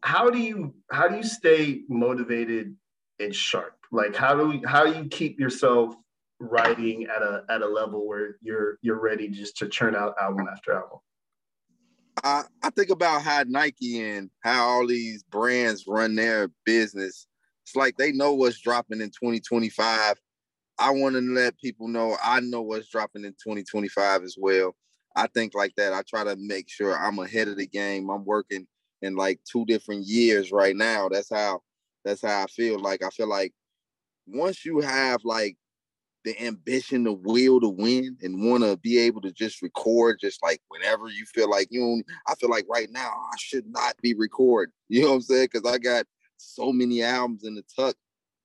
How 0.01 0.29
do 0.29 0.39
you 0.39 0.73
how 0.91 1.07
do 1.07 1.17
you 1.17 1.23
stay 1.23 1.81
motivated 1.89 2.75
and 3.19 3.33
sharp? 3.33 3.75
Like 3.91 4.15
how 4.15 4.35
do 4.35 4.47
we, 4.47 4.61
how 4.65 4.85
do 4.85 4.97
you 4.97 5.07
keep 5.07 5.39
yourself 5.39 5.95
writing 6.39 7.05
at 7.05 7.21
a 7.21 7.43
at 7.49 7.61
a 7.61 7.67
level 7.67 8.07
where 8.07 8.37
you're 8.41 8.77
you're 8.81 8.99
ready 8.99 9.27
just 9.27 9.57
to 9.57 9.67
churn 9.67 9.95
out 9.95 10.15
album 10.21 10.47
after 10.51 10.73
album? 10.73 10.99
I, 12.23 12.43
I 12.63 12.69
think 12.71 12.89
about 12.89 13.21
how 13.21 13.43
Nike 13.47 14.01
and 14.01 14.29
how 14.41 14.67
all 14.67 14.87
these 14.87 15.23
brands 15.23 15.85
run 15.87 16.15
their 16.15 16.49
business. 16.65 17.27
It's 17.63 17.75
like 17.75 17.97
they 17.97 18.11
know 18.11 18.33
what's 18.33 18.59
dropping 18.59 19.01
in 19.01 19.09
2025. 19.09 20.15
I 20.79 20.91
want 20.91 21.15
to 21.15 21.21
let 21.21 21.57
people 21.59 21.87
know 21.87 22.17
I 22.23 22.39
know 22.39 22.61
what's 22.61 22.89
dropping 22.89 23.25
in 23.25 23.31
2025 23.31 24.23
as 24.23 24.35
well. 24.39 24.75
I 25.15 25.27
think 25.27 25.55
like 25.55 25.73
that. 25.77 25.93
I 25.93 26.03
try 26.07 26.23
to 26.23 26.35
make 26.39 26.69
sure 26.69 26.95
I'm 26.97 27.19
ahead 27.19 27.47
of 27.47 27.57
the 27.57 27.67
game. 27.67 28.09
I'm 28.09 28.25
working 28.25 28.67
in 29.01 29.15
like 29.15 29.39
two 29.51 29.65
different 29.65 30.05
years 30.05 30.51
right 30.51 30.75
now. 30.75 31.09
That's 31.09 31.29
how 31.31 31.61
that's 32.07 32.21
how 32.21 32.43
I 32.43 32.47
feel. 32.47 32.79
Like 32.79 33.03
I 33.03 33.09
feel 33.09 33.27
like 33.27 33.53
once 34.25 34.65
you 34.65 34.79
have 34.79 35.21
like 35.23 35.57
the 36.23 36.45
ambition, 36.45 37.03
the 37.03 37.13
will 37.13 37.59
to 37.61 37.69
win, 37.69 38.17
and 38.21 38.49
want 38.49 38.63
to 38.63 38.77
be 38.77 38.97
able 38.97 39.21
to 39.21 39.31
just 39.31 39.61
record, 39.61 40.17
just 40.19 40.41
like 40.43 40.59
whenever 40.69 41.07
you 41.07 41.25
feel 41.25 41.49
like 41.49 41.67
you. 41.71 41.81
Know, 41.81 42.03
I 42.27 42.35
feel 42.35 42.49
like 42.49 42.65
right 42.69 42.89
now 42.91 43.09
I 43.09 43.35
should 43.37 43.65
not 43.67 43.95
be 44.01 44.13
recording. 44.13 44.73
You 44.89 45.01
know 45.01 45.09
what 45.09 45.15
I'm 45.15 45.21
saying? 45.21 45.49
Because 45.51 45.69
I 45.69 45.77
got 45.77 46.05
so 46.37 46.71
many 46.71 47.03
albums 47.03 47.43
in 47.43 47.55
the 47.55 47.63
tuck, 47.75 47.95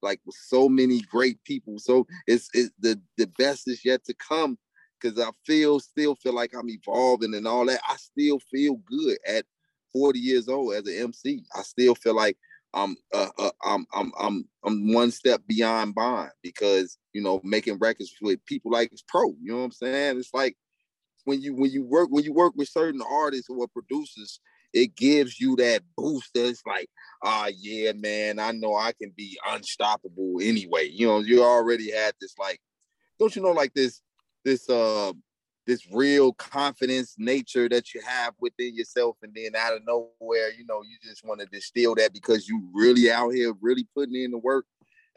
like 0.03 0.21
with 0.27 0.37
so 0.37 0.69
many 0.69 1.01
great 1.03 1.43
people. 1.45 1.79
So 1.79 2.07
it's 2.27 2.49
it's 2.53 2.71
the 2.81 3.01
the 3.17 3.27
best 3.39 3.69
is 3.69 3.85
yet 3.85 4.05
to 4.05 4.15
come. 4.15 4.59
Because 5.01 5.19
I 5.19 5.31
feel 5.45 5.81
still 5.81 6.15
feel 6.15 6.35
like 6.35 6.55
I'm 6.55 6.71
evolving 6.71 7.35
and 7.35 7.47
all 7.47 7.67
that. 7.67 7.81
I 7.89 7.97
still 7.97 8.39
feel 8.39 8.77
good 8.87 9.19
at 9.27 9.45
40 9.93 10.19
years 10.19 10.49
old 10.49 10.75
as 10.75 10.87
an 10.87 10.95
MC. 10.95 11.43
I 11.55 11.63
still 11.63 11.95
feel 11.97 12.15
like 12.15 12.37
I'm 12.75 12.97
uh, 13.13 13.29
uh, 13.39 13.51
I'm 13.65 13.87
I'm 13.93 14.13
I'm 14.19 14.49
I'm 14.65 14.93
one 14.93 15.11
step 15.11 15.43
beyond 15.47 15.95
Bond 15.95 16.31
because 16.43 16.97
you 17.13 17.23
know 17.23 17.41
making 17.45 17.79
records 17.79 18.15
with 18.23 18.45
people 18.47 18.73
like 18.73 18.91
it's 18.93 19.05
pro. 19.07 19.29
You 19.41 19.53
know 19.53 19.59
what 19.59 19.65
I'm 19.65 19.73
saying? 19.73 20.19
It's 20.19 20.33
like 20.33 20.57
when 21.25 21.41
you 21.41 21.55
when 21.55 21.71
you 21.71 21.85
work 21.85 22.09
when 22.11 22.25
you 22.25 22.33
work 22.33 22.55
with 22.57 22.69
certain 22.69 23.03
artists 23.03 23.49
or 23.51 23.69
producers, 23.69 24.41
it 24.73 24.97
gives 24.97 25.39
you 25.41 25.57
that 25.57 25.83
boost. 25.97 26.31
That's 26.35 26.63
like, 26.67 26.89
ah, 27.23 27.45
uh, 27.45 27.51
yeah, 27.57 27.93
man, 27.93 28.39
I 28.39 28.53
know 28.53 28.75
I 28.75 28.93
can 28.93 29.13
be 29.17 29.39
unstoppable 29.47 30.37
anyway. 30.43 30.89
You 30.89 31.07
know, 31.07 31.19
you 31.19 31.43
already 31.43 31.91
had 31.91 32.15
this 32.21 32.35
like, 32.39 32.61
don't 33.19 33.35
you 33.37 33.43
know, 33.43 33.53
like 33.53 33.75
this 33.75 34.01
this 34.45 34.69
uh 34.69 35.13
this 35.67 35.87
real 35.93 36.33
confidence 36.33 37.15
nature 37.19 37.69
that 37.69 37.95
you 37.95 38.01
have 38.03 38.35
within 38.41 38.75
yourself 38.75 39.17
and 39.23 39.33
then 39.35 39.55
out 39.57 39.75
of 39.75 39.83
nowhere 39.87 40.51
you 40.57 40.65
know 40.67 40.83
you 40.83 40.97
just 41.03 41.25
want 41.25 41.41
to 41.41 41.47
distill 41.47 41.95
that 41.95 42.13
because 42.13 42.49
you 42.49 42.69
really 42.75 43.11
out 43.11 43.31
here 43.31 43.53
really 43.61 43.87
putting 43.95 44.17
in 44.17 44.31
the 44.31 44.39
work. 44.39 44.67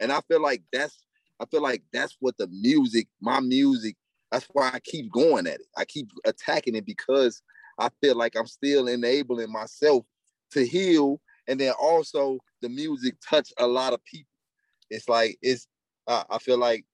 And 0.00 0.12
i 0.12 0.20
feel 0.28 0.42
like 0.42 0.62
that's 0.72 1.04
i 1.40 1.44
feel 1.46 1.62
like 1.62 1.82
that's 1.92 2.16
what 2.20 2.36
the 2.36 2.46
music 2.48 3.08
my 3.20 3.40
music 3.40 3.96
that's 4.30 4.46
why 4.52 4.70
i 4.72 4.80
keep 4.80 5.10
going 5.10 5.46
at 5.46 5.54
it. 5.54 5.66
I 5.76 5.84
keep 5.84 6.10
attacking 6.24 6.76
it 6.76 6.86
because 6.86 7.42
i 7.78 7.88
feel 8.00 8.16
like 8.16 8.36
i'm 8.36 8.46
still 8.46 8.88
enabling 8.88 9.50
myself 9.50 10.04
to 10.52 10.66
heal 10.66 11.20
and 11.48 11.58
then 11.60 11.72
also 11.80 12.38
the 12.62 12.68
music 12.68 13.14
touch 13.20 13.52
a 13.58 13.66
lot 13.66 13.92
of 13.92 14.04
people. 14.04 14.30
It's 14.90 15.08
like 15.08 15.38
it's 15.42 15.66
uh, 16.06 16.24
i 16.30 16.38
feel 16.38 16.58
like 16.58 16.84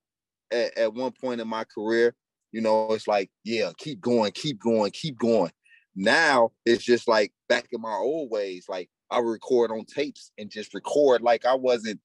at, 0.50 0.76
at 0.78 0.94
one 0.94 1.12
point 1.12 1.40
in 1.40 1.48
my 1.48 1.64
career 1.64 2.14
you 2.52 2.60
know, 2.60 2.92
it's 2.92 3.08
like, 3.08 3.30
yeah, 3.44 3.72
keep 3.78 4.00
going, 4.00 4.32
keep 4.32 4.60
going, 4.60 4.92
keep 4.92 5.18
going. 5.18 5.50
Now 5.96 6.52
it's 6.64 6.84
just 6.84 7.08
like 7.08 7.32
back 7.48 7.66
in 7.72 7.80
my 7.80 7.94
old 7.94 8.30
ways, 8.30 8.66
like 8.68 8.88
I 9.10 9.18
record 9.18 9.70
on 9.70 9.84
tapes 9.84 10.30
and 10.38 10.50
just 10.50 10.74
record 10.74 11.22
like 11.22 11.44
I 11.44 11.54
wasn't 11.54 12.00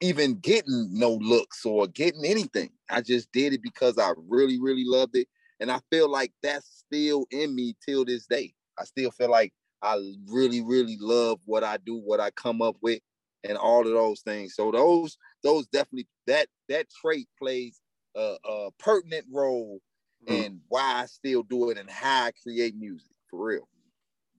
even 0.00 0.34
getting 0.40 0.88
no 0.92 1.14
looks 1.14 1.64
or 1.64 1.86
getting 1.86 2.24
anything. 2.24 2.70
I 2.90 3.00
just 3.00 3.30
did 3.32 3.52
it 3.52 3.62
because 3.62 3.98
I 3.98 4.12
really, 4.28 4.60
really 4.60 4.84
loved 4.84 5.16
it. 5.16 5.28
And 5.60 5.70
I 5.70 5.80
feel 5.90 6.10
like 6.10 6.32
that's 6.42 6.84
still 6.86 7.26
in 7.30 7.54
me 7.54 7.76
till 7.86 8.04
this 8.04 8.26
day. 8.26 8.54
I 8.78 8.84
still 8.84 9.10
feel 9.12 9.30
like 9.30 9.52
I 9.82 9.96
really, 10.26 10.60
really 10.60 10.96
love 11.00 11.38
what 11.44 11.62
I 11.62 11.78
do, 11.78 11.96
what 11.96 12.20
I 12.20 12.30
come 12.30 12.60
up 12.60 12.76
with, 12.82 13.00
and 13.44 13.56
all 13.56 13.86
of 13.86 13.92
those 13.92 14.20
things. 14.22 14.54
So 14.56 14.72
those, 14.72 15.16
those 15.42 15.66
definitely 15.68 16.08
that 16.26 16.48
that 16.68 16.86
trait 16.90 17.28
plays 17.38 17.80
a, 18.16 18.36
a 18.44 18.68
pertinent 18.78 19.26
role 19.30 19.80
mm-hmm. 20.26 20.42
in 20.42 20.60
why 20.68 21.02
I 21.02 21.06
still 21.06 21.42
do 21.42 21.70
it 21.70 21.78
and 21.78 21.90
how 21.90 22.26
I 22.26 22.32
create 22.42 22.76
music 22.76 23.16
for 23.30 23.44
real. 23.44 23.68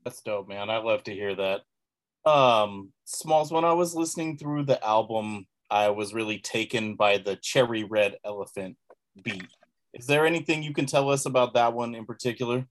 That's 0.04 0.22
dope, 0.22 0.48
man. 0.48 0.70
I 0.70 0.78
love 0.78 1.04
to 1.06 1.14
hear 1.14 1.36
that. 1.36 1.62
Um, 2.30 2.92
Smalls, 3.06 3.52
when 3.52 3.66
I 3.66 3.74
was 3.74 3.96
listening 3.96 4.38
through 4.38 4.64
the 4.64 4.84
album, 4.86 5.46
I 5.70 5.90
was 5.90 6.14
really 6.14 6.40
taken 6.40 6.96
by 6.96 7.18
the 7.18 7.36
Cherry 7.38 7.84
Red 7.84 8.18
Elephant 8.24 8.78
beat. 9.24 9.48
Is 9.94 10.08
there 10.08 10.26
anything 10.26 10.62
you 10.62 10.74
can 10.74 10.86
tell 10.86 11.10
us 11.10 11.26
about 11.26 11.54
that 11.54 11.74
one 11.74 11.96
in 11.96 12.06
particular? 12.06 12.66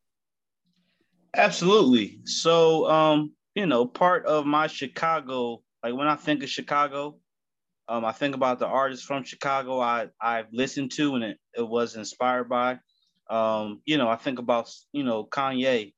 Absolutely. 1.36 2.20
So, 2.24 2.88
um, 2.88 3.32
you 3.54 3.66
know, 3.66 3.86
part 3.86 4.26
of 4.26 4.46
my 4.46 4.66
Chicago, 4.66 5.62
like 5.82 5.94
when 5.94 6.06
I 6.06 6.16
think 6.16 6.42
of 6.42 6.50
Chicago, 6.50 7.16
um, 7.88 8.04
I 8.04 8.12
think 8.12 8.34
about 8.34 8.58
the 8.58 8.66
artists 8.66 9.04
from 9.04 9.24
Chicago 9.24 9.80
I 9.80 10.08
I've 10.20 10.52
listened 10.52 10.92
to 10.92 11.14
and 11.16 11.24
it, 11.24 11.38
it 11.56 11.68
was 11.68 11.96
inspired 11.96 12.48
by. 12.48 12.78
Um, 13.28 13.80
you 13.84 13.98
know, 13.98 14.08
I 14.08 14.16
think 14.16 14.38
about 14.38 14.70
you 14.92 15.04
know 15.04 15.24
Kanye, 15.24 15.92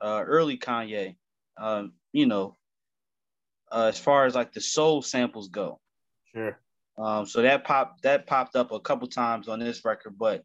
uh, 0.00 0.22
early 0.26 0.58
Kanye. 0.58 1.16
Um, 1.56 1.92
you 2.12 2.26
know, 2.26 2.56
uh, 3.70 3.86
as 3.86 3.98
far 3.98 4.26
as 4.26 4.34
like 4.34 4.52
the 4.52 4.60
soul 4.60 5.02
samples 5.02 5.48
go. 5.48 5.80
Sure. 6.34 6.58
Um, 6.96 7.26
so 7.26 7.42
that 7.42 7.64
popped 7.64 8.02
that 8.02 8.26
popped 8.26 8.56
up 8.56 8.72
a 8.72 8.80
couple 8.80 9.08
times 9.08 9.48
on 9.48 9.60
this 9.60 9.84
record, 9.84 10.18
but 10.18 10.44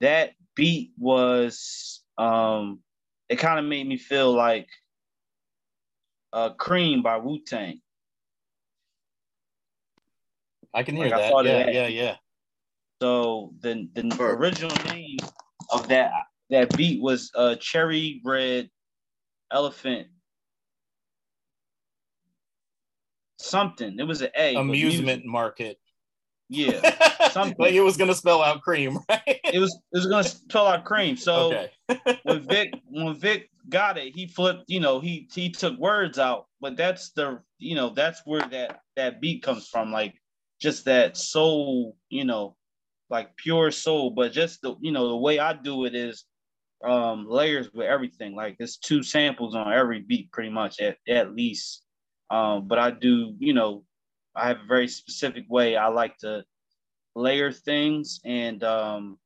that 0.00 0.32
beat 0.54 0.92
was 0.98 2.00
um, 2.18 2.80
it 3.28 3.36
kind 3.36 3.58
of 3.58 3.64
made 3.64 3.86
me 3.86 3.96
feel 3.96 4.32
like 4.32 4.68
uh, 6.32 6.50
Cream 6.50 7.02
by 7.02 7.18
Wu 7.18 7.38
Tang. 7.44 7.80
I 10.74 10.82
can 10.82 10.96
hear 10.96 11.08
like 11.08 11.16
that. 11.16 11.44
Yeah, 11.44 11.64
that. 11.64 11.74
yeah, 11.74 11.86
yeah. 11.86 12.16
So 13.02 13.54
the 13.60 13.88
the 13.94 14.22
original 14.22 14.76
name 14.92 15.18
of 15.70 15.88
that 15.88 16.12
that 16.50 16.76
beat 16.76 17.00
was 17.00 17.30
uh 17.34 17.56
cherry 17.56 18.20
red 18.24 18.70
elephant 19.50 20.08
something. 23.40 23.98
It 23.98 24.04
was 24.04 24.22
an 24.22 24.30
A. 24.36 24.56
Amusement 24.56 25.24
market. 25.24 25.78
Yeah. 26.48 27.28
Something. 27.30 27.56
like 27.58 27.74
it 27.74 27.80
was 27.80 27.96
gonna 27.96 28.14
spell 28.14 28.42
out 28.42 28.60
cream, 28.60 28.98
right? 29.08 29.22
it 29.26 29.60
was 29.60 29.72
it 29.92 29.96
was 29.96 30.06
gonna 30.06 30.24
spell 30.24 30.66
out 30.66 30.84
cream. 30.84 31.16
So 31.16 31.54
okay. 31.88 32.18
when 32.24 32.40
Vic 32.40 32.74
when 32.86 33.14
Vic 33.14 33.50
got 33.68 33.96
it, 33.98 34.16
he 34.16 34.26
flipped, 34.26 34.64
you 34.66 34.80
know, 34.80 34.98
he 34.98 35.28
he 35.32 35.50
took 35.50 35.78
words 35.78 36.18
out, 36.18 36.46
but 36.60 36.76
that's 36.76 37.10
the 37.12 37.40
you 37.58 37.76
know, 37.76 37.90
that's 37.90 38.22
where 38.24 38.42
that 38.50 38.80
that 38.96 39.20
beat 39.20 39.44
comes 39.44 39.68
from. 39.68 39.92
Like 39.92 40.14
just 40.60 40.84
that 40.84 41.16
soul, 41.16 41.96
you 42.10 42.24
know, 42.24 42.56
like 43.08 43.36
pure 43.36 43.70
soul. 43.70 44.10
But 44.10 44.32
just 44.32 44.62
the, 44.62 44.76
you 44.80 44.92
know, 44.92 45.08
the 45.08 45.16
way 45.16 45.38
I 45.38 45.52
do 45.54 45.84
it 45.86 45.94
is 45.94 46.24
um 46.84 47.26
layers 47.28 47.72
with 47.72 47.86
everything. 47.86 48.34
Like 48.34 48.56
it's 48.58 48.76
two 48.78 49.02
samples 49.02 49.54
on 49.54 49.72
every 49.72 50.00
beat, 50.00 50.30
pretty 50.32 50.50
much 50.50 50.80
at, 50.80 50.98
at 51.08 51.34
least. 51.34 51.82
Um, 52.30 52.68
but 52.68 52.78
I 52.78 52.90
do, 52.90 53.34
you 53.38 53.52
know, 53.54 53.84
I 54.36 54.48
have 54.48 54.58
a 54.58 54.66
very 54.66 54.86
specific 54.88 55.44
way 55.48 55.76
I 55.76 55.88
like 55.88 56.16
to 56.18 56.44
layer 57.16 57.50
things 57.50 58.20
and 58.24 58.62
um 58.62 59.18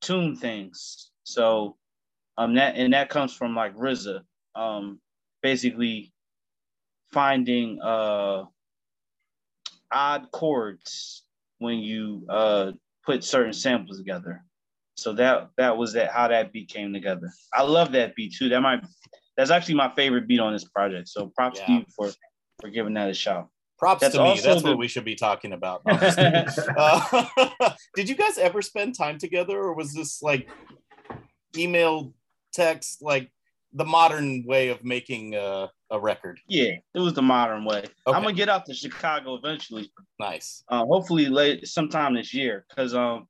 tune 0.00 0.36
things. 0.36 1.10
So 1.24 1.76
um 2.38 2.54
that 2.54 2.76
and 2.76 2.92
that 2.94 3.10
comes 3.10 3.34
from 3.34 3.54
like 3.54 3.76
RZA. 3.76 4.20
Um 4.54 5.00
basically 5.42 6.12
finding 7.12 7.80
uh 7.80 8.44
odd 9.96 10.30
chords 10.30 11.24
when 11.58 11.78
you 11.78 12.26
uh, 12.28 12.72
put 13.04 13.24
certain 13.24 13.54
samples 13.54 13.96
together. 13.96 14.44
So 14.96 15.12
that 15.14 15.50
that 15.56 15.76
was 15.76 15.94
that 15.94 16.10
how 16.10 16.28
that 16.28 16.52
beat 16.52 16.68
came 16.68 16.92
together. 16.92 17.30
I 17.52 17.62
love 17.62 17.92
that 17.92 18.14
beat 18.14 18.34
too. 18.38 18.48
That 18.48 18.60
might 18.60 18.84
that's 19.36 19.50
actually 19.50 19.74
my 19.74 19.92
favorite 19.94 20.28
beat 20.28 20.40
on 20.40 20.52
this 20.52 20.64
project. 20.64 21.08
So 21.08 21.32
props 21.36 21.60
yeah. 21.60 21.66
to 21.66 21.72
you 21.72 21.84
for 21.94 22.10
for 22.60 22.70
giving 22.70 22.94
that 22.94 23.10
a 23.10 23.14
shot. 23.14 23.48
Props 23.78 24.00
that's 24.00 24.14
to 24.14 24.22
me. 24.22 24.40
That's 24.40 24.62
the... 24.62 24.70
what 24.70 24.78
we 24.78 24.88
should 24.88 25.04
be 25.04 25.14
talking 25.14 25.52
about. 25.52 25.82
uh, 25.86 27.26
did 27.94 28.08
you 28.08 28.14
guys 28.14 28.38
ever 28.38 28.62
spend 28.62 28.96
time 28.96 29.18
together, 29.18 29.58
or 29.58 29.74
was 29.74 29.92
this 29.92 30.22
like 30.22 30.48
email, 31.56 32.14
text, 32.54 33.02
like 33.02 33.30
the 33.74 33.84
modern 33.84 34.44
way 34.46 34.68
of 34.68 34.82
making 34.82 35.34
uh, 35.34 35.66
a 35.90 36.00
record. 36.00 36.40
Yeah, 36.48 36.72
it 36.94 36.98
was 36.98 37.14
the 37.14 37.22
modern 37.22 37.64
way. 37.64 37.78
Okay. 37.78 38.16
I'm 38.16 38.22
gonna 38.22 38.32
get 38.32 38.48
out 38.48 38.66
to 38.66 38.74
Chicago 38.74 39.34
eventually. 39.34 39.90
Nice. 40.18 40.64
Uh, 40.68 40.84
hopefully 40.84 41.26
late 41.26 41.66
sometime 41.66 42.14
this 42.14 42.34
year, 42.34 42.64
because 42.68 42.94
um, 42.94 43.28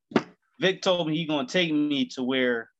Vic 0.61 0.83
told 0.83 1.09
me 1.09 1.17
he 1.17 1.27
gonna 1.27 1.47
take 1.47 1.73
me 1.73 2.07
to 2.07 2.23
where 2.23 2.71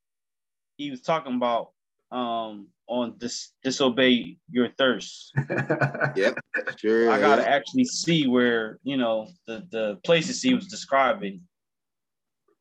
he 0.77 0.91
was 0.91 1.03
talking 1.03 1.37
about 1.37 1.71
um 2.13 2.69
on 2.87 3.15
this 3.19 3.53
disobey 3.65 4.37
your 4.51 4.69
thirst. 4.79 5.33
yep, 6.17 6.39
sure. 6.77 7.11
I 7.11 7.21
gotta 7.21 7.49
actually 7.49 7.85
see 7.85 8.27
where 8.27 8.79
you 8.83 8.97
know 8.97 9.29
the 9.47 9.67
the 9.71 9.99
places 10.05 10.41
he 10.41 10.55
was 10.55 10.67
describing 10.67 11.41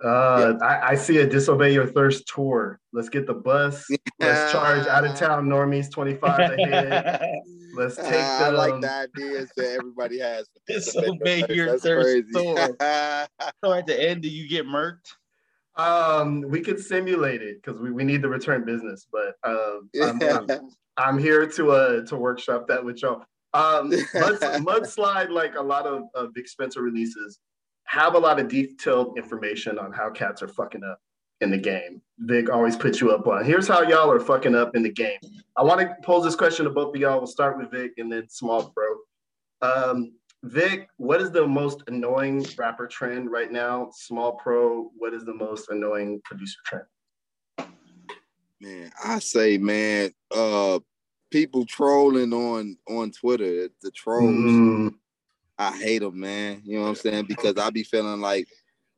uh, 0.06 0.56
yeah. 0.60 0.66
I, 0.66 0.91
I, 0.91 0.95
see 0.95 1.18
a 1.18 1.28
disobey 1.28 1.74
your 1.74 1.88
thirst 1.88 2.28
tour. 2.28 2.80
Let's 2.93 3.10
get 3.10 3.26
the 3.26 3.34
bus. 3.34 3.86
Let's 4.20 4.51
charge 4.51 4.86
out 4.88 5.06
of 5.06 5.16
town 5.18 5.47
normies 5.47 5.91
twenty 5.91 6.14
five 6.16 6.51
ahead. 6.60 7.39
Let's 7.76 7.97
take. 7.97 8.14
Uh, 8.14 8.39
I 8.43 8.49
like 8.49 8.82
the 8.82 8.91
ideas 8.91 9.51
that 9.58 9.72
everybody 9.72 10.20
has. 10.20 10.47
Disobey 10.68 11.45
your 11.49 11.78
thirst 11.78 12.26
tour. 12.34 12.56
so 13.64 13.74
at 13.74 13.86
the 13.86 13.97
end, 13.97 14.22
do 14.22 14.30
you 14.30 14.47
get 14.47 14.66
murked? 14.66 15.12
Um, 15.76 16.41
we 16.41 16.62
could 16.62 16.80
simulate 16.80 17.41
it 17.41 17.62
because 17.62 17.82
we, 17.82 17.91
we 17.91 18.03
need 18.03 18.22
to 18.22 18.30
return 18.30 18.64
business, 18.64 19.08
but 19.12 19.36
um, 19.43 19.89
I'm, 20.01 20.22
I'm, 20.22 20.70
I'm 20.97 21.18
here 21.18 21.45
to 21.47 21.72
uh 21.72 22.06
to 22.06 22.16
workshop 22.16 22.68
that 22.68 22.84
with 22.84 23.01
y'all. 23.01 23.24
Um, 23.53 23.89
Mud, 23.89 24.39
Mudslide, 24.62 25.30
like 25.30 25.56
a 25.56 25.62
lot 25.62 25.86
of 25.86 26.03
uh, 26.14 26.28
Vic 26.28 26.47
Spencer 26.47 26.82
releases, 26.82 27.39
have 27.86 28.15
a 28.15 28.19
lot 28.19 28.39
of 28.39 28.47
detailed 28.47 29.17
information 29.17 29.79
on 29.79 29.91
how 29.91 30.09
cats 30.09 30.41
are 30.41 30.47
fucking 30.47 30.83
up 30.83 30.99
in 31.41 31.51
the 31.51 31.57
game. 31.57 32.01
Vic 32.19 32.49
always 32.49 32.75
puts 32.75 33.01
you 33.01 33.11
up 33.11 33.27
on. 33.27 33.43
Here's 33.43 33.67
how 33.67 33.81
y'all 33.81 34.11
are 34.11 34.19
fucking 34.19 34.55
up 34.55 34.75
in 34.75 34.83
the 34.83 34.91
game. 34.91 35.19
I 35.55 35.63
want 35.63 35.81
to 35.81 35.95
pose 36.03 36.23
this 36.23 36.36
question 36.36 36.65
to 36.65 36.71
both 36.71 36.95
of 36.95 37.01
y'all. 37.01 37.17
We'll 37.17 37.27
start 37.27 37.57
with 37.57 37.71
Vic 37.71 37.93
and 37.97 38.11
then 38.11 38.29
Small 38.29 38.73
Pro. 38.73 38.95
Um, 39.61 40.13
Vic, 40.43 40.88
what 40.97 41.21
is 41.21 41.31
the 41.31 41.45
most 41.45 41.83
annoying 41.88 42.45
rapper 42.57 42.88
trend 42.88 43.31
right 43.31 43.51
now? 43.51 43.89
Small 43.93 44.33
Pro, 44.33 44.91
what 44.97 45.13
is 45.13 45.25
the 45.25 45.33
most 45.33 45.69
annoying 45.69 46.21
producer 46.23 46.59
trend? 46.65 46.86
Man, 48.61 48.91
I 49.03 49.19
say, 49.19 49.57
man, 49.57 50.11
uh, 50.33 50.79
people 51.31 51.65
trolling 51.65 52.31
on 52.31 52.77
on 52.88 53.11
Twitter, 53.11 53.69
the 53.81 53.91
trolls. 53.91 54.31
Mm, 54.31 54.93
I 55.58 55.78
hate 55.78 55.99
them, 55.99 56.20
man. 56.20 56.62
You 56.66 56.78
know 56.78 56.84
what 56.84 56.89
I'm 56.89 56.95
saying? 56.95 57.26
Because 57.26 57.58
I 57.58 57.70
be 57.70 57.84
feeling 57.84 58.22
like, 58.22 58.47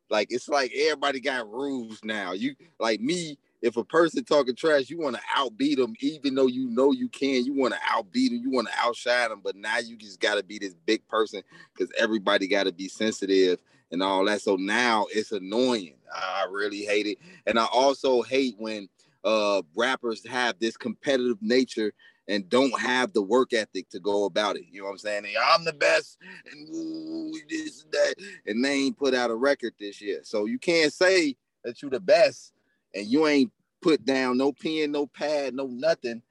like 0.10 0.28
it's 0.32 0.48
like 0.48 0.72
everybody 0.74 1.20
got 1.20 1.50
rules 1.50 2.00
now. 2.04 2.32
You 2.32 2.56
like 2.80 3.00
me. 3.02 3.38
If 3.62 3.76
a 3.76 3.84
person 3.84 4.24
talking 4.24 4.56
trash, 4.56 4.90
you 4.90 5.00
want 5.00 5.16
to 5.16 5.22
outbeat 5.36 5.78
them, 5.78 5.96
even 6.00 6.36
though 6.36 6.46
you 6.46 6.70
know 6.70 6.92
you 6.92 7.10
can. 7.10 7.44
You 7.44 7.54
want 7.54 7.74
to 7.74 7.80
outbeat 7.80 8.30
them. 8.30 8.40
You 8.44 8.52
want 8.52 8.68
to 8.68 8.74
outshine 8.78 9.30
them. 9.30 9.42
But 9.44 9.56
now 9.56 9.80
you 9.80 9.98
just 9.98 10.20
got 10.20 10.36
to 10.36 10.44
be 10.44 10.60
this 10.60 10.76
big 10.86 11.08
person 11.08 11.42
because 11.74 11.92
everybody 11.98 12.48
got 12.48 12.64
to 12.64 12.72
be 12.72 12.88
sensitive 12.88 13.60
and 13.92 14.04
all 14.04 14.24
that. 14.26 14.42
So 14.42 14.56
now 14.56 15.08
it's 15.10 15.32
annoying. 15.32 15.96
I 16.16 16.46
really 16.50 16.84
hate 16.86 17.08
it, 17.08 17.18
and 17.46 17.60
I 17.60 17.66
also 17.66 18.22
hate 18.22 18.56
when 18.58 18.88
uh 19.24 19.62
rappers 19.76 20.26
have 20.28 20.58
this 20.60 20.78
competitive 20.78 21.42
nature 21.42 21.92
and 22.28 22.50
don't 22.50 22.80
have 22.80 23.14
the 23.14 23.22
work 23.22 23.54
ethic 23.54 23.90
to 23.90 24.00
go 24.00 24.26
about 24.26 24.58
it. 24.58 24.66
You 24.70 24.82
know 24.82 24.88
what 24.88 24.94
I'm 24.94 24.98
saying? 24.98 25.26
I'm 25.42 25.64
the 25.64 25.74
best 25.74 26.18
and 26.52 26.68
ooh, 26.70 27.34
this 27.50 27.84
and 27.84 27.92
that. 27.92 28.16
And 28.46 28.64
they 28.64 28.74
ain't 28.74 28.98
put 28.98 29.14
out 29.14 29.32
a 29.32 29.36
record 29.36 29.74
this 29.80 30.02
year. 30.02 30.22
So 30.24 30.46
you 30.46 30.60
can't 30.60 30.92
say 30.92 31.36
that 31.64 31.82
you're 31.82 31.92
the 31.92 32.00
best 32.00 32.54
and 32.94 33.06
you 33.06 33.28
ain't 33.28 33.52
put 33.82 34.06
down 34.06 34.38
no 34.38 34.52
pen, 34.52 34.92
no 34.92 35.08
pad, 35.08 35.54
no 35.54 35.68
nothing. 35.68 36.22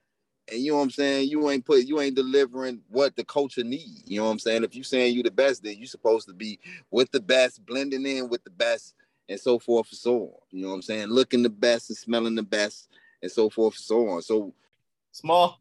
And 0.49 0.61
you 0.61 0.73
know 0.73 0.79
what 0.79 0.85
I'm 0.85 0.91
saying? 0.91 1.29
You 1.29 1.51
ain't 1.51 1.65
put 1.65 1.87
you 1.87 2.01
ain't 2.01 2.15
delivering 2.15 2.81
what 2.89 3.17
the 3.17 3.25
culture 3.25 3.65
need. 3.65 4.03
You 4.05 4.21
know 4.21 4.27
what 4.27 4.33
I'm 4.33 4.39
saying? 4.39 4.65
If 4.65 4.77
you 4.77 4.85
saying 4.85 5.15
you 5.15 5.23
the 5.23 5.31
best, 5.31 5.65
then 5.65 5.77
you 5.77 5.87
supposed 5.87 6.29
to 6.29 6.35
be 6.35 6.61
with 6.91 7.11
the 7.11 7.21
best, 7.21 7.65
blending 7.67 8.07
in 8.07 8.29
with 8.29 8.45
the 8.45 8.51
best, 8.51 8.95
and 9.29 9.41
so 9.41 9.59
forth 9.59 9.89
and 9.91 9.99
so 9.99 10.15
on. 10.15 10.33
You 10.51 10.63
know 10.63 10.69
what 10.69 10.75
I'm 10.75 10.83
saying? 10.83 11.09
Looking 11.09 11.43
the 11.43 11.51
best 11.51 11.91
and 11.91 11.97
smelling 11.97 12.37
the 12.37 12.45
best, 12.45 12.89
and 13.23 13.33
so 13.33 13.51
forth 13.51 13.75
and 13.75 13.83
so 13.83 14.09
on. 14.09 14.23
So 14.23 14.55
Small. 15.11 15.59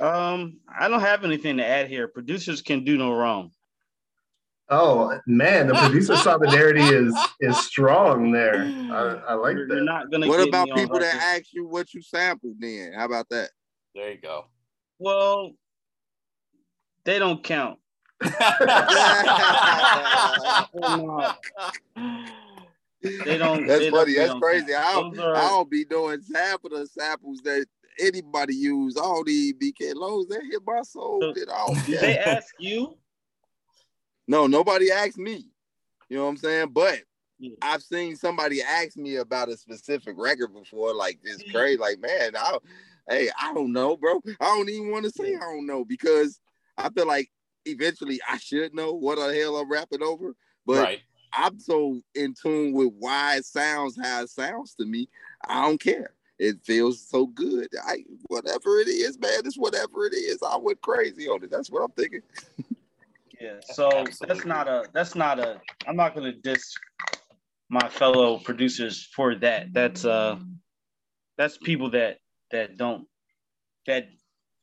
Um, 0.00 0.58
I 0.68 0.88
don't 0.88 1.00
have 1.00 1.24
anything 1.24 1.56
to 1.56 1.66
add 1.66 1.88
here. 1.88 2.08
Producers 2.08 2.62
can 2.62 2.84
do 2.84 2.96
no 2.96 3.12
wrong. 3.12 3.50
Oh 4.70 5.18
man, 5.26 5.66
the 5.66 5.74
producer 5.74 6.16
solidarity 6.16 6.82
is 6.82 7.14
is 7.40 7.56
strong 7.58 8.32
there. 8.32 8.64
I, 8.92 9.30
I 9.30 9.34
like 9.34 9.56
You're, 9.56 9.66
you're 9.66 9.78
that. 9.78 9.84
not 9.84 10.10
gonna. 10.10 10.28
what 10.28 10.46
about 10.46 10.68
people 10.74 10.98
that 10.98 11.14
ask 11.14 11.46
you 11.52 11.66
what 11.66 11.92
you 11.94 12.02
sampled 12.02 12.56
then? 12.60 12.92
How 12.94 13.06
about 13.06 13.28
that? 13.30 13.50
There 13.94 14.10
you 14.12 14.20
go. 14.20 14.44
Well, 14.98 15.52
they 17.04 17.18
don't 17.18 17.42
count. 17.42 17.78
They 23.00 23.38
don't. 23.38 23.66
That's 23.66 23.78
they 23.80 23.90
don't- 23.90 23.98
funny. 24.00 24.14
That's 24.14 24.34
crazy. 24.34 24.74
I 24.74 24.92
don't, 24.92 25.18
I 25.20 25.48
don't 25.48 25.70
be 25.70 25.84
doing 25.84 26.20
half 26.34 26.64
of 26.64 26.72
the 26.72 26.86
samples 26.86 27.38
that 27.44 27.66
anybody 28.00 28.54
use. 28.54 28.96
all 28.96 29.24
these 29.24 29.52
BK 29.54 29.58
even 29.58 29.58
be 29.58 29.72
care. 29.72 29.94
Long 29.94 30.20
as 30.20 30.26
they 30.28 30.46
hit 30.46 30.62
my 30.66 30.82
soul, 30.82 31.20
So- 31.20 31.32
then 31.32 31.48
I 31.50 31.66
don't 31.66 31.86
Did 31.86 32.00
they 32.00 32.18
ask 32.18 32.54
you? 32.58 32.96
No, 34.30 34.46
nobody 34.46 34.90
asked 34.90 35.16
me. 35.16 35.46
You 36.10 36.18
know 36.18 36.24
what 36.24 36.30
I'm 36.32 36.36
saying? 36.36 36.68
But 36.74 37.00
Yeah. 37.38 37.54
I've 37.62 37.82
seen 37.82 38.14
somebody 38.14 38.60
ask 38.60 38.94
me 38.94 39.16
about 39.16 39.48
a 39.48 39.56
specific 39.56 40.16
record 40.18 40.52
before, 40.52 40.92
like 40.94 41.18
this 41.22 41.42
mm-hmm. 41.42 41.56
crazy. 41.56 41.78
Like, 41.78 41.98
man, 41.98 42.36
I, 42.36 42.58
hey, 43.08 43.30
I 43.40 43.54
don't 43.54 43.72
know, 43.72 43.96
bro. 43.96 44.20
I 44.38 44.44
don't 44.44 44.68
even 44.68 44.90
want 44.90 45.06
to 45.06 45.10
say 45.10 45.34
I 45.34 45.40
don't 45.40 45.64
know 45.64 45.82
because 45.82 46.40
I 46.76 46.90
feel 46.90 47.06
like 47.06 47.30
eventually 47.64 48.20
I 48.28 48.36
should 48.36 48.74
know 48.74 48.92
what 48.92 49.16
the 49.16 49.34
hell 49.34 49.56
I'm 49.56 49.70
rapping 49.70 50.02
over. 50.02 50.34
But 50.66 50.82
right. 50.82 51.00
I'm 51.32 51.58
so 51.58 52.00
in 52.14 52.34
tune 52.34 52.72
with 52.72 52.92
why 52.98 53.36
it 53.36 53.46
sounds 53.46 53.98
how 54.00 54.22
it 54.22 54.30
sounds 54.30 54.74
to 54.74 54.84
me. 54.84 55.08
I 55.46 55.62
don't 55.62 55.80
care. 55.80 56.12
It 56.38 56.62
feels 56.62 57.06
so 57.08 57.26
good. 57.26 57.68
I 57.84 58.04
whatever 58.28 58.78
it 58.78 58.88
is, 58.88 59.18
man. 59.18 59.40
It's 59.44 59.58
whatever 59.58 60.06
it 60.06 60.14
is. 60.14 60.38
I 60.42 60.56
went 60.56 60.80
crazy 60.80 61.28
on 61.28 61.42
it. 61.42 61.50
That's 61.50 61.70
what 61.70 61.82
I'm 61.82 61.90
thinking. 61.92 62.22
Yeah. 63.40 63.60
So 63.72 64.04
that's 64.26 64.44
not 64.44 64.68
a. 64.68 64.84
That's 64.92 65.14
not 65.14 65.38
a. 65.38 65.60
I'm 65.86 65.96
not 65.96 66.14
gonna 66.14 66.32
diss 66.32 66.74
my 67.68 67.88
fellow 67.88 68.38
producers 68.38 69.08
for 69.14 69.34
that. 69.36 69.72
That's 69.72 70.04
uh. 70.04 70.38
That's 71.36 71.56
people 71.56 71.90
that 71.90 72.18
that 72.50 72.76
don't 72.76 73.06
that 73.86 74.08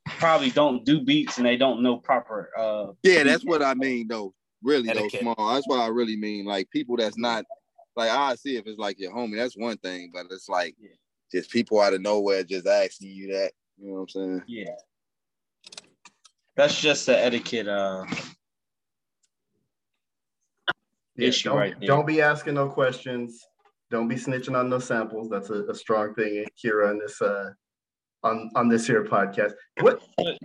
probably 0.06 0.52
don't 0.52 0.86
do 0.86 1.02
beats 1.02 1.38
and 1.38 1.46
they 1.46 1.58
don't 1.58 1.82
know 1.82 1.98
proper 1.98 2.52
uh 2.58 2.94
Yeah, 3.04 3.24
that's 3.24 3.44
what 3.44 3.64
I 3.64 3.74
mean, 3.74 4.08
though. 4.08 4.34
Really, 4.62 4.90
Etiquette. 4.90 5.22
though, 5.22 5.34
small. 5.34 5.54
That's 5.54 5.68
what 5.68 5.80
I 5.80 5.88
really 5.88 6.18
mean. 6.18 6.46
Like 6.46 6.70
people 6.70 6.98
that's 6.98 7.18
not 7.18 7.46
like 7.96 8.10
I 8.10 8.36
see 8.36 8.58
if 8.58 8.68
it's 8.68 8.80
like 8.80 9.00
your 9.00 9.14
homie. 9.14 9.38
That's 9.38 9.56
one 9.56 9.78
thing, 9.78 10.12
but 10.14 10.26
it's 10.32 10.50
like 10.50 10.76
Yeah. 10.80 10.90
Just 11.32 11.52
people 11.52 11.82
out 11.82 11.94
of 11.94 12.02
nowhere 12.02 12.44
just 12.44 12.68
asking 12.68 13.10
you 13.10 13.34
that. 13.34 13.52
You 13.78 13.88
know 13.88 13.94
what 13.94 14.02
I'm 14.02 14.10
saying? 14.10 14.44
Yeah. 14.48 14.76
That's 16.56 16.80
just 16.80 17.06
the 17.06 17.18
etiquette 17.20 17.68
uh 17.68 18.06
Yeah, 21.18 21.28
issue 21.30 21.50
don't, 21.50 21.58
right 21.58 21.80
there. 21.80 21.88
don't 21.88 22.06
be 22.08 22.22
asking 22.22 22.56
no 22.56 22.70
questions. 22.70 23.46
Don't 23.92 24.08
be 24.08 24.16
snitching 24.16 24.58
on 24.58 24.70
no 24.70 24.80
samples. 24.80 25.30
That's 25.30 25.50
a, 25.50 25.64
a 25.66 25.76
strong 25.76 26.14
thing 26.14 26.46
here 26.56 26.86
on 26.86 27.00
this 27.00 27.22
uh 27.22 27.52
on 28.24 28.50
on 28.56 28.70
this 28.70 28.88
here 28.88 29.04
podcast. 29.04 29.54
What 29.82 30.02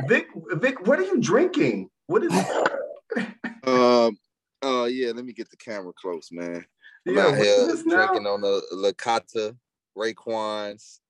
Vic 0.09 0.29
Vic, 0.53 0.87
what 0.87 0.99
are 0.99 1.05
you 1.05 1.21
drinking? 1.21 1.89
What 2.07 2.25
is 2.25 2.33
Um. 3.65 4.17
Uh. 4.63 4.85
Yeah. 4.85 5.13
Let 5.13 5.25
me 5.25 5.33
get 5.33 5.51
the 5.51 5.57
camera 5.57 5.93
close, 6.01 6.29
man. 6.33 6.65
I'm 7.09 7.17
yeah, 7.17 7.27
out 7.27 7.37
here 7.37 7.67
this 7.67 7.85
now? 7.87 8.07
drinking 8.07 8.27
on 8.27 8.41
the 8.43 8.63
Lacata 8.75 9.57
Raekwon's 9.97 11.01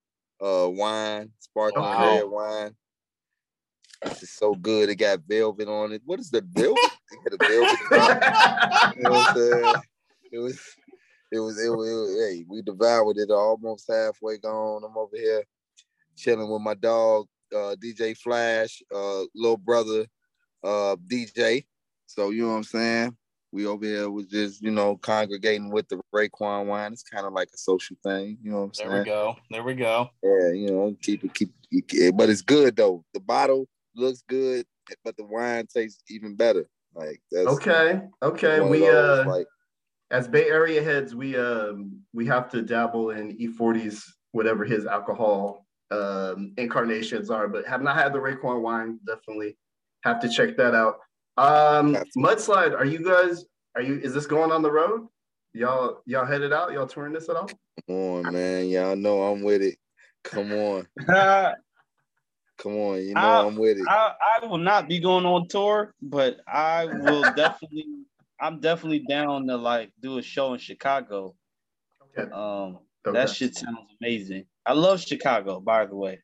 uh 0.40 0.68
wine, 0.70 1.30
sparkling 1.40 1.84
Wow. 1.84 2.02
red 2.02 2.24
wine. 2.24 2.76
This 4.02 4.22
is 4.22 4.30
so 4.30 4.54
good. 4.54 4.88
It 4.88 4.96
got 4.96 5.20
velvet 5.28 5.68
on 5.68 5.92
it. 5.92 6.02
What 6.04 6.20
is 6.20 6.30
the 6.30 6.40
velvet? 6.40 6.92
It 7.10 7.24
got 7.24 7.38
a 7.40 7.44
velvet. 7.44 7.78
You 8.96 9.04
know 9.04 9.12
what 9.12 9.18
I'm 9.18 9.24
saying? 9.24 9.74
It 10.32 10.38
was, 10.38 10.58
it 11.32 11.38
was, 11.38 11.58
it 11.62 11.68
was, 11.68 11.88
it 11.88 11.94
was, 11.94 12.16
hey, 12.18 12.44
we 12.48 12.62
devoured 12.62 13.18
it 13.18 13.30
almost 13.30 13.90
halfway 13.90 14.38
gone. 14.38 14.82
I'm 14.84 14.96
over 14.96 15.16
here 15.16 15.44
chilling 16.16 16.50
with 16.50 16.62
my 16.62 16.74
dog, 16.74 17.26
uh, 17.54 17.76
DJ 17.82 18.16
Flash, 18.16 18.82
uh, 18.94 19.22
little 19.34 19.56
brother, 19.56 20.06
uh, 20.62 20.96
DJ. 21.06 21.66
So, 22.06 22.30
you 22.30 22.42
know 22.42 22.50
what 22.50 22.56
I'm 22.56 22.64
saying? 22.64 23.16
We 23.52 23.66
over 23.66 23.84
here 23.84 24.10
was 24.10 24.26
just, 24.26 24.62
you 24.62 24.70
know, 24.70 24.96
congregating 24.96 25.70
with 25.70 25.88
the 25.88 26.00
Raekwon 26.14 26.66
wine. 26.66 26.92
It's 26.92 27.02
kind 27.02 27.26
of 27.26 27.32
like 27.32 27.48
a 27.52 27.58
social 27.58 27.96
thing, 28.04 28.38
you 28.42 28.52
know 28.52 28.58
what 28.58 28.64
I'm 28.64 28.72
There 28.76 28.90
saying? 28.90 29.02
we 29.02 29.04
go. 29.06 29.36
There 29.50 29.62
we 29.64 29.74
go. 29.74 30.10
Yeah, 30.22 30.52
you 30.52 30.70
know, 30.70 30.96
keep 31.02 31.24
it, 31.24 31.34
keep 31.34 31.52
it, 31.72 32.16
but 32.16 32.30
it's 32.30 32.42
good 32.42 32.76
though. 32.76 33.04
The 33.12 33.20
bottle 33.20 33.66
looks 33.96 34.22
good, 34.28 34.66
but 35.04 35.16
the 35.16 35.24
wine 35.24 35.66
tastes 35.66 36.02
even 36.08 36.36
better. 36.36 36.68
Like 36.94 37.20
that's 37.30 37.48
okay, 37.48 38.02
okay. 38.22 38.60
We 38.60 38.80
those, 38.80 38.94
uh 38.94 39.24
like 39.26 39.46
as 40.10 40.26
Bay 40.26 40.48
Area 40.48 40.82
heads, 40.82 41.14
we 41.14 41.36
um 41.36 42.00
we 42.12 42.26
have 42.26 42.50
to 42.50 42.62
dabble 42.62 43.10
in 43.10 43.32
E-40's 43.40 44.12
whatever 44.32 44.64
his 44.64 44.86
alcohol 44.86 45.66
um 45.90 46.52
incarnations 46.56 47.30
are, 47.30 47.48
but 47.48 47.66
have 47.66 47.82
not 47.82 47.96
had 47.96 48.12
the 48.12 48.18
Raekwon 48.18 48.62
wine. 48.62 48.98
Definitely 49.06 49.56
have 50.02 50.20
to 50.20 50.28
check 50.28 50.56
that 50.56 50.74
out. 50.74 50.98
Um 51.36 51.96
mudslide, 52.16 52.74
are 52.74 52.84
you 52.84 53.04
guys 53.04 53.44
are 53.74 53.82
you 53.82 54.00
is 54.02 54.12
this 54.14 54.26
going 54.26 54.50
on 54.52 54.62
the 54.62 54.70
road? 54.70 55.08
Y'all 55.52 56.02
y'all 56.06 56.26
headed 56.26 56.52
out? 56.52 56.72
Y'all 56.72 56.86
touring 56.86 57.12
this 57.12 57.28
at 57.28 57.36
all? 57.36 57.50
come 57.86 57.96
on, 57.96 58.32
man. 58.32 58.68
Y'all 58.68 58.96
know 58.96 59.22
I'm 59.22 59.42
with 59.42 59.62
it. 59.62 59.76
Come 60.22 60.52
on, 60.52 60.86
come 62.58 62.76
on. 62.76 63.02
You 63.02 63.14
know 63.14 63.20
I- 63.20 63.46
I'm 63.46 63.56
with 63.56 63.78
it. 63.78 63.86
I 63.88 64.46
will 64.46 64.58
not 64.58 64.88
be 64.88 64.98
going 64.98 65.24
on 65.24 65.48
tour, 65.48 65.94
but 66.02 66.38
I 66.46 66.86
will 66.86 67.22
definitely 67.36 67.86
I'm 68.40 68.60
definitely 68.60 69.00
down 69.08 69.46
to 69.46 69.56
like 69.56 69.92
do 70.00 70.18
a 70.18 70.22
show 70.22 70.54
in 70.54 70.60
Chicago. 70.60 71.34
Okay. 72.18 72.30
Um 72.32 72.78
okay. 73.06 73.18
that 73.18 73.30
shit 73.30 73.56
sounds 73.56 73.78
amazing. 74.00 74.44
I 74.66 74.72
love 74.72 75.00
Chicago, 75.00 75.60
by 75.60 75.86
the 75.86 75.96
way. 75.96 76.20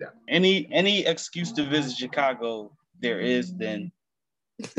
Yeah. 0.00 0.08
Any 0.28 0.68
any 0.72 1.06
excuse 1.06 1.52
to 1.52 1.64
visit 1.64 1.96
Chicago 1.96 2.72
there 3.00 3.20
is, 3.20 3.54
then 3.54 3.92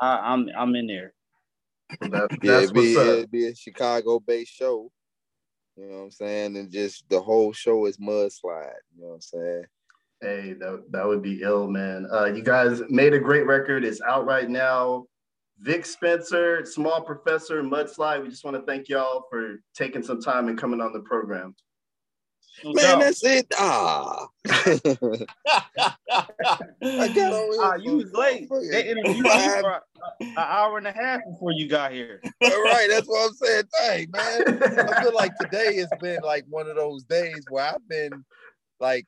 I, 0.00 0.18
I'm 0.32 0.48
I'm 0.56 0.74
in 0.74 0.86
there. 0.86 1.12
That, 2.00 2.38
Yeah, 2.42 2.60
it'd 2.60 2.74
be, 2.74 2.94
it'd 2.94 3.30
be 3.30 3.46
a 3.48 3.54
Chicago-based 3.54 4.52
show. 4.52 4.90
You 5.76 5.86
know 5.86 5.96
what 5.96 6.02
I'm 6.04 6.10
saying? 6.10 6.56
And 6.56 6.70
just 6.70 7.08
the 7.08 7.20
whole 7.20 7.52
show 7.52 7.86
is 7.86 7.96
mudslide. 7.98 8.72
You 8.94 9.02
know 9.02 9.08
what 9.08 9.14
I'm 9.14 9.20
saying? 9.20 9.64
Hey, 10.20 10.52
that, 10.54 10.84
that 10.90 11.06
would 11.06 11.22
be 11.22 11.42
ill, 11.42 11.68
man. 11.68 12.06
Uh, 12.10 12.26
you 12.26 12.42
guys 12.42 12.82
made 12.88 13.12
a 13.12 13.18
great 13.18 13.46
record. 13.46 13.84
It's 13.84 14.00
out 14.00 14.24
right 14.24 14.48
now. 14.48 15.06
Vic 15.58 15.84
Spencer, 15.84 16.64
Small 16.64 17.02
Professor, 17.02 17.62
Mudslide. 17.62 18.22
We 18.22 18.28
just 18.28 18.44
want 18.44 18.56
to 18.56 18.62
thank 18.62 18.88
y'all 18.88 19.24
for 19.30 19.60
taking 19.74 20.02
some 20.02 20.20
time 20.20 20.48
and 20.48 20.58
coming 20.58 20.80
on 20.80 20.92
the 20.92 21.00
program. 21.00 21.54
No 22.62 22.72
Man, 22.72 22.84
doubt. 22.84 23.00
that's 23.00 23.24
it. 23.24 23.46
Ah. 23.58 24.28
I 24.46 25.26
got 27.08 27.32
on 27.32 27.52
here 27.52 27.60
Ah, 27.60 27.74
you 27.74 27.96
was 27.96 28.12
late. 28.12 28.48
They 28.70 28.88
interviewed 28.90 29.16
you 29.16 29.24
for 29.24 29.82
an 30.20 30.28
hour 30.36 30.78
and 30.78 30.86
a 30.86 30.92
half 30.92 31.20
before 31.24 31.52
you 31.52 31.68
got 31.68 31.92
here. 31.92 32.20
All 32.42 32.62
right, 32.62 32.86
that's 32.88 33.06
what 33.06 33.28
I'm 33.28 33.34
saying. 33.34 33.64
Dang, 33.80 34.10
man. 34.10 34.60
I 34.88 35.02
feel 35.02 35.14
like 35.14 35.36
today 35.40 35.76
has 35.76 35.88
been 36.00 36.20
like 36.22 36.44
one 36.48 36.68
of 36.68 36.76
those 36.76 37.04
days 37.04 37.44
where 37.48 37.64
I've 37.66 37.86
been 37.88 38.24
like 38.80 39.06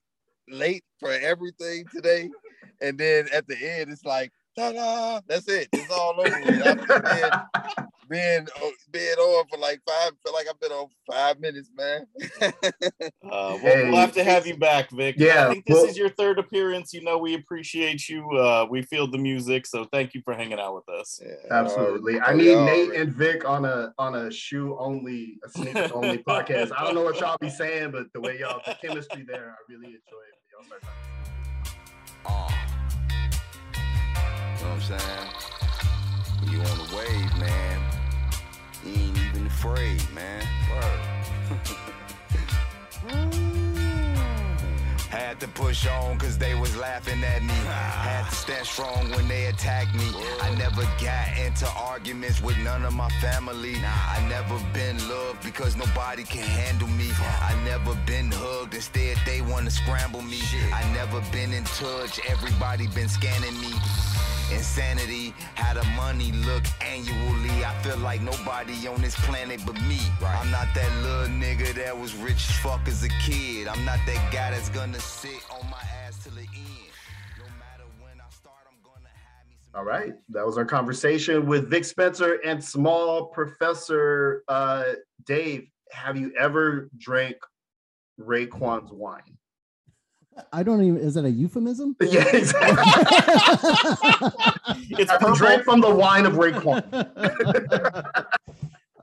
late 0.48 0.84
for 0.98 1.10
everything 1.12 1.84
today. 1.94 2.28
And 2.80 2.98
then 2.98 3.28
at 3.32 3.46
the 3.46 3.56
end, 3.56 3.90
it's 3.90 4.04
like, 4.04 4.32
ta-da, 4.58 5.20
that's 5.26 5.48
it. 5.48 5.68
It's 5.72 5.90
all 5.90 6.14
over. 6.18 6.28
I've 6.30 6.86
been 6.86 7.30
being, 8.08 8.46
being 8.90 9.14
on 9.16 9.46
for 9.48 9.58
like 9.58 9.80
five, 9.88 10.12
feel 10.24 10.32
like 10.34 10.46
I've 10.48 10.60
been 10.60 10.72
on 10.72 10.88
five 11.10 11.40
minutes, 11.40 11.70
man. 11.76 12.06
Uh, 13.28 13.50
we'll, 13.50 13.58
Hey, 13.58 13.84
we'll 13.90 13.96
have 13.96 14.12
to 14.12 14.22
have 14.24 14.46
you 14.46 14.56
back, 14.56 14.88
Vic. 14.90 15.16
Yeah, 15.18 15.48
I 15.48 15.52
think 15.52 15.66
this 15.66 15.74
well- 15.74 15.84
is 15.86 15.98
your 15.98 16.08
third 16.10 16.38
appearance. 16.38 16.92
You 16.94 17.02
know, 17.02 17.18
we 17.18 17.34
appreciate 17.34 18.08
you. 18.08 18.28
Uh, 18.30 18.66
we 18.70 18.82
feel 18.82 19.10
the 19.10 19.18
music, 19.18 19.66
so 19.66 19.84
thank 19.92 20.14
you 20.14 20.22
for 20.24 20.32
hanging 20.34 20.58
out 20.60 20.74
with 20.76 20.88
us. 20.88 21.20
Yeah, 21.24 21.34
Absolutely. 21.50 22.14
y'all 22.14 22.22
I 22.24 22.32
need 22.34 22.44
Nate 22.46 22.56
already- 22.56 22.96
and 23.02 23.12
Vic 23.12 23.44
on 23.48 23.64
a 23.64 23.92
on 23.98 24.14
a 24.14 24.30
shoe 24.30 24.76
only, 24.78 25.38
a 25.44 25.48
sneakers 25.50 25.90
only 25.90 26.18
podcast. 26.28 26.70
I 26.76 26.84
don't 26.84 26.94
know 26.94 27.02
what 27.04 27.18
y'all 27.20 27.36
be 27.40 27.50
saying, 27.50 27.90
but 27.90 28.06
the 28.14 28.20
way 28.20 28.38
y'all 28.38 28.60
the 28.64 28.74
chemistry 28.80 29.24
there, 29.26 29.50
I 29.58 29.72
really 29.72 29.86
enjoy 29.86 29.96
it. 29.98 30.38
Y'all 30.52 30.64
start 30.64 30.82
talking. 30.82 31.02
Uh, 32.26 32.52
you 33.74 34.64
know 34.64 34.70
what 34.70 34.74
I'm 34.74 34.80
saying? 34.80 35.55
You 36.56 36.62
on 36.62 36.78
the 36.78 36.96
wave, 36.96 37.38
man, 37.38 37.80
you 38.82 38.92
ain't 38.92 39.18
even 39.18 39.46
afraid, 39.46 40.02
man. 40.14 40.40
Had 45.10 45.38
to 45.40 45.48
push 45.48 45.86
on 45.86 46.18
cause 46.18 46.38
they 46.38 46.54
was 46.54 46.74
laughing 46.78 47.22
at 47.24 47.42
me. 47.42 47.52
Had 47.52 48.26
to 48.30 48.34
stand 48.34 48.66
strong 48.66 49.10
when 49.10 49.28
they 49.28 49.46
attacked 49.46 49.94
me. 49.94 50.10
I 50.40 50.54
never 50.54 50.82
got 50.98 51.36
into 51.36 51.68
arguments 51.76 52.40
with 52.40 52.56
none 52.64 52.86
of 52.86 52.94
my 52.94 53.10
family. 53.20 53.76
I 53.84 54.26
never 54.26 54.58
been 54.72 54.96
loved 55.10 55.42
because 55.44 55.76
nobody 55.76 56.24
can 56.24 56.42
handle 56.42 56.88
me. 56.88 57.10
I 57.20 57.54
never 57.66 57.94
been 58.06 58.32
hugged, 58.32 58.72
instead 58.72 59.18
they 59.26 59.42
wanna 59.42 59.70
scramble 59.70 60.22
me. 60.22 60.40
I 60.72 60.82
never 60.94 61.20
been 61.30 61.52
in 61.52 61.64
touch, 61.64 62.18
everybody 62.26 62.86
been 62.86 63.10
scanning 63.10 63.60
me. 63.60 63.74
Insanity, 64.52 65.34
how 65.56 65.74
the 65.74 65.84
money 65.96 66.30
look 66.32 66.62
annually. 66.80 67.64
I 67.64 67.74
feel 67.82 67.96
like 67.98 68.20
nobody 68.22 68.86
on 68.86 69.00
this 69.02 69.16
planet 69.16 69.60
but 69.66 69.74
me. 69.82 69.98
I'm 70.24 70.50
not 70.50 70.68
that 70.74 70.90
little 71.02 71.26
nigga 71.26 71.74
that 71.74 71.98
was 71.98 72.14
rich 72.14 72.48
as 72.48 72.56
fuck 72.58 72.86
as 72.86 73.02
a 73.02 73.08
kid. 73.08 73.66
I'm 73.66 73.84
not 73.84 73.98
that 74.06 74.32
guy 74.32 74.52
that's 74.52 74.68
gonna 74.68 75.00
sit 75.00 75.42
on 75.50 75.68
my 75.68 75.82
ass 76.06 76.22
till 76.22 76.32
the 76.32 76.40
end. 76.42 76.92
No 77.38 77.44
matter 77.58 77.84
when 78.00 78.20
I 78.20 78.30
start, 78.30 78.66
I'm 78.68 78.78
gonna 78.84 79.08
have 79.08 79.48
me 79.48 79.56
some. 79.64 79.80
All 79.80 79.84
right. 79.84 80.14
That 80.28 80.46
was 80.46 80.56
our 80.56 80.64
conversation 80.64 81.46
with 81.46 81.68
Vic 81.68 81.84
Spencer 81.84 82.38
and 82.44 82.62
Small 82.62 83.26
Professor 83.26 84.44
uh, 84.46 84.84
Dave. 85.24 85.66
Have 85.90 86.16
you 86.16 86.32
ever 86.38 86.88
drank 86.96 87.36
Raekwon's 88.20 88.92
wine? 88.92 89.35
I 90.52 90.62
don't 90.62 90.82
even. 90.82 90.98
Is 90.98 91.14
that 91.14 91.24
a 91.24 91.30
euphemism? 91.30 91.96
Yeah, 92.02 92.24
exactly. 92.34 92.84
It's 94.98 95.10
Have 95.10 95.20
purple. 95.20 95.58
from 95.64 95.80
the 95.80 95.94
wine 95.94 96.26
of 96.26 96.34
Raekwon? 96.34 96.82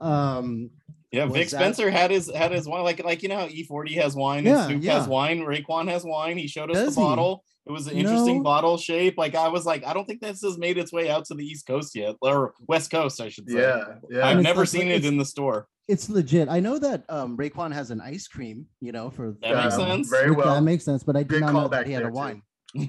um, 0.00 0.70
Yeah, 1.10 1.24
Was 1.24 1.34
Vic 1.34 1.48
that- 1.50 1.58
Spencer 1.58 1.90
had 1.90 2.10
his 2.10 2.30
had 2.30 2.52
his 2.52 2.66
wine. 2.68 2.82
Like 2.84 3.02
like 3.04 3.22
you 3.22 3.28
know 3.28 3.38
how 3.38 3.46
E-40 3.46 3.94
has 4.02 4.14
wine 4.16 4.44
Yeah, 4.44 4.58
and 4.58 4.64
Snoop 4.70 4.82
yeah. 4.82 4.98
has 4.98 5.08
wine. 5.08 5.40
Raekwon 5.40 5.88
has 5.88 6.04
wine. 6.04 6.36
He 6.38 6.46
showed 6.48 6.70
us 6.70 6.76
Does 6.76 6.94
the 6.94 7.00
he? 7.00 7.06
bottle. 7.06 7.44
It 7.66 7.72
was 7.72 7.86
an 7.86 7.96
interesting 7.96 8.38
No. 8.38 8.42
bottle 8.42 8.76
shape. 8.76 9.14
Like 9.16 9.34
I 9.34 9.48
was 9.48 9.64
like, 9.64 9.84
I 9.86 9.94
don't 9.94 10.04
think 10.04 10.20
this 10.20 10.42
has 10.42 10.58
made 10.58 10.76
its 10.76 10.92
way 10.92 11.08
out 11.10 11.24
to 11.26 11.34
the 11.34 11.44
East 11.44 11.66
Coast 11.66 11.94
yet, 11.96 12.14
or 12.20 12.52
West 12.68 12.90
Coast, 12.90 13.20
I 13.22 13.28
should 13.30 13.48
say. 13.48 13.58
Yeah, 13.60 13.84
yeah. 14.10 14.26
I've 14.26 14.30
And 14.32 14.40
it's 14.40 14.44
never 14.44 14.60
like- 14.60 14.68
seen 14.68 14.88
it 14.88 15.04
in 15.04 15.16
the 15.16 15.24
store. 15.24 15.66
It's 15.88 16.08
legit. 16.08 16.48
I 16.48 16.60
know 16.60 16.78
that 16.78 17.04
um, 17.08 17.36
Raekwon 17.36 17.72
has 17.72 17.90
an 17.90 18.00
ice 18.00 18.26
cream. 18.28 18.66
You 18.80 18.92
know, 18.92 19.10
for 19.10 19.36
That 19.42 19.54
makes 19.64 19.74
Um, 19.74 19.88
sense. 19.88 20.08
Very 20.10 20.30
well. 20.30 20.54
That 20.54 20.62
makes 20.62 20.84
sense, 20.84 21.02
but 21.02 21.16
I 21.16 21.20
did 21.20 21.28
Good 21.28 21.40
not 21.40 21.52
know 21.52 21.68
that 21.68 21.86
he 21.86 21.92
had 21.92 22.02
there, 22.02 22.08
a 22.08 22.12
too. 22.12 22.16
wine. 22.16 22.42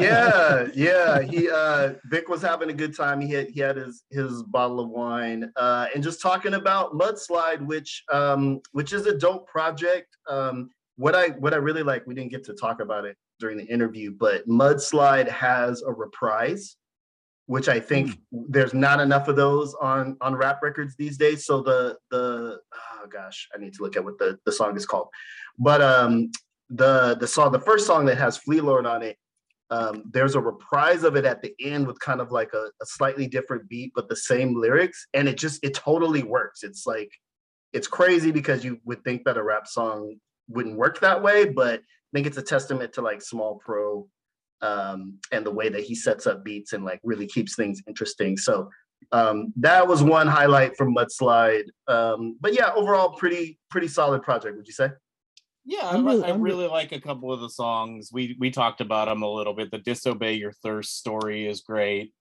yeah, 0.00 0.66
yeah. 0.74 1.20
He 1.22 1.48
uh 1.50 1.94
Vic 2.06 2.28
was 2.28 2.42
having 2.42 2.70
a 2.70 2.72
good 2.72 2.96
time. 2.96 3.20
He 3.20 3.32
had 3.32 3.50
he 3.50 3.60
had 3.60 3.76
his 3.76 4.02
his 4.10 4.42
bottle 4.44 4.80
of 4.80 4.88
wine. 4.90 5.52
Uh 5.56 5.86
and 5.94 6.02
just 6.02 6.20
talking 6.20 6.54
about 6.54 6.92
Mudslide, 6.94 7.64
which 7.66 8.02
um 8.12 8.60
which 8.72 8.92
is 8.92 9.06
a 9.06 9.16
dope 9.16 9.46
project. 9.48 10.16
Um 10.28 10.70
what 10.96 11.14
I 11.14 11.28
what 11.38 11.54
I 11.54 11.58
really 11.58 11.82
like, 11.82 12.06
we 12.06 12.14
didn't 12.14 12.30
get 12.30 12.44
to 12.44 12.54
talk 12.54 12.80
about 12.80 13.04
it 13.04 13.16
during 13.40 13.56
the 13.58 13.64
interview, 13.66 14.12
but 14.18 14.46
Mudslide 14.48 15.28
has 15.28 15.82
a 15.82 15.92
reprise, 15.92 16.76
which 17.46 17.68
I 17.68 17.78
think 17.78 18.18
there's 18.32 18.74
not 18.74 19.00
enough 19.00 19.28
of 19.28 19.36
those 19.36 19.74
on 19.74 20.16
on 20.20 20.34
rap 20.34 20.62
records 20.62 20.94
these 20.96 21.16
days. 21.18 21.44
So 21.46 21.62
the 21.62 21.96
the 22.10 22.58
oh 22.74 23.06
gosh, 23.10 23.48
I 23.54 23.58
need 23.58 23.74
to 23.74 23.82
look 23.82 23.96
at 23.96 24.04
what 24.04 24.18
the, 24.18 24.38
the 24.46 24.52
song 24.52 24.76
is 24.76 24.86
called. 24.86 25.08
But 25.58 25.82
um 25.82 26.30
the 26.70 27.16
the 27.20 27.26
song, 27.26 27.52
the 27.52 27.60
first 27.60 27.86
song 27.86 28.06
that 28.06 28.18
has 28.18 28.38
Flee 28.38 28.60
Lord 28.60 28.86
on 28.86 29.02
it, 29.02 29.18
um, 29.70 30.04
there's 30.10 30.34
a 30.34 30.40
reprise 30.40 31.04
of 31.04 31.16
it 31.16 31.24
at 31.24 31.42
the 31.42 31.54
end 31.60 31.86
with 31.86 31.98
kind 32.00 32.20
of 32.20 32.30
like 32.30 32.52
a, 32.54 32.70
a 32.82 32.86
slightly 32.86 33.26
different 33.26 33.68
beat, 33.68 33.92
but 33.94 34.08
the 34.08 34.16
same 34.16 34.58
lyrics, 34.58 35.06
and 35.14 35.28
it 35.28 35.36
just 35.36 35.62
it 35.64 35.74
totally 35.74 36.22
works. 36.22 36.62
It's 36.62 36.86
like 36.86 37.10
it's 37.72 37.88
crazy 37.88 38.30
because 38.30 38.64
you 38.64 38.78
would 38.84 39.02
think 39.04 39.24
that 39.24 39.36
a 39.36 39.42
rap 39.42 39.66
song 39.66 40.16
wouldn't 40.48 40.76
work 40.76 41.00
that 41.00 41.22
way, 41.22 41.46
but 41.46 41.80
I 41.80 42.10
think 42.14 42.26
it's 42.26 42.38
a 42.38 42.42
testament 42.42 42.92
to 42.94 43.02
like 43.02 43.20
Small 43.20 43.60
Pro 43.64 44.06
um, 44.64 45.18
and 45.32 45.44
the 45.44 45.50
way 45.50 45.68
that 45.68 45.82
he 45.82 45.94
sets 45.94 46.26
up 46.26 46.44
beats 46.44 46.72
and 46.72 46.84
like 46.84 47.00
really 47.02 47.26
keeps 47.26 47.54
things 47.54 47.82
interesting. 47.86 48.36
So 48.36 48.70
um, 49.12 49.52
that 49.56 49.86
was 49.86 50.02
one 50.02 50.26
highlight 50.26 50.76
from 50.76 50.94
Mudslide. 50.94 51.66
Um, 51.88 52.36
but 52.40 52.54
yeah, 52.54 52.72
overall, 52.74 53.10
pretty 53.10 53.58
pretty 53.70 53.88
solid 53.88 54.22
project. 54.22 54.56
Would 54.56 54.66
you 54.66 54.72
say? 54.72 54.90
Yeah, 55.66 55.88
I'm 55.88 56.06
I, 56.06 56.10
really- 56.12 56.24
I 56.24 56.30
I'm 56.30 56.40
re- 56.40 56.50
really 56.50 56.66
like 56.68 56.92
a 56.92 57.00
couple 57.00 57.32
of 57.32 57.40
the 57.40 57.50
songs. 57.50 58.10
We 58.12 58.36
we 58.38 58.50
talked 58.50 58.80
about 58.80 59.08
them 59.08 59.22
a 59.22 59.30
little 59.30 59.54
bit. 59.54 59.70
The 59.70 59.78
"Disobey 59.78 60.34
Your 60.34 60.52
Thirst" 60.52 60.98
story 60.98 61.46
is 61.46 61.60
great. 61.60 62.12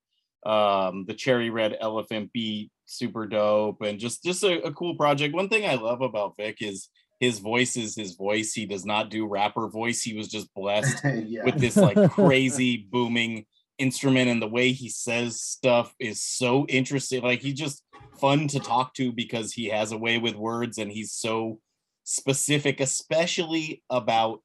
Um, 0.46 1.06
the 1.08 1.14
Cherry 1.14 1.50
Red 1.50 1.78
Elephant 1.80 2.32
beat, 2.34 2.70
super 2.86 3.26
dope, 3.28 3.82
and 3.82 4.00
just 4.00 4.24
just 4.24 4.44
a, 4.44 4.62
a 4.64 4.72
cool 4.74 4.96
project. 4.96 5.34
One 5.34 5.50
thing 5.50 5.66
I 5.66 5.76
love 5.76 6.02
about 6.02 6.36
Vic 6.38 6.58
is 6.62 6.90
his 7.24 7.40
voice 7.40 7.78
is 7.78 7.96
his 7.96 8.16
voice. 8.16 8.54
He 8.54 8.66
does 8.66 8.86
not 8.86 9.10
do 9.10 9.26
rapper 9.26 9.70
voice. 9.70 10.02
He 10.02 10.14
was 10.14 10.28
just 10.28 10.54
blessed 10.54 11.02
yeah. 11.26 11.46
with 11.46 11.58
this 11.58 11.78
like 11.78 12.12
crazy 12.12 12.86
booming 12.92 13.46
instrument 13.78 14.30
and 14.30 14.42
the 14.42 14.48
way 14.48 14.74
he 14.74 14.90
says 14.90 15.42
stuff 15.42 15.96
is 16.00 16.22
so 16.22 16.66
interesting 16.68 17.24
like 17.24 17.42
he's 17.42 17.56
just 17.56 17.84
fun 18.20 18.48
to 18.48 18.60
talk 18.60 18.94
to 18.94 19.12
because 19.12 19.52
he 19.52 19.66
has 19.66 19.92
a 19.92 19.98
way 19.98 20.20
with 20.20 20.36
words 20.36 20.78
and 20.78 20.92
he's 20.92 21.12
so 21.12 21.60
specific 22.04 22.80
especially 22.80 23.82
about 23.90 24.42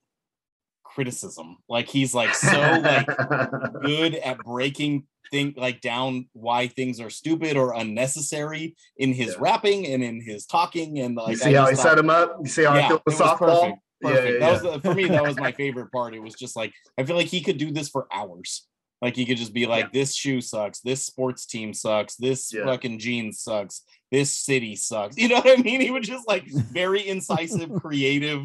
criticism 0.98 1.56
like 1.68 1.86
he's 1.86 2.12
like 2.12 2.34
so 2.34 2.58
like 2.58 3.06
good 3.82 4.16
at 4.16 4.36
breaking 4.38 5.04
thing 5.30 5.54
like 5.56 5.80
down 5.80 6.28
why 6.32 6.66
things 6.66 6.98
are 7.00 7.08
stupid 7.10 7.56
or 7.56 7.72
unnecessary 7.74 8.74
in 8.96 9.12
his 9.12 9.28
Yeah. 9.28 9.38
rapping 9.38 9.86
and 9.86 10.02
in 10.02 10.20
his 10.20 10.44
talking 10.44 10.98
and 10.98 11.14
like 11.14 11.28
you 11.30 11.36
see 11.36 11.54
I 11.54 11.60
how 11.60 11.66
he 11.66 11.72
just 11.72 11.82
set 11.82 11.98
him 11.98 12.10
up? 12.10 12.36
You 12.42 12.48
see 12.48 12.64
how 12.64 12.72
I 12.72 12.88
feel 12.88 13.02
was 13.06 13.14
softball? 13.14 13.38
perfect. 13.38 13.78
Yeah, 14.00 14.10
Perfect. 14.10 14.32
yeah, 14.32 14.38
that 14.46 14.52
was 14.52 14.62
the, 14.62 14.80
for 14.80 14.94
me. 14.94 15.06
That 15.08 15.24
was 15.24 15.36
my 15.36 15.52
favorite 15.62 15.92
part. 15.92 16.14
It 16.14 16.20
was 16.20 16.34
just 16.34 16.56
like 16.56 16.72
I 16.98 17.04
feel 17.04 17.14
like 17.16 17.26
he 17.26 17.40
could 17.42 17.58
do 17.58 17.70
this 17.70 17.88
for 17.88 18.06
hours. 18.12 18.66
Like 19.02 19.14
he 19.14 19.24
could 19.26 19.36
just 19.38 19.52
be 19.52 19.66
like, 19.66 19.92
"This 19.92 20.14
shoe 20.14 20.40
sucks. 20.40 20.80
This 20.80 21.04
sports 21.06 21.46
team 21.46 21.72
sucks. 21.74 22.16
This 22.16 22.52
Yeah. 22.52 22.64
fucking 22.64 22.98
jeans 22.98 23.40
sucks. 23.40 23.82
This 24.10 24.30
city 24.32 24.74
sucks." 24.76 25.16
You 25.20 25.28
know 25.28 25.36
what 25.36 25.58
I 25.58 25.62
mean? 25.62 25.80
He 25.80 25.90
was 25.92 26.06
just 26.06 26.26
like 26.26 26.44
very 26.48 27.06
incisive, 27.06 27.70
creative, 27.82 28.42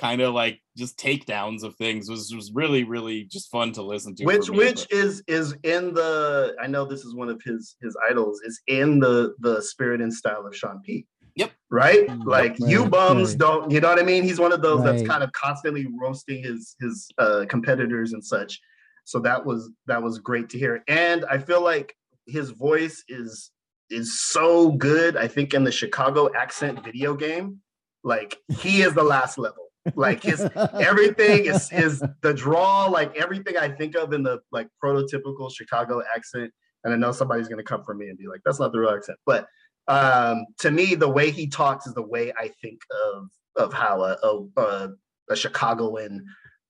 kind 0.00 0.20
of 0.22 0.32
like 0.34 0.60
just 0.76 0.98
takedowns 0.98 1.62
of 1.62 1.76
things. 1.76 2.08
Was 2.08 2.32
was 2.34 2.50
really 2.52 2.84
really 2.84 3.24
just 3.24 3.50
fun 3.50 3.72
to 3.72 3.82
listen 3.82 4.14
to. 4.16 4.24
which 4.24 4.50
me, 4.50 4.56
which 4.58 4.88
but- 4.88 4.98
is 4.98 5.22
is 5.28 5.54
in 5.62 5.92
the 5.94 6.56
I 6.60 6.66
know 6.66 6.84
this 6.84 7.04
is 7.04 7.14
one 7.14 7.28
of 7.28 7.40
his 7.42 7.76
his 7.82 7.96
idols 8.10 8.40
is 8.44 8.60
in 8.66 8.98
the 8.98 9.34
the 9.40 9.60
spirit 9.62 10.00
and 10.00 10.12
style 10.12 10.46
of 10.46 10.56
Sean 10.56 10.80
P. 10.84 11.06
Yep. 11.36 11.52
Right? 11.70 12.08
Mm, 12.08 12.24
Like 12.24 12.56
you 12.58 12.86
bums 12.86 13.30
right. 13.30 13.38
don't 13.38 13.70
you 13.70 13.80
know 13.80 13.88
what 13.88 14.00
I 14.00 14.02
mean? 14.02 14.24
He's 14.24 14.40
one 14.40 14.52
of 14.52 14.62
those 14.62 14.82
that's 14.82 15.02
kind 15.06 15.22
of 15.22 15.30
constantly 15.32 15.86
roasting 16.00 16.42
his 16.42 16.74
his 16.80 17.08
uh 17.18 17.44
competitors 17.48 18.12
and 18.14 18.24
such. 18.24 18.60
So 19.04 19.20
that 19.20 19.44
was 19.44 19.70
that 19.86 20.02
was 20.02 20.18
great 20.18 20.48
to 20.50 20.58
hear. 20.58 20.82
And 20.88 21.24
I 21.30 21.38
feel 21.38 21.62
like 21.62 21.94
his 22.26 22.50
voice 22.50 23.04
is 23.08 23.50
is 23.90 24.20
so 24.20 24.70
good. 24.72 25.16
I 25.16 25.26
think 25.28 25.52
in 25.52 25.64
the 25.64 25.72
Chicago 25.72 26.30
accent 26.34 26.84
video 26.84 27.14
game, 27.14 27.60
like 28.04 28.36
he 28.58 28.82
is 28.82 28.94
the 28.94 29.02
last 29.02 29.36
level. 29.38 29.69
Like 29.94 30.22
his 30.22 30.46
everything 30.74 31.46
is 31.46 31.72
is 31.72 32.02
the 32.20 32.34
draw, 32.34 32.86
like 32.86 33.16
everything 33.16 33.56
I 33.56 33.68
think 33.68 33.96
of 33.96 34.12
in 34.12 34.22
the 34.22 34.40
like 34.52 34.68
prototypical 34.82 35.50
Chicago 35.52 36.02
accent. 36.14 36.52
And 36.84 36.92
I 36.92 36.96
know 36.96 37.12
somebody's 37.12 37.48
gonna 37.48 37.62
come 37.62 37.82
for 37.84 37.94
me 37.94 38.08
and 38.08 38.18
be 38.18 38.26
like, 38.28 38.40
"That's 38.44 38.60
not 38.60 38.72
the 38.72 38.80
real 38.80 38.90
accent," 38.90 39.18
but 39.24 39.46
um, 39.88 40.46
to 40.58 40.70
me, 40.70 40.94
the 40.94 41.08
way 41.08 41.30
he 41.30 41.48
talks 41.48 41.86
is 41.86 41.94
the 41.94 42.02
way 42.02 42.32
I 42.38 42.50
think 42.62 42.80
of 43.06 43.28
of 43.56 43.72
how 43.72 44.02
a 44.02 44.16
a, 44.22 44.60
a, 44.60 44.88
a 45.30 45.36
Chicagoan 45.36 46.24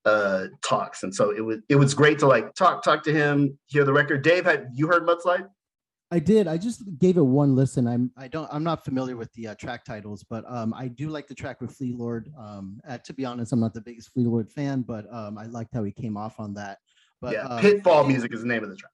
uh, 0.04 0.46
talks. 0.62 1.02
And 1.02 1.14
so 1.14 1.30
it 1.30 1.40
was 1.44 1.58
it 1.68 1.76
was 1.76 1.94
great 1.94 2.18
to 2.20 2.26
like 2.26 2.54
talk 2.54 2.82
talk 2.82 3.02
to 3.04 3.12
him, 3.12 3.58
hear 3.66 3.84
the 3.84 3.92
record. 3.92 4.22
Dave, 4.22 4.44
had 4.44 4.68
you 4.72 4.86
heard 4.86 5.06
Mudslide? 5.06 5.46
I 6.12 6.18
did. 6.18 6.48
I 6.48 6.58
just 6.58 6.82
gave 6.98 7.16
it 7.16 7.22
one 7.22 7.54
listen. 7.54 7.86
I'm 7.86 8.10
I 8.16 8.26
don't 8.26 8.48
I'm 8.52 8.64
not 8.64 8.84
familiar 8.84 9.16
with 9.16 9.32
the 9.34 9.48
uh, 9.48 9.54
track 9.54 9.84
titles, 9.84 10.24
but 10.28 10.44
um, 10.48 10.74
I 10.74 10.88
do 10.88 11.08
like 11.08 11.28
the 11.28 11.34
track 11.34 11.60
with 11.60 11.72
Flee 11.72 11.92
Lord. 11.92 12.32
Um, 12.36 12.80
uh, 12.88 12.98
to 12.98 13.12
be 13.12 13.24
honest, 13.24 13.52
I'm 13.52 13.60
not 13.60 13.74
the 13.74 13.80
biggest 13.80 14.12
Flee 14.12 14.24
Lord 14.24 14.50
fan, 14.50 14.82
but 14.82 15.06
um, 15.12 15.38
I 15.38 15.46
liked 15.46 15.72
how 15.72 15.84
he 15.84 15.92
came 15.92 16.16
off 16.16 16.40
on 16.40 16.52
that. 16.54 16.78
But 17.20 17.34
yeah, 17.34 17.42
um, 17.46 17.60
Pitfall 17.60 18.04
Music 18.04 18.32
is 18.34 18.40
the 18.40 18.48
name 18.48 18.64
of 18.64 18.70
the 18.70 18.76
track. 18.76 18.90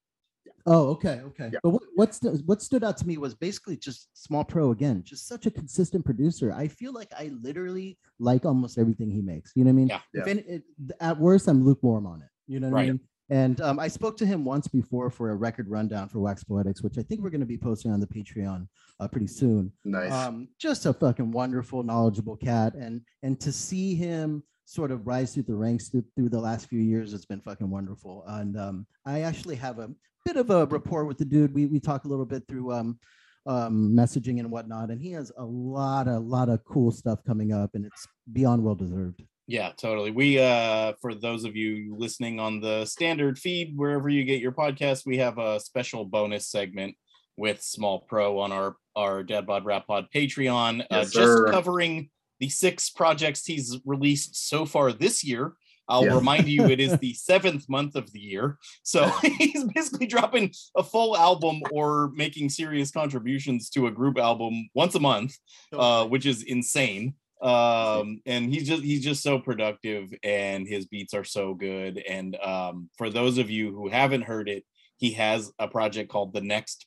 Oh, 0.69 0.89
okay, 0.89 1.21
okay. 1.25 1.51
Yeah. 1.53 1.61
But 1.63 1.71
what 1.71 1.83
what, 1.95 2.15
st- 2.15 2.45
what 2.45 2.61
stood 2.61 2.83
out 2.83 2.97
to 2.99 3.07
me 3.07 3.19
was 3.19 3.35
basically 3.35 3.77
just 3.77 4.09
Small 4.15 4.45
Pro 4.45 4.73
again, 4.73 5.03
just 5.05 5.29
such 5.29 5.47
a 5.47 5.51
consistent 5.51 6.05
producer. 6.05 6.53
I 6.53 6.67
feel 6.67 6.93
like 6.93 7.09
I 7.17 7.31
literally 7.41 7.99
like 8.19 8.45
almost 8.45 8.77
everything 8.77 9.09
he 9.11 9.23
makes. 9.23 9.53
You 9.55 9.65
know 9.65 9.69
what 9.69 9.75
I 9.75 9.77
mean? 9.77 9.89
Yeah. 10.13 10.25
Any, 10.27 10.41
it, 10.43 10.63
at 11.01 11.19
worst, 11.19 11.47
I'm 11.47 11.65
lukewarm 11.65 12.05
on 12.07 12.21
it. 12.21 12.29
You 12.49 12.59
know 12.61 12.69
what 12.69 12.79
I 12.79 12.81
Right. 12.81 12.89
mean? 12.89 13.01
And 13.29 13.61
um, 13.61 13.79
I 13.81 13.89
spoke 13.89 14.17
to 14.19 14.27
him 14.27 14.45
once 14.45 14.69
before 14.69 15.11
for 15.11 15.31
a 15.31 15.35
record 15.35 15.69
rundown 15.69 16.09
for 16.09 16.21
Wax 16.21 16.45
Poetics, 16.45 16.83
which 16.83 16.97
I 16.97 17.03
think 17.03 17.23
we're 17.23 17.31
going 17.31 17.41
to 17.41 17.47
be 17.47 17.59
posting 17.59 17.91
on 17.91 17.99
the 17.99 18.07
Patreon 18.07 18.69
uh, 19.01 19.09
pretty 19.09 19.27
soon. 19.27 19.73
Nice. 19.85 20.13
Um, 20.13 20.49
just 20.59 20.87
a 20.87 20.93
fucking 20.93 21.33
wonderful, 21.33 21.83
knowledgeable 21.83 22.37
cat, 22.37 22.75
and 22.75 23.01
and 23.23 23.41
to 23.41 23.51
see 23.51 23.95
him 23.97 24.45
sort 24.65 24.91
of 24.91 25.07
rise 25.07 25.35
through 25.35 25.45
the 25.45 25.55
ranks 25.55 25.89
through, 25.89 26.05
through 26.17 26.29
the 26.29 26.41
last 26.41 26.69
few 26.69 26.81
years 26.81 27.15
it's 27.15 27.25
been 27.25 27.41
fucking 27.41 27.71
wonderful. 27.71 28.25
And 28.27 28.59
um, 28.59 28.87
I 29.05 29.23
actually 29.23 29.57
have 29.57 29.79
a 29.79 29.91
bit 30.25 30.37
of 30.37 30.51
a 30.51 30.67
rapport 30.67 31.05
with 31.05 31.19
the 31.19 31.25
dude. 31.25 31.53
We 31.53 31.67
we 31.67 31.81
talk 31.81 32.05
a 32.05 32.09
little 32.09 32.27
bit 32.27 32.45
through 32.47 32.73
um, 32.73 32.99
um, 33.47 33.93
messaging 33.93 34.39
and 34.39 34.51
whatnot, 34.51 34.91
and 34.91 35.01
he 35.01 35.11
has 35.13 35.33
a 35.37 35.45
lot, 35.45 36.07
a 36.07 36.19
lot 36.19 36.49
of 36.49 36.65
cool 36.65 36.93
stuff 36.93 37.25
coming 37.25 37.53
up, 37.53 37.75
and 37.75 37.85
it's 37.85 38.07
beyond 38.33 38.63
well 38.63 38.75
deserved. 38.75 39.23
Yeah, 39.49 39.71
totally. 39.77 40.11
We 40.11 40.39
uh 40.41 40.95
for 41.01 41.15
those 41.15 41.45
of 41.45 41.55
you 41.55 41.95
listening 41.97 42.41
on 42.41 42.61
the 42.61 42.85
standard 42.85 43.39
feed 43.39 43.75
wherever 43.77 44.09
you 44.09 44.25
get 44.25 44.41
your 44.41 44.53
podcast, 44.53 45.07
we 45.07 45.19
have 45.19 45.39
a 45.39 45.61
special 45.61 46.05
bonus 46.05 46.49
segment 46.49 46.97
with 47.37 47.63
Small 47.63 48.01
Pro 48.01 48.39
on 48.41 48.51
our 48.53 48.77
our 48.97 49.23
Dad 49.23 49.47
Bod 49.47 49.65
Rap 49.65 49.87
Pod 49.87 50.07
Patreon, 50.15 50.85
uh, 50.91 51.03
just 51.03 51.15
sir. 51.15 51.51
covering 51.51 52.11
the 52.41 52.49
six 52.49 52.91
projects 52.91 53.45
he's 53.47 53.79
released 53.85 54.49
so 54.49 54.65
far 54.67 54.93
this 54.93 55.23
year. 55.23 55.53
I'll 55.89 56.05
Yeah. 56.05 56.17
remind 56.17 56.49
you, 56.49 56.65
it 56.67 56.81
is 56.81 56.99
the 56.99 57.15
seventh 57.15 57.69
month 57.69 57.95
of 57.95 58.11
the 58.13 58.19
year. 58.19 58.59
So 58.83 59.07
he's 59.39 59.63
basically 59.65 60.07
dropping 60.07 60.53
a 60.77 60.83
full 60.83 61.17
album 61.17 61.63
or 61.71 62.11
making 62.15 62.49
serious 62.51 62.91
contributions 62.91 63.71
to 63.71 63.87
a 63.87 63.93
group 63.93 64.19
album 64.19 64.69
once 64.75 64.95
a 64.97 65.01
month 65.01 65.37
uh, 65.73 66.05
which 66.07 66.27
is 66.27 66.43
insane. 66.43 67.15
Um, 67.43 68.21
and 68.25 68.53
he's 68.53 68.67
just 68.67 68.83
he's 68.83 69.05
just 69.05 69.23
so 69.23 69.39
productive, 69.39 70.13
and 70.23 70.67
his 70.67 70.87
beats 70.87 71.15
are 71.15 71.25
so 71.25 71.55
good. 71.55 71.99
And 71.99 72.37
um, 72.37 72.89
for 72.97 73.11
those 73.11 73.39
of 73.39 73.51
you 73.51 73.73
who 73.73 73.89
haven't 73.89 74.23
heard 74.23 74.49
it, 74.49 74.65
he 74.97 75.13
has 75.13 75.53
a 75.59 75.69
project 75.69 76.11
called 76.11 76.33
the 76.33 76.41
Next 76.41 76.87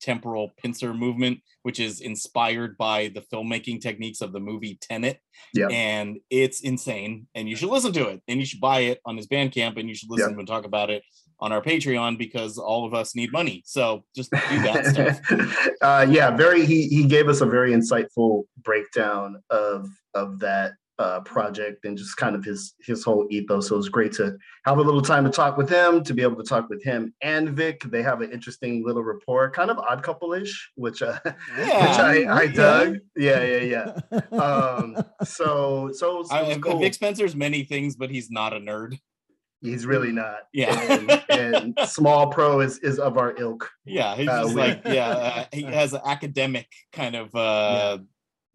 Temporal 0.00 0.52
Pincer 0.60 0.94
Movement, 0.94 1.40
which 1.62 1.80
is 1.80 2.00
inspired 2.00 2.76
by 2.78 3.08
the 3.14 3.20
filmmaking 3.20 3.80
techniques 3.80 4.20
of 4.20 4.32
the 4.32 4.40
movie 4.40 4.78
Tenet. 4.80 5.20
Yeah. 5.54 5.68
And 5.68 6.18
it's 6.30 6.60
insane, 6.60 7.26
and 7.34 7.48
you 7.48 7.56
should 7.56 7.70
listen 7.70 7.92
to 7.92 8.08
it, 8.08 8.22
and 8.28 8.40
you 8.40 8.46
should 8.46 8.60
buy 8.60 8.80
it 8.80 9.00
on 9.04 9.16
his 9.16 9.26
Bandcamp, 9.26 9.78
and 9.78 9.88
you 9.88 9.94
should 9.94 10.10
listen 10.10 10.38
and 10.38 10.46
talk 10.46 10.64
about 10.64 10.90
it 10.90 11.02
on 11.40 11.52
our 11.52 11.62
Patreon 11.62 12.18
because 12.18 12.58
all 12.58 12.86
of 12.86 12.94
us 12.94 13.14
need 13.14 13.32
money. 13.32 13.62
So 13.64 14.04
just 14.14 14.30
do 14.30 14.62
that 14.62 14.86
stuff. 14.86 15.68
uh, 15.80 16.06
yeah, 16.08 16.30
very. 16.30 16.66
He 16.66 16.88
he 16.88 17.04
gave 17.04 17.28
us 17.28 17.40
a 17.40 17.46
very 17.46 17.72
insightful 17.72 18.44
breakdown 18.62 19.42
of 19.50 19.88
of 20.14 20.38
that 20.40 20.72
uh, 21.00 21.20
project 21.20 21.86
and 21.86 21.96
just 21.96 22.16
kind 22.18 22.36
of 22.36 22.44
his 22.44 22.74
his 22.80 23.02
whole 23.02 23.26
ethos. 23.30 23.68
So 23.68 23.74
it 23.74 23.78
was 23.78 23.88
great 23.88 24.12
to 24.12 24.36
have 24.66 24.76
a 24.76 24.82
little 24.82 25.00
time 25.00 25.24
to 25.24 25.30
talk 25.30 25.56
with 25.56 25.70
him, 25.70 26.04
to 26.04 26.12
be 26.12 26.22
able 26.22 26.36
to 26.36 26.48
talk 26.48 26.68
with 26.68 26.84
him 26.84 27.14
and 27.22 27.48
Vic. 27.48 27.82
They 27.84 28.02
have 28.02 28.20
an 28.20 28.30
interesting 28.30 28.84
little 28.84 29.02
rapport, 29.02 29.50
kind 29.50 29.70
of 29.70 29.78
odd 29.78 30.02
couple-ish, 30.02 30.72
which 30.74 31.00
uh, 31.00 31.18
which 31.24 31.34
I 31.56 32.26
I 32.28 32.46
dug. 32.48 32.98
Yeah, 33.16 33.42
yeah, 33.42 33.94
yeah. 34.12 34.20
Um, 34.40 34.96
so 35.24 35.90
so 35.92 36.16
it 36.16 36.18
was, 36.18 36.30
it 36.30 36.34
I, 36.34 36.58
cool. 36.58 36.78
Vic 36.78 36.94
Spencer's 36.94 37.34
many 37.34 37.64
things, 37.64 37.96
but 37.96 38.10
he's 38.10 38.30
not 38.30 38.52
a 38.52 38.60
nerd. 38.60 38.98
He's 39.62 39.84
really 39.84 40.12
not. 40.12 40.40
Yeah. 40.52 40.80
And, 40.80 41.24
and 41.30 41.78
Small 41.88 42.28
Pro 42.28 42.60
is 42.60 42.78
is 42.78 42.98
of 42.98 43.18
our 43.18 43.34
ilk. 43.38 43.70
Yeah, 43.84 44.16
he's 44.16 44.28
Uh, 44.28 44.42
just 44.44 44.54
like 44.54 44.82
yeah, 44.84 45.08
uh, 45.08 45.44
he 45.52 45.62
has 45.80 45.92
an 45.92 46.00
academic 46.04 46.68
kind 46.92 47.16
of 47.16 47.34
uh 47.34 47.98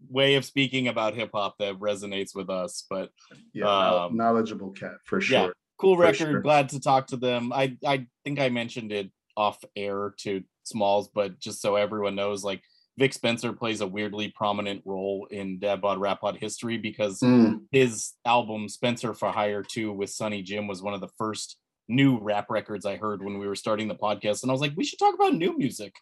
way 0.10 0.36
of 0.36 0.46
speaking 0.46 0.88
about 0.88 1.16
hip 1.16 1.32
hop 1.34 1.56
that 1.60 1.76
resonates 1.80 2.36
with 2.36 2.50
us. 2.50 2.86
But 2.90 3.12
Yeah, 3.54 3.68
Um, 4.06 4.16
knowledgeable 4.18 4.72
cat 4.72 4.96
for 5.06 5.22
sure. 5.22 5.38
yeah. 5.48 5.50
cool 5.78 5.96
For 5.96 6.02
record. 6.04 6.18
sure. 6.18 6.42
Glad 6.42 6.70
to 6.70 6.80
talk 6.80 7.08
to 7.08 7.18
them. 7.18 7.52
I 7.54 7.78
I 7.86 8.08
think 8.24 8.40
I 8.40 8.50
mentioned 8.50 8.92
it 8.92 9.12
off 9.38 9.64
air 9.76 10.14
to 10.20 10.44
Smalls, 10.64 11.10
but 11.14 11.40
just 11.40 11.62
so 11.62 11.76
everyone 11.76 12.16
knows, 12.16 12.44
like 12.44 12.62
Vic 12.98 13.12
Spencer 13.14 13.52
plays 13.52 13.82
a 13.82 13.88
weirdly 13.88 14.30
prominent 14.30 14.82
role 14.86 15.28
in 15.30 15.60
Dad 15.60 15.82
Bod 15.82 16.00
Rap 16.00 16.22
Pod 16.22 16.38
history 16.38 16.78
because 16.78 17.20
Mm, 17.20 17.66
his 17.72 18.14
album 18.26 18.70
Spencer 18.70 19.14
for 19.14 19.30
Hire 19.32 19.62
2 19.64 19.92
with 19.92 20.10
Sonny 20.10 20.42
Jim 20.42 20.66
was 20.68 20.82
one 20.82 20.94
of 20.94 21.02
the 21.02 21.10
first 21.18 21.58
new 21.90 22.18
rap 22.20 22.50
records 22.50 22.86
I 22.86 22.96
heard 22.96 23.22
when 23.24 23.38
we 23.38 23.46
were 23.48 23.56
starting 23.56 23.88
the 23.90 23.96
podcast. 23.96 24.42
And 24.42 24.50
I 24.50 24.54
was 24.54 24.62
like, 24.62 24.74
we 24.78 24.86
should 24.86 24.98
talk 24.98 25.14
about 25.14 25.36
new 25.36 25.58
music. 25.58 25.94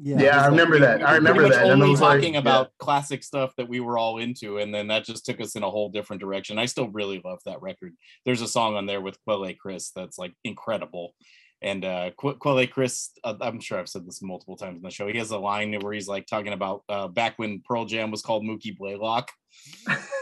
Yeah. 0.00 0.20
Yeah, 0.20 0.36
I 0.36 0.42
like, 0.42 0.50
remember 0.50 0.78
that. 0.78 0.98
we 0.98 1.04
I 1.04 1.14
remember 1.16 1.48
that. 1.48 1.64
Only 1.64 1.90
was 1.90 2.00
like, 2.00 2.18
talking 2.18 2.34
yeah. 2.34 2.40
about 2.40 2.70
classic 2.78 3.24
stuff 3.24 3.52
that 3.56 3.68
we 3.68 3.80
were 3.80 3.98
all 3.98 4.18
into, 4.18 4.58
and 4.58 4.72
then 4.72 4.86
that 4.88 5.04
just 5.04 5.26
took 5.26 5.40
us 5.40 5.56
in 5.56 5.64
a 5.64 5.70
whole 5.70 5.90
different 5.90 6.20
direction. 6.20 6.58
I 6.58 6.66
still 6.66 6.88
really 6.88 7.20
love 7.24 7.40
that 7.46 7.60
record. 7.60 7.94
There's 8.24 8.42
a 8.42 8.48
song 8.48 8.76
on 8.76 8.86
there 8.86 9.00
with 9.00 9.18
Quelle 9.24 9.52
Chris 9.54 9.90
that's 9.90 10.16
like 10.16 10.34
incredible. 10.44 11.14
And 11.60 11.84
uh 11.84 12.10
Qu- 12.16 12.36
Quelle 12.36 12.68
Chris, 12.68 13.10
uh, 13.24 13.34
I'm 13.40 13.58
sure 13.58 13.80
I've 13.80 13.88
said 13.88 14.06
this 14.06 14.22
multiple 14.22 14.56
times 14.56 14.76
in 14.76 14.82
the 14.82 14.90
show. 14.90 15.08
He 15.08 15.18
has 15.18 15.32
a 15.32 15.38
line 15.38 15.76
where 15.80 15.92
he's 15.92 16.06
like 16.06 16.26
talking 16.26 16.52
about 16.52 16.84
uh, 16.88 17.08
back 17.08 17.34
when 17.36 17.62
Pearl 17.64 17.84
Jam 17.84 18.12
was 18.12 18.22
called 18.22 18.44
Mookie 18.44 18.78
Blaylock. 18.78 19.32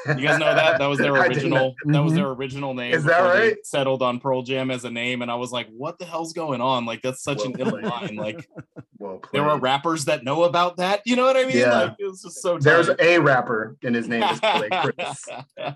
You 0.07 0.15
guys 0.15 0.39
know 0.39 0.55
that 0.55 0.79
that 0.79 0.87
was 0.87 0.99
their 0.99 1.17
I 1.17 1.29
did 1.29 1.51
not- 1.51 1.57
original. 1.57 1.75
That 1.87 2.01
was 2.05 2.15
their 2.15 2.29
original 2.29 2.75
name. 2.75 2.95
Is 2.95 3.05
that 3.05 3.21
right? 3.21 3.57
Settled 3.65 4.03
on 4.03 4.21
Pearl 4.21 4.43
Jam 4.43 4.71
as 4.71 4.85
a 4.85 4.91
name, 4.91 5.23
and 5.23 5.31
I 5.31 5.35
was 5.35 5.51
like, 5.51 5.69
"What 5.71 5.99
the 5.99 6.05
hell's 6.05 6.33
going 6.33 6.61
on? 6.61 6.87
Like 6.87 7.03
that's 7.03 7.23
such 7.23 7.39
Well 7.39 7.47
an 7.47 7.61
ill 7.61 7.81
line. 7.83 8.15
Like 8.17 8.49
well 8.99 9.21
there 9.33 9.43
are 9.49 9.59
rappers 9.59 10.05
that 10.05 10.23
know 10.23 10.45
about 10.45 10.77
that. 10.77 11.01
You 11.07 11.17
know 11.17 11.25
what 11.25 11.37
I 11.37 11.45
mean? 11.45 11.57
Yeah. 11.59 11.83
Like 11.83 11.95
it 11.99 12.07
was 12.07 12.23
just 12.23 12.41
so. 12.41 12.59
There's 12.59 12.87
tight. 12.87 13.01
a 13.01 13.19
rapper, 13.19 13.77
and 13.83 13.95
his 13.95 14.09
name 14.09 14.23
is 14.23 14.39
Quelle 14.39 14.69
Chris. 14.93 15.25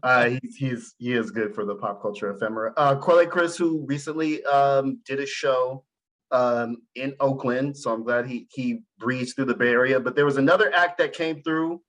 Uh, 0.02 0.28
he's, 0.30 0.56
he's 0.56 0.94
he 0.98 1.12
is 1.12 1.30
good 1.30 1.54
for 1.54 1.64
the 1.64 1.74
pop 1.74 2.00
culture 2.00 2.30
ephemera. 2.30 2.72
Uh, 2.76 2.94
Quelle 2.96 3.26
Chris, 3.26 3.56
who 3.56 3.84
recently 3.86 4.44
um, 4.44 5.00
did 5.04 5.18
a 5.18 5.26
show 5.26 5.84
um, 6.30 6.76
in 6.94 7.14
Oakland, 7.18 7.76
so 7.76 7.92
I'm 7.92 8.04
glad 8.04 8.26
he 8.26 8.46
he 8.52 8.82
breezed 8.98 9.34
through 9.34 9.46
the 9.46 9.54
Bay 9.54 9.70
Area. 9.70 9.98
But 9.98 10.14
there 10.14 10.24
was 10.24 10.36
another 10.36 10.72
act 10.72 10.98
that 10.98 11.12
came 11.12 11.42
through 11.42 11.80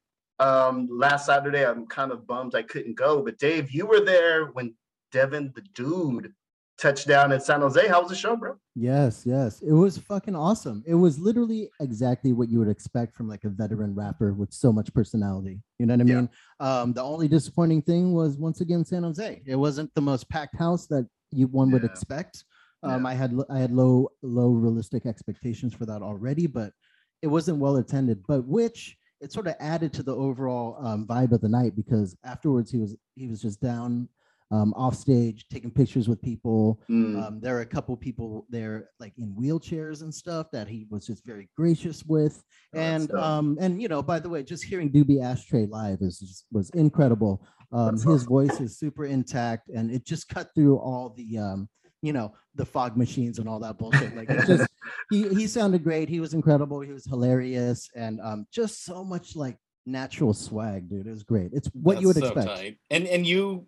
um, 0.42 0.88
last 0.92 1.26
Saturday. 1.28 1.66
I'm 1.66 1.86
kind 1.88 2.12
of 2.12 2.26
bummed 2.28 2.56
I 2.56 2.64
couldn't 2.64 2.96
go, 2.98 3.22
but 3.22 3.38
Dave, 3.38 3.72
you 3.72 3.86
were 3.86 4.02
there 4.02 4.48
when 4.48 4.74
Devin 5.12 5.52
the 5.56 5.62
Dude 5.76 6.34
touched 6.78 7.08
down 7.08 7.32
in 7.32 7.40
San 7.40 7.62
Jose. 7.62 7.88
How 7.88 8.02
was 8.02 8.10
the 8.10 8.16
show, 8.16 8.36
bro? 8.36 8.56
Yes, 8.76 9.24
yes. 9.24 9.62
It 9.62 9.74
was 9.74 10.00
fucking 10.00 10.36
awesome. 10.36 10.84
It 10.88 10.96
was 10.96 11.20
literally 11.20 11.70
exactly 11.80 12.34
what 12.34 12.50
you 12.50 12.58
would 12.58 12.70
expect 12.70 13.16
from 13.16 13.28
like 13.28 13.44
a 13.44 13.50
veteran 13.50 13.94
rapper 13.94 14.34
with 14.34 14.52
so 14.52 14.72
much 14.72 14.92
personality. 14.94 15.62
You 15.78 15.86
know 15.86 15.94
what 15.94 16.02
I 16.02 16.10
Yeah. 16.10 16.16
mean? 16.16 16.30
Um, 16.60 16.94
the 16.94 17.04
only 17.04 17.28
disappointing 17.28 17.84
thing 17.84 18.14
was 18.14 18.38
once 18.38 18.62
again 18.62 18.84
San 18.84 19.04
Jose. 19.04 19.44
It 19.46 19.56
wasn't 19.56 19.94
the 19.94 20.02
most 20.02 20.28
packed 20.30 20.56
house 20.58 20.88
that 20.88 21.08
you 21.32 21.48
one 21.48 21.70
would 21.72 21.84
Yeah. 21.84 21.90
expect. 21.90 22.44
Um, 22.82 23.04
Yeah. 23.04 23.10
I 23.12 23.14
had 23.14 23.40
I 23.50 23.60
had 23.60 23.72
low 23.72 24.10
low 24.24 24.50
realistic 24.50 25.06
expectations 25.06 25.76
for 25.76 25.86
that 25.86 26.02
already, 26.02 26.48
but 26.48 26.74
it 27.22 27.28
wasn't 27.28 27.60
well 27.60 27.76
attended. 27.78 28.24
But 28.28 28.48
which 28.48 28.98
it 29.22 29.32
sort 29.32 29.48
of 29.48 29.56
added 29.60 29.94
to 29.94 30.04
the 30.04 30.16
overall 30.16 30.76
um, 30.86 31.06
vibe 31.06 31.32
of 31.32 31.42
the 31.42 31.50
night 31.50 31.76
because 31.76 32.18
afterwards 32.24 32.72
he 32.72 32.80
was 32.80 32.98
he 33.16 33.28
was 33.28 33.42
just 33.42 33.62
down 33.62 34.10
um, 34.52 34.74
off 34.76 34.96
stage 34.96 35.46
taking 35.50 35.72
pictures 35.72 36.10
with 36.10 36.22
people. 36.22 36.82
Mm, 36.90 37.22
Um, 37.22 37.40
there 37.40 37.56
are 37.58 37.62
a 37.62 37.66
couple 37.66 37.96
people 37.96 38.46
there, 38.50 38.90
like 39.00 39.14
in 39.18 39.34
wheelchairs 39.34 40.02
and 40.02 40.14
stuff, 40.14 40.48
that 40.52 40.68
he 40.68 40.88
was 40.90 41.08
just 41.08 41.26
very 41.26 41.50
gracious 41.56 42.04
with. 42.04 42.44
Oh, 42.76 42.80
and 42.80 43.12
um, 43.14 43.58
and 43.62 43.82
you 43.82 43.88
know, 43.88 44.04
by 44.04 44.20
the 44.20 44.28
way, 44.28 44.44
just 44.44 44.66
hearing 44.66 44.92
Doobie 44.92 45.24
Ashtray 45.24 45.68
live 45.68 46.00
is 46.02 46.20
just, 46.20 46.48
was 46.52 46.70
incredible. 46.72 47.46
Um, 47.72 47.92
That's 47.96 48.04
his 48.04 48.24
awesome. 48.24 48.28
voice 48.28 48.60
is 48.60 48.78
super 48.78 49.06
intact, 49.06 49.70
and 49.70 49.90
it 49.90 50.06
just 50.06 50.28
cut 50.28 50.50
through 50.54 50.78
all 50.78 51.14
the 51.16 51.38
um, 51.38 51.70
you 52.02 52.12
know, 52.12 52.34
the 52.56 52.66
fog 52.66 52.98
machines 52.98 53.40
and 53.40 53.48
all 53.48 53.60
that 53.60 53.78
bullshit. 53.78 54.16
Like 54.16 54.30
it 54.30 54.46
just 54.46 54.70
he 55.10 55.30
he 55.30 55.48
sounded 55.48 55.84
great. 55.84 56.10
He 56.10 56.20
was 56.20 56.34
incredible. 56.34 56.82
He 56.82 56.92
was 56.92 57.06
hilarious 57.06 57.90
and 57.96 58.20
um 58.22 58.48
just 58.52 58.84
so 58.84 59.04
much 59.04 59.36
like 59.36 59.58
natural 59.86 60.34
swag, 60.34 60.90
dude. 60.90 61.08
It 61.08 61.12
was 61.12 61.24
great. 61.24 61.52
It's 61.54 61.68
what 61.74 62.02
you 62.02 62.08
would 62.08 62.18
so 62.18 62.26
expect. 62.26 62.48
tight. 62.48 62.78
And 62.90 63.08
and 63.08 63.26
you 63.26 63.66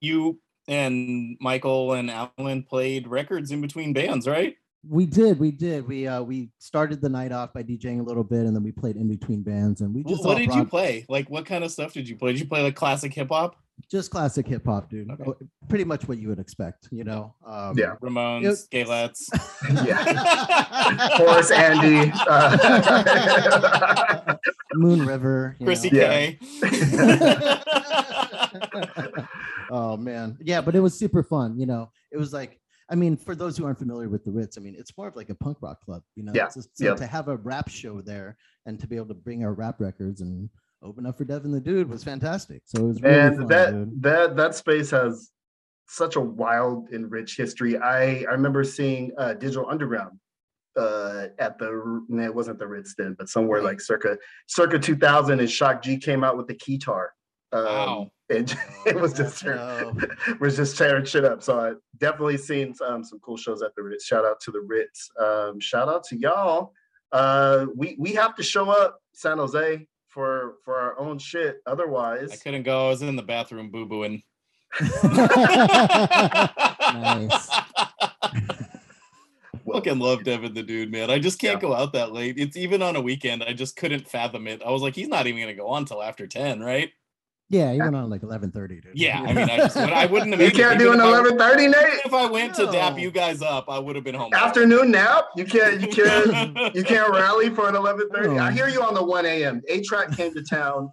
you 0.00 0.40
and 0.68 1.36
Michael 1.40 1.94
and 1.94 2.10
Alan 2.10 2.62
played 2.62 3.08
records 3.08 3.50
in 3.50 3.60
between 3.60 3.92
bands, 3.92 4.26
right? 4.26 4.56
We 4.88 5.04
did, 5.04 5.38
we 5.38 5.50
did. 5.50 5.86
We 5.86 6.06
uh 6.06 6.22
we 6.22 6.50
started 6.58 7.00
the 7.00 7.08
night 7.08 7.32
off 7.32 7.52
by 7.52 7.62
DJing 7.62 8.00
a 8.00 8.02
little 8.02 8.24
bit 8.24 8.46
and 8.46 8.54
then 8.54 8.62
we 8.62 8.72
played 8.72 8.96
in 8.96 9.08
between 9.08 9.42
bands 9.42 9.80
and 9.80 9.94
we 9.94 10.04
just 10.04 10.24
what 10.24 10.32
all 10.32 10.38
did 10.38 10.54
you 10.54 10.64
play? 10.64 11.04
Like 11.08 11.28
what 11.28 11.46
kind 11.46 11.64
of 11.64 11.72
stuff 11.72 11.92
did 11.92 12.08
you 12.08 12.16
play? 12.16 12.32
Did 12.32 12.40
you 12.40 12.46
play 12.46 12.62
like 12.62 12.76
classic 12.76 13.12
hip 13.12 13.28
hop? 13.28 13.56
Just 13.90 14.10
classic 14.10 14.46
hip 14.46 14.64
hop, 14.66 14.90
dude. 14.90 15.10
Okay. 15.10 15.24
Oh, 15.26 15.36
Pretty 15.68 15.84
much 15.84 16.06
what 16.08 16.18
you 16.18 16.28
would 16.28 16.38
expect, 16.40 16.88
you 16.90 17.04
know. 17.04 17.34
Um 17.46 17.78
Yeah. 17.78 17.94
Ramones, 18.02 18.66
It- 18.72 18.86
Galettes. 18.86 19.28
Yeah. 19.86 21.08
Horace 21.16 21.50
Andy. 21.50 22.12
Uh, 22.28 24.36
Moon 24.74 25.04
River. 25.06 25.56
Chrissy 25.62 25.90
know. 25.90 26.00
Yeah. 26.00 26.32
Oh 29.72 29.96
man 29.96 30.36
yeah 30.40 30.60
but 30.60 30.74
it 30.74 30.80
was 30.80 30.98
super 30.98 31.22
fun 31.22 31.56
you 31.58 31.64
know 31.66 31.90
it 32.10 32.16
was 32.18 32.32
like 32.32 32.58
i 32.90 32.94
mean 32.96 33.16
for 33.16 33.36
those 33.36 33.56
who 33.56 33.64
aren't 33.64 33.78
familiar 33.78 34.08
with 34.08 34.24
the 34.24 34.30
ritz 34.32 34.58
i 34.58 34.60
mean 34.60 34.74
it's 34.76 34.96
more 34.98 35.06
of 35.06 35.14
like 35.14 35.30
a 35.30 35.34
punk 35.34 35.58
rock 35.60 35.80
club 35.84 36.02
you 36.16 36.24
know 36.24 36.32
Yeah, 36.34 36.46
It's 36.46 36.56
just- 36.56 36.76
so 36.76 36.84
yeah. 36.86 36.94
to 36.96 37.06
have 37.06 37.28
a 37.28 37.36
rap 37.36 37.68
show 37.68 38.00
there 38.00 38.36
and 38.66 38.80
to 38.80 38.88
be 38.88 38.96
able 38.96 39.06
to 39.08 39.14
bring 39.14 39.44
our 39.44 39.54
rap 39.54 39.80
records 39.80 40.22
and 40.22 40.50
open 40.82 41.06
up 41.06 41.18
for 41.18 41.24
devin 41.24 41.50
the 41.50 41.60
dude 41.60 41.88
was 41.88 42.02
fantastic 42.02 42.62
so 42.64 42.82
it 42.82 42.86
was 42.86 43.02
really 43.02 43.18
and 43.18 43.36
fun, 43.36 43.46
that 43.48 43.70
dude. 43.70 44.02
that 44.02 44.36
that 44.36 44.54
space 44.54 44.90
has 44.90 45.30
such 45.90 46.14
a 46.14 46.20
wild 46.20 46.88
and 46.90 47.10
rich 47.10 47.36
history. 47.36 47.76
I 47.76 48.20
I 48.22 48.32
remember 48.32 48.62
seeing 48.62 49.10
uh, 49.18 49.34
Digital 49.34 49.68
Underground 49.68 50.18
uh, 50.76 51.26
at 51.38 51.58
the 51.58 52.04
no, 52.08 52.22
it 52.22 52.34
wasn't 52.34 52.60
the 52.60 52.66
Ritz 52.66 52.94
then, 52.96 53.16
but 53.18 53.28
somewhere 53.28 53.60
like 53.60 53.80
circa 53.80 54.16
circa 54.46 54.78
2000, 54.78 55.40
and 55.40 55.50
Shock 55.50 55.82
G 55.82 55.98
came 55.98 56.22
out 56.22 56.36
with 56.36 56.46
the 56.46 56.54
keytar. 56.54 57.08
Um, 57.52 57.64
Wow. 57.64 58.10
And 58.28 58.56
it 58.86 58.94
was 58.94 59.12
just 59.12 59.44
No. 59.44 59.92
was 60.40 60.56
just 60.56 60.78
tearing 60.78 61.04
shit 61.04 61.24
up. 61.24 61.42
So 61.42 61.58
I 61.58 61.72
definitely 61.98 62.38
seen 62.38 62.72
um, 62.86 63.02
some 63.02 63.18
cool 63.18 63.36
shows 63.36 63.60
at 63.60 63.74
the 63.74 63.82
Ritz. 63.82 64.06
Shout 64.06 64.24
out 64.24 64.38
to 64.42 64.52
the 64.52 64.60
Ritz. 64.60 65.10
Um, 65.18 65.58
shout 65.58 65.88
out 65.88 66.04
to 66.04 66.16
y'all. 66.16 66.72
Uh, 67.10 67.66
we 67.74 67.96
we 67.98 68.12
have 68.12 68.36
to 68.36 68.44
show 68.44 68.70
up 68.70 69.00
San 69.12 69.38
Jose 69.38 69.84
for 70.10 70.56
for 70.64 70.76
our 70.76 70.98
own 70.98 71.18
shit. 71.18 71.62
Otherwise, 71.66 72.32
I 72.32 72.36
couldn't 72.36 72.64
go. 72.64 72.86
I 72.86 72.90
was 72.90 73.02
in 73.02 73.16
the 73.16 73.22
bathroom 73.22 73.70
boo 73.70 73.86
booing. 73.86 74.22
Nice. 76.92 77.50
Fucking 79.70 79.98
love 79.98 80.24
Devin 80.24 80.54
the 80.54 80.62
dude, 80.62 80.90
man. 80.90 81.10
I 81.10 81.18
just 81.20 81.38
can't 81.40 81.60
go 81.60 81.74
out 81.74 81.92
that 81.92 82.12
late. 82.12 82.38
It's 82.38 82.56
even 82.56 82.82
on 82.82 82.96
a 82.96 83.00
weekend. 83.00 83.44
I 83.44 83.52
just 83.52 83.76
couldn't 83.76 84.08
fathom 84.08 84.48
it. 84.48 84.62
I 84.64 84.70
was 84.70 84.82
like, 84.82 84.96
he's 84.96 85.08
not 85.08 85.26
even 85.26 85.40
gonna 85.40 85.54
go 85.54 85.68
on 85.68 85.84
till 85.84 86.02
after 86.02 86.26
10, 86.26 86.60
right? 86.60 86.90
Yeah 87.50 87.72
he 87.72 87.80
went 87.80 87.96
on 87.96 88.08
like 88.08 88.22
11:30 88.22 88.68
dude 88.68 88.86
Yeah, 88.94 89.20
I 89.20 89.32
mean, 89.32 89.50
I 89.50 89.56
just 89.58 89.76
I 89.76 90.06
wouldn't 90.06 90.30
have 90.38 90.40
You 90.40 90.50
can't 90.52 90.78
do 90.78 90.92
an 90.92 91.00
eleven 91.00 91.36
thirty, 91.36 91.64
even 91.64 91.72
Nate. 91.72 92.00
If 92.04 92.14
I 92.14 92.26
went 92.30 92.54
to 92.54 92.66
dap 92.66 92.98
you 92.98 93.10
guys 93.10 93.42
up, 93.42 93.68
I 93.68 93.78
would 93.78 93.96
have 93.96 94.04
been 94.04 94.14
home. 94.14 94.32
Afternoon 94.32 94.92
nap. 94.92 95.26
You 95.36 95.44
can't. 95.44 95.80
You 95.80 95.88
can't. 95.88 96.74
you 96.74 96.84
can't 96.84 97.12
rally 97.12 97.50
for 97.50 97.68
an 97.68 97.74
eleven 97.74 98.08
thirty. 98.08 98.38
I 98.38 98.52
hear 98.52 98.68
you 98.68 98.82
on 98.82 98.94
the 98.94 99.04
one 99.04 99.26
a.m. 99.26 99.60
A-Trak 99.68 100.16
came 100.16 100.32
to 100.34 100.42
town. 100.42 100.92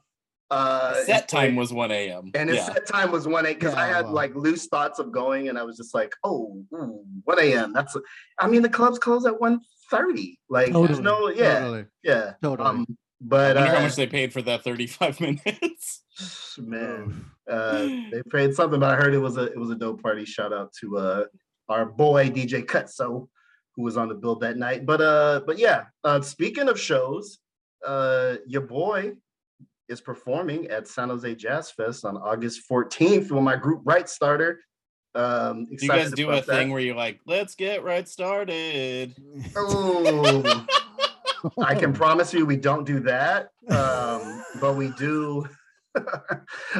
Uh, 0.49 0.93
Set 1.03 1.27
time 1.27 1.57
was 1.57 1.73
1 1.73 1.91
a.m. 1.91 2.31
and 2.33 2.49
his 2.49 2.59
yeah. 2.59 2.67
set 2.67 2.87
time 2.87 3.11
was 3.11 3.27
one 3.27 3.45
a.m. 3.45 3.55
because 3.55 3.73
I 3.73 3.85
had 3.85 4.05
well. 4.05 4.13
like 4.13 4.33
loose 4.33 4.67
thoughts 4.67 4.97
of 4.97 5.11
going, 5.11 5.49
and 5.49 5.59
I 5.59 5.63
was 5.63 5.75
just 5.75 5.93
like, 5.93 6.13
oh, 6.23 6.63
ooh, 6.73 7.03
one 7.25 7.39
a.m. 7.39 7.73
That's. 7.73 7.97
I 8.39 8.47
mean, 8.47 8.61
the 8.61 8.69
clubs 8.69 8.97
close 8.97 9.25
at 9.25 9.41
one 9.41 9.59
thirty. 9.91 10.39
Like, 10.49 10.71
there's 10.71 11.01
no. 11.01 11.29
Yeah. 11.29 11.59
totally 11.59 11.85
Yeah. 12.01 12.33
totally 12.41 12.69
Um, 12.69 12.97
I 13.19 13.25
but 13.25 13.55
wonder 13.55 13.71
uh, 13.71 13.75
how 13.75 13.81
much 13.81 13.95
they 13.95 14.07
paid 14.07 14.31
for 14.31 14.41
that 14.43 14.63
35 14.63 15.19
minutes. 15.21 16.03
man, 16.59 17.25
uh, 17.49 17.77
they 18.11 18.21
paid 18.31 18.53
something, 18.53 18.79
but 18.79 18.93
I 18.93 18.95
heard 18.95 19.13
it 19.13 19.19
was 19.19 19.37
a 19.37 19.45
it 19.45 19.57
was 19.57 19.69
a 19.69 19.75
dope 19.75 20.01
party. 20.01 20.25
Shout 20.25 20.53
out 20.53 20.71
to 20.81 20.97
uh 20.97 21.23
our 21.69 21.85
boy 21.85 22.29
DJ 22.29 22.63
Cutso, 22.63 23.27
who 23.75 23.83
was 23.83 23.97
on 23.97 24.09
the 24.09 24.15
build 24.15 24.41
that 24.41 24.57
night. 24.57 24.85
But 24.85 25.01
uh, 25.01 25.41
but 25.45 25.57
yeah, 25.57 25.85
uh, 26.03 26.21
speaking 26.21 26.69
of 26.69 26.79
shows, 26.79 27.39
uh, 27.85 28.35
your 28.45 28.61
boy 28.61 29.13
is 29.89 30.01
performing 30.01 30.67
at 30.67 30.87
San 30.87 31.09
Jose 31.09 31.35
Jazz 31.35 31.71
Fest 31.71 32.05
on 32.05 32.17
August 32.17 32.61
14th 32.69 33.31
with 33.31 33.43
my 33.43 33.55
group 33.55 33.81
Right 33.85 34.07
Starter. 34.09 34.59
Um, 35.15 35.65
Do 35.65 35.77
you 35.85 35.87
guys 35.87 36.11
do 36.11 36.29
a 36.29 36.35
that. 36.35 36.45
thing 36.45 36.69
where 36.69 36.81
you're 36.81 36.95
like, 36.95 37.19
let's 37.25 37.55
get 37.55 37.83
right 37.83 38.07
started? 38.07 39.15
Oh, 39.55 40.65
I 41.63 41.75
can 41.75 41.93
promise 42.03 42.33
you 42.33 42.45
we 42.45 42.57
don't 42.57 42.85
do 42.85 42.99
that. 43.01 43.49
Um, 43.69 44.43
but 44.59 44.75
we 44.75 44.91
do 44.97 45.47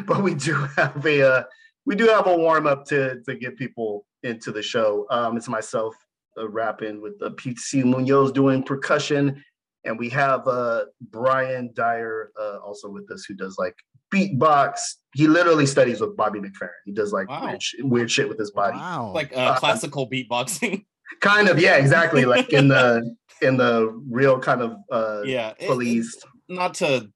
but 0.06 0.24
we 0.24 0.34
do 0.36 0.54
have 0.76 1.06
a 1.06 1.22
uh, 1.22 1.44
we 1.86 1.96
do 1.96 2.08
have 2.08 2.28
a 2.28 2.36
warm 2.38 2.68
up 2.68 2.86
to 2.86 3.22
to 3.24 3.36
get 3.36 3.58
people 3.58 4.06
into 4.24 4.52
the 4.52 4.62
show. 4.62 5.06
Um, 5.10 5.38
it's 5.38 5.48
myself 5.48 5.96
uh, 6.38 6.48
rapping 6.50 7.02
with 7.02 7.14
uh, 7.22 7.30
PC 7.32 7.84
Munoz 7.84 8.32
doing 8.32 8.64
percussion, 8.64 9.44
and 9.86 9.98
we 9.98 10.10
have 10.10 10.48
uh, 10.48 10.86
Brian 11.10 11.72
Dyer 11.74 12.32
uh, 12.40 12.58
also 12.58 12.90
with 12.90 13.10
us 13.12 13.26
who 13.28 13.34
does 13.36 13.58
like 13.58 13.76
beatbox. 14.14 14.80
He 15.16 15.28
literally 15.28 15.66
studies 15.66 16.00
with 16.02 16.16
Bobby 16.16 16.40
McFerrin. 16.40 16.70
He 16.86 16.92
does 16.94 17.12
like 17.12 17.30
Wow. 17.30 17.46
weird, 17.48 17.64
shit, 17.64 17.86
weird 17.86 18.12
shit 18.12 18.30
with 18.30 18.38
his 18.40 18.52
body. 18.52 18.78
wow 18.78 19.12
Like 19.14 19.34
uh, 19.36 19.40
Uh, 19.40 19.60
classical 19.60 20.10
beatboxing. 20.10 20.86
Kind 21.22 21.48
of, 21.50 21.60
yeah, 21.60 21.76
exactly. 21.78 22.26
like 22.26 22.52
in 22.54 22.68
the 22.68 23.16
in 23.42 23.58
the 23.58 23.90
real 24.10 24.40
kind 24.40 24.62
of 24.62 24.78
uh, 24.92 25.22
yeah. 25.26 25.54
it- 25.60 25.70
it- 25.70 26.06
not 26.50 26.74
to 26.76 27.10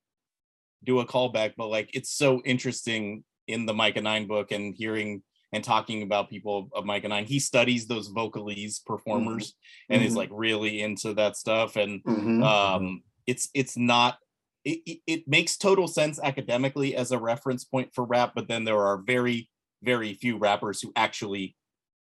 do 0.83 0.99
a 0.99 1.05
callback, 1.05 1.53
but 1.57 1.67
like 1.67 1.89
it's 1.93 2.11
so 2.11 2.41
interesting 2.43 3.23
in 3.47 3.65
the 3.65 3.73
Micah 3.73 4.01
Nine 4.01 4.27
book 4.27 4.51
and 4.51 4.75
hearing 4.75 5.23
and 5.53 5.63
talking 5.63 6.01
about 6.03 6.29
people 6.29 6.69
of 6.73 6.85
Micah 6.85 7.07
Nine. 7.09 7.25
He 7.25 7.39
studies 7.39 7.87
those 7.87 8.09
vocalese 8.11 8.83
performers 8.85 9.53
and 9.89 10.01
is 10.03 10.13
Mhm. 10.13 10.17
like 10.17 10.29
really 10.31 10.81
into 10.81 11.13
that 11.15 11.35
stuff. 11.37 11.75
And 11.75 12.03
Mhm. 12.03 12.43
um 12.43 13.03
it's 13.27 13.49
it's 13.53 13.77
not 13.77 14.17
it, 14.63 14.99
it 15.07 15.27
makes 15.27 15.57
total 15.57 15.87
sense 15.87 16.19
academically 16.21 16.95
as 16.95 17.11
a 17.11 17.17
reference 17.17 17.63
point 17.63 17.93
for 17.95 18.03
rap, 18.05 18.33
but 18.35 18.47
then 18.47 18.63
there 18.63 18.79
are 18.79 18.97
very, 19.01 19.49
very 19.81 20.13
few 20.13 20.37
rappers 20.37 20.79
who 20.81 20.91
actually 20.95 21.55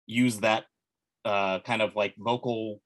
use 0.08 0.40
that 0.42 0.66
uh 1.26 1.60
kind 1.62 1.82
of 1.82 1.96
like 1.96 2.16
vocal 2.18 2.82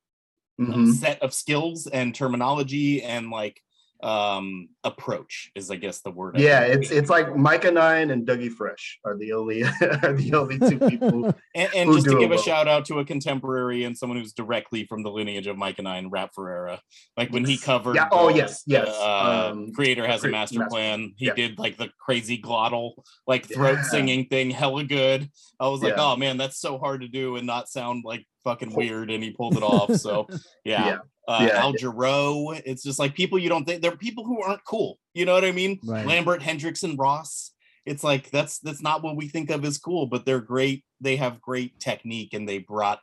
uh, 0.69 0.77
Mhm. 0.77 0.88
set 0.88 1.21
of 1.21 1.34
skills 1.34 1.88
and 1.88 2.15
terminology 2.15 3.03
and 3.03 3.29
like 3.31 3.61
um 4.03 4.67
approach 4.83 5.49
is 5.55 5.71
i 5.71 5.75
guess 5.77 6.01
the 6.01 6.11
word 6.11 6.37
Yeah, 6.37 6.61
it's 6.61 6.91
it's 6.91 7.09
like 7.09 7.35
Micah 7.37 7.71
Nine 7.71 8.11
and 8.11 8.27
Dougie 8.27 8.51
Fresh 8.51 8.99
are 9.05 9.17
the 9.17 9.31
only 9.31 9.63
are 10.03 10.13
the 10.13 10.33
only 10.33 10.59
two 10.59 10.77
people. 10.77 11.25
and, 11.55 11.69
and 11.73 11.93
just 11.93 12.07
to 12.07 12.19
give 12.19 12.31
a 12.31 12.37
shout 12.37 12.67
out 12.67 12.83
to 12.85 12.99
a 12.99 13.05
contemporary 13.05 13.85
and 13.85 13.97
someone 13.97 14.19
who's 14.19 14.33
directly 14.33 14.85
from 14.85 15.03
the 15.03 15.09
lineage 15.09 15.47
of 15.47 15.57
micah 15.57 15.81
nine 15.83 16.03
and 16.03 16.11
rap 16.11 16.31
ferreira 16.35 16.81
like 17.15 17.31
when 17.31 17.45
he 17.45 17.57
covered 17.57 17.95
Yeah, 17.95 18.09
oh, 18.11 18.27
yes, 18.29 18.63
yes, 18.67 18.89
uh, 18.89 19.51
um, 19.53 19.71
creator 19.71 20.05
has 20.05 20.23
a 20.25 20.27
master 20.27 20.59
Master- 20.59 20.69
plan 20.69 21.13
he 21.15 21.27
yeah. 21.27 21.33
did 21.35 21.57
like 21.57 21.77
the 21.77 21.89
crazy 21.97 22.37
glottal 22.41 22.91
like 23.25 23.45
throat 23.45 23.77
Yeah. 23.77 23.83
singing 23.83 24.25
thing 24.25 24.49
hella 24.51 24.83
good 24.83 25.29
i 25.61 25.67
was 25.69 25.81
like 25.81 25.95
Yeah. 25.95 26.03
oh 26.11 26.15
man 26.17 26.35
that's 26.37 26.59
so 26.59 26.77
hard 26.77 27.01
to 27.01 27.07
do 27.07 27.37
and 27.37 27.47
not 27.47 27.69
sound 27.69 28.03
like 28.05 28.25
fucking 28.43 28.75
weird 28.75 29.09
and 29.09 29.23
he 29.23 29.31
pulled 29.31 29.55
it 29.55 29.63
off 29.63 29.95
so 29.95 30.27
yeah, 30.65 30.85
Yeah. 30.85 30.97
Uh, 31.28 31.47
Yeah. 31.47 31.61
Al 31.61 31.74
Jarreau. 31.74 32.61
It's 32.65 32.84
just 32.84 32.99
like 32.99 33.15
people 33.15 33.39
you 33.39 33.49
don't 33.49 33.65
think 33.65 33.82
they're 33.82 33.95
people 33.95 34.26
who 34.26 34.41
aren't 34.41 34.63
cool. 34.65 34.99
You 35.13 35.26
know 35.26 35.34
what 35.34 35.45
I 35.45 35.51
mean? 35.51 35.80
Right. 35.84 36.05
Lambert, 36.05 36.41
Hendricks 36.41 36.84
and, 36.84 36.97
Ross. 36.97 37.51
It's 37.86 38.03
like 38.03 38.30
that's 38.32 38.59
that's 38.59 38.82
not 38.82 39.03
what 39.03 39.17
we 39.17 39.28
think 39.28 39.49
of 39.49 39.65
as 39.65 39.78
cool, 39.78 40.05
but 40.07 40.26
they're 40.26 40.39
great. 40.39 40.86
They 41.01 41.17
have 41.17 41.41
great 41.41 41.80
technique 41.80 42.34
and 42.34 42.47
they 42.47 42.59
brought 42.59 42.99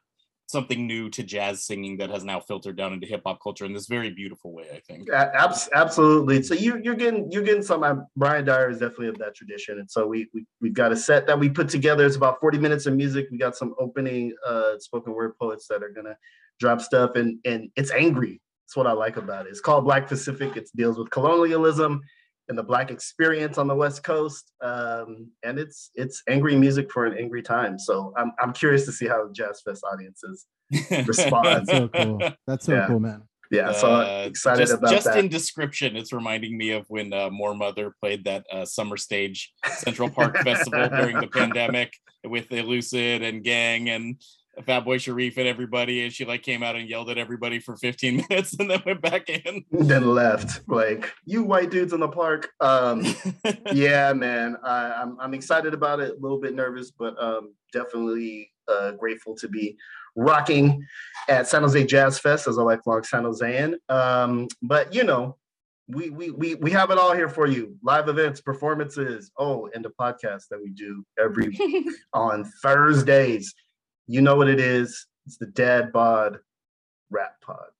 something 0.51 0.87
new 0.87 1.09
to 1.11 1.23
jazz 1.23 1.64
singing 1.64 1.99
that 1.99 2.11
has 2.11 2.25
now 2.25 2.41
filtered 2.41 2.77
down 2.77 2.93
into 2.93 3.07
hip 3.07 3.23
hop 3.25 3.39
culture 3.43 3.64
in 3.64 3.73
this 3.73 3.87
very 3.87 4.11
beautiful 4.11 4.53
way. 4.53 4.64
I 4.75 4.81
think. 4.81 5.09
Abs- 5.11 5.68
absolutely. 5.75 6.43
So 6.43 6.55
you 6.55 6.81
you're 6.83 6.97
getting 6.97 7.31
you're 7.31 7.43
getting 7.43 7.62
some. 7.62 7.83
uh, 7.85 7.97
Brian 8.16 8.45
Dyer 8.45 8.71
is 8.71 8.79
definitely 8.79 9.09
of 9.09 9.18
that 9.18 9.35
tradition, 9.35 9.79
and 9.79 9.91
so 9.91 10.07
we, 10.07 10.29
we 10.35 10.45
we've 10.61 10.75
got 10.75 10.93
a 10.93 10.97
set 10.97 11.27
that 11.27 11.39
we 11.39 11.49
put 11.49 11.68
together. 11.68 12.05
It's 12.05 12.16
about 12.16 12.41
40 12.41 12.59
minutes 12.59 12.87
of 12.87 12.95
music. 12.95 13.29
We 13.31 13.39
got 13.39 13.57
some 13.57 13.75
opening 13.79 14.35
uh, 14.47 14.79
spoken 14.79 15.14
word 15.14 15.39
poets 15.39 15.66
that 15.68 15.83
are 15.83 15.91
gonna 15.91 16.16
drop 16.61 16.81
stuff, 16.81 17.17
and 17.17 17.39
and 17.45 17.71
it's 17.77 17.91
angry. 17.91 18.41
That's 18.67 18.77
what 18.77 18.87
I 18.87 18.93
like 18.93 19.17
about 19.17 19.47
it. 19.47 19.51
It's 19.51 19.61
called 19.61 19.85
Black 19.85 20.07
Pacific. 20.07 20.57
It 20.57 20.69
deals 20.77 20.97
with 20.99 21.11
colonialism 21.11 22.01
and 22.49 22.59
the 22.59 22.63
black 22.63 22.91
experience 22.91 23.59
on 23.59 23.67
the 23.69 23.75
West 23.75 24.03
Coast, 24.05 24.53
um, 24.61 25.29
and 25.43 25.59
it's 25.59 25.91
it's 25.95 26.23
angry 26.29 26.57
music 26.57 26.93
for 26.93 27.07
an 27.07 27.17
angry 27.19 27.43
time. 27.43 27.79
So 27.79 28.13
I'm 28.17 28.33
I'm 28.41 28.53
curious 28.53 28.85
to 28.87 28.93
see 28.93 29.07
how 29.09 29.27
the 29.27 29.33
Jazz 29.33 29.63
Fest 29.65 29.83
audiences 29.91 30.47
respond. 31.07 31.67
That's 31.67 31.71
so 31.71 31.89
cool 31.89 32.23
that's 32.47 32.67
so 32.67 32.73
Yeah. 32.75 32.87
cool 32.87 33.01
man 33.01 33.23
Yeah, 33.51 33.73
so 33.73 33.93
Uh, 33.93 34.25
excited 34.29 34.61
just, 34.63 34.75
about 34.75 34.91
just 34.91 35.07
that. 35.07 35.19
in 35.19 35.29
description, 35.29 35.97
it's 35.97 36.13
reminding 36.13 36.57
me 36.57 36.71
of 36.71 36.85
when 36.89 37.13
uh, 37.13 37.31
Moor 37.31 37.55
Mother 37.55 37.93
played 38.01 38.25
that 38.25 38.45
uh, 38.53 38.65
summer 38.65 38.97
stage 38.97 39.53
Central 39.67 40.09
Park 40.11 40.37
Festival 40.49 40.89
during 40.89 41.19
the 41.19 41.27
pandemic 41.27 41.93
with 42.25 42.49
Elucid 42.51 43.23
and 43.29 43.43
Gang, 43.43 43.91
and 43.91 44.23
Fatboi 44.59 45.01
Sharif 45.01 45.36
and 45.38 45.46
everybody, 45.46 46.05
and 46.05 46.12
she 46.12 46.24
like 46.24 46.42
came 46.42 46.62
out 46.62 46.76
and 46.76 46.88
yelled 46.88 47.11
at 47.11 47.18
everybody 47.18 47.59
for 47.61 47.76
15 47.76 48.16
minutes 48.30 48.55
and 48.59 48.70
then 48.70 48.82
went 48.84 49.01
back 49.01 49.28
in. 49.28 49.64
then 49.70 50.14
left 50.14 50.68
like 50.68 51.12
you 51.24 51.42
white 51.42 51.70
dudes 51.70 51.92
in 51.92 52.01
the 52.01 52.09
park. 52.09 52.51
Um 52.61 53.05
yeah 53.72 54.12
man 54.12 54.57
I, 54.62 54.92
I'm, 54.92 55.16
I'm 55.20 55.34
excited 55.34 55.74
about 55.74 56.01
it 56.01 56.16
a 56.16 56.20
little 56.20 56.40
bit 56.40 56.55
nervous 56.55 56.90
but 56.90 57.20
um 57.22 57.55
definitely 57.72 58.51
uh 58.68 58.92
grateful 58.92 59.34
to 59.36 59.48
be 59.48 59.76
rocking 60.16 60.84
at 61.28 61.46
san 61.46 61.62
jose 61.62 61.84
jazz 61.84 62.18
fest 62.18 62.48
as 62.48 62.57
a 62.57 62.62
lifelong 62.62 63.03
san 63.03 63.22
josean. 63.24 63.74
Um 63.88 64.48
but 64.62 64.94
you 64.94 65.05
know 65.05 65.36
we, 65.88 66.11
we 66.11 66.30
we 66.30 66.55
we 66.57 66.70
have 66.70 66.90
it 66.90 66.98
all 66.98 67.14
here 67.14 67.28
for 67.28 67.46
you. 67.48 67.76
Live 67.82 68.09
events 68.09 68.40
performances. 68.40 69.32
Oh 69.36 69.68
and 69.74 69.84
the 69.84 69.90
podcast 69.90 70.44
that 70.51 70.61
we 70.62 70.70
do 70.70 71.05
every 71.18 71.59
on 72.12 72.44
thursdays 72.62 73.55
you 74.07 74.20
know 74.22 74.36
what 74.36 74.48
it 74.48 74.61
is? 74.61 75.07
It's 75.26 75.36
the 75.36 75.46
dad 75.46 75.92
bod 75.92 76.38
rap 77.11 77.40
pod 77.40 77.70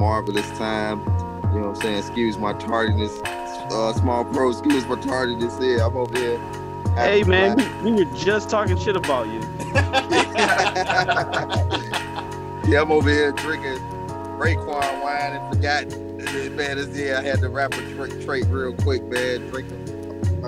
marvelous 0.00 0.48
time. 0.56 0.98
You 1.52 1.60
know 1.60 1.68
what 1.68 1.76
I'm 1.76 1.82
saying? 1.82 1.98
Excuse 1.98 2.38
my 2.38 2.54
tardiness. 2.54 3.20
Uh, 3.24 3.92
small 3.92 4.24
pro, 4.24 4.50
excuse 4.50 4.86
my 4.86 4.98
tardiness. 4.98 5.58
Yeah, 5.60 5.86
I'm 5.86 5.96
over 5.96 6.16
here. 6.16 6.38
Hey 6.94 7.22
man, 7.22 7.56
we, 7.84 7.92
we 7.92 8.04
were 8.04 8.16
just 8.16 8.48
talking 8.48 8.78
shit 8.78 8.96
about 8.96 9.28
you. 9.28 9.40
yeah, 12.68 12.80
I'm 12.80 12.90
over 12.90 13.10
here 13.10 13.30
drinking 13.32 13.78
Raekwon 14.38 15.02
wine 15.02 15.34
and 15.34 15.54
forgot. 15.54 15.86
Man, 16.52 16.76
this 16.76 16.96
yeah, 16.96 17.18
I 17.18 17.22
had 17.22 17.40
to 17.40 17.48
wrap 17.48 17.74
a 17.74 17.94
tra- 17.94 18.22
trait 18.22 18.46
real 18.46 18.72
quick, 18.72 19.02
man. 19.04 19.48
Drinking 19.48 19.79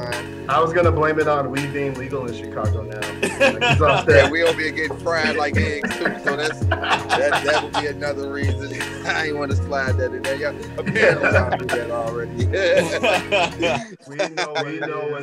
wine. 0.02 0.32
I 0.48 0.60
was 0.60 0.72
gonna 0.72 0.92
blame 0.92 1.18
it 1.18 1.28
on 1.28 1.50
weed 1.50 1.72
being 1.72 1.94
legal 1.94 2.26
in 2.26 2.34
Chicago 2.34 2.82
now. 2.82 3.00
Yeah, 4.12 4.30
we 4.30 4.42
over 4.42 4.60
here 4.60 4.70
getting 4.70 4.96
fried 4.98 5.36
like 5.36 5.56
eggs 5.56 5.96
too, 5.96 6.18
so 6.24 6.36
that's 6.36 6.60
that 6.60 7.44
that 7.44 7.62
would 7.62 7.72
be 7.74 7.86
another 7.86 8.32
reason. 8.32 8.80
I 9.06 9.26
ain't 9.26 9.36
want 9.36 9.50
to 9.50 9.56
slide 9.56 9.96
that 9.98 10.12
in 10.12 10.22
there. 10.22 10.36
Yeah, 10.36 10.52
apparently 10.76 11.28
I 11.28 11.56
do 11.56 11.64
that 11.66 11.90
already. 11.90 12.32
We 14.08 14.16
know, 14.16 14.54
we 14.64 14.78
know 14.80 15.08
what 15.08 15.20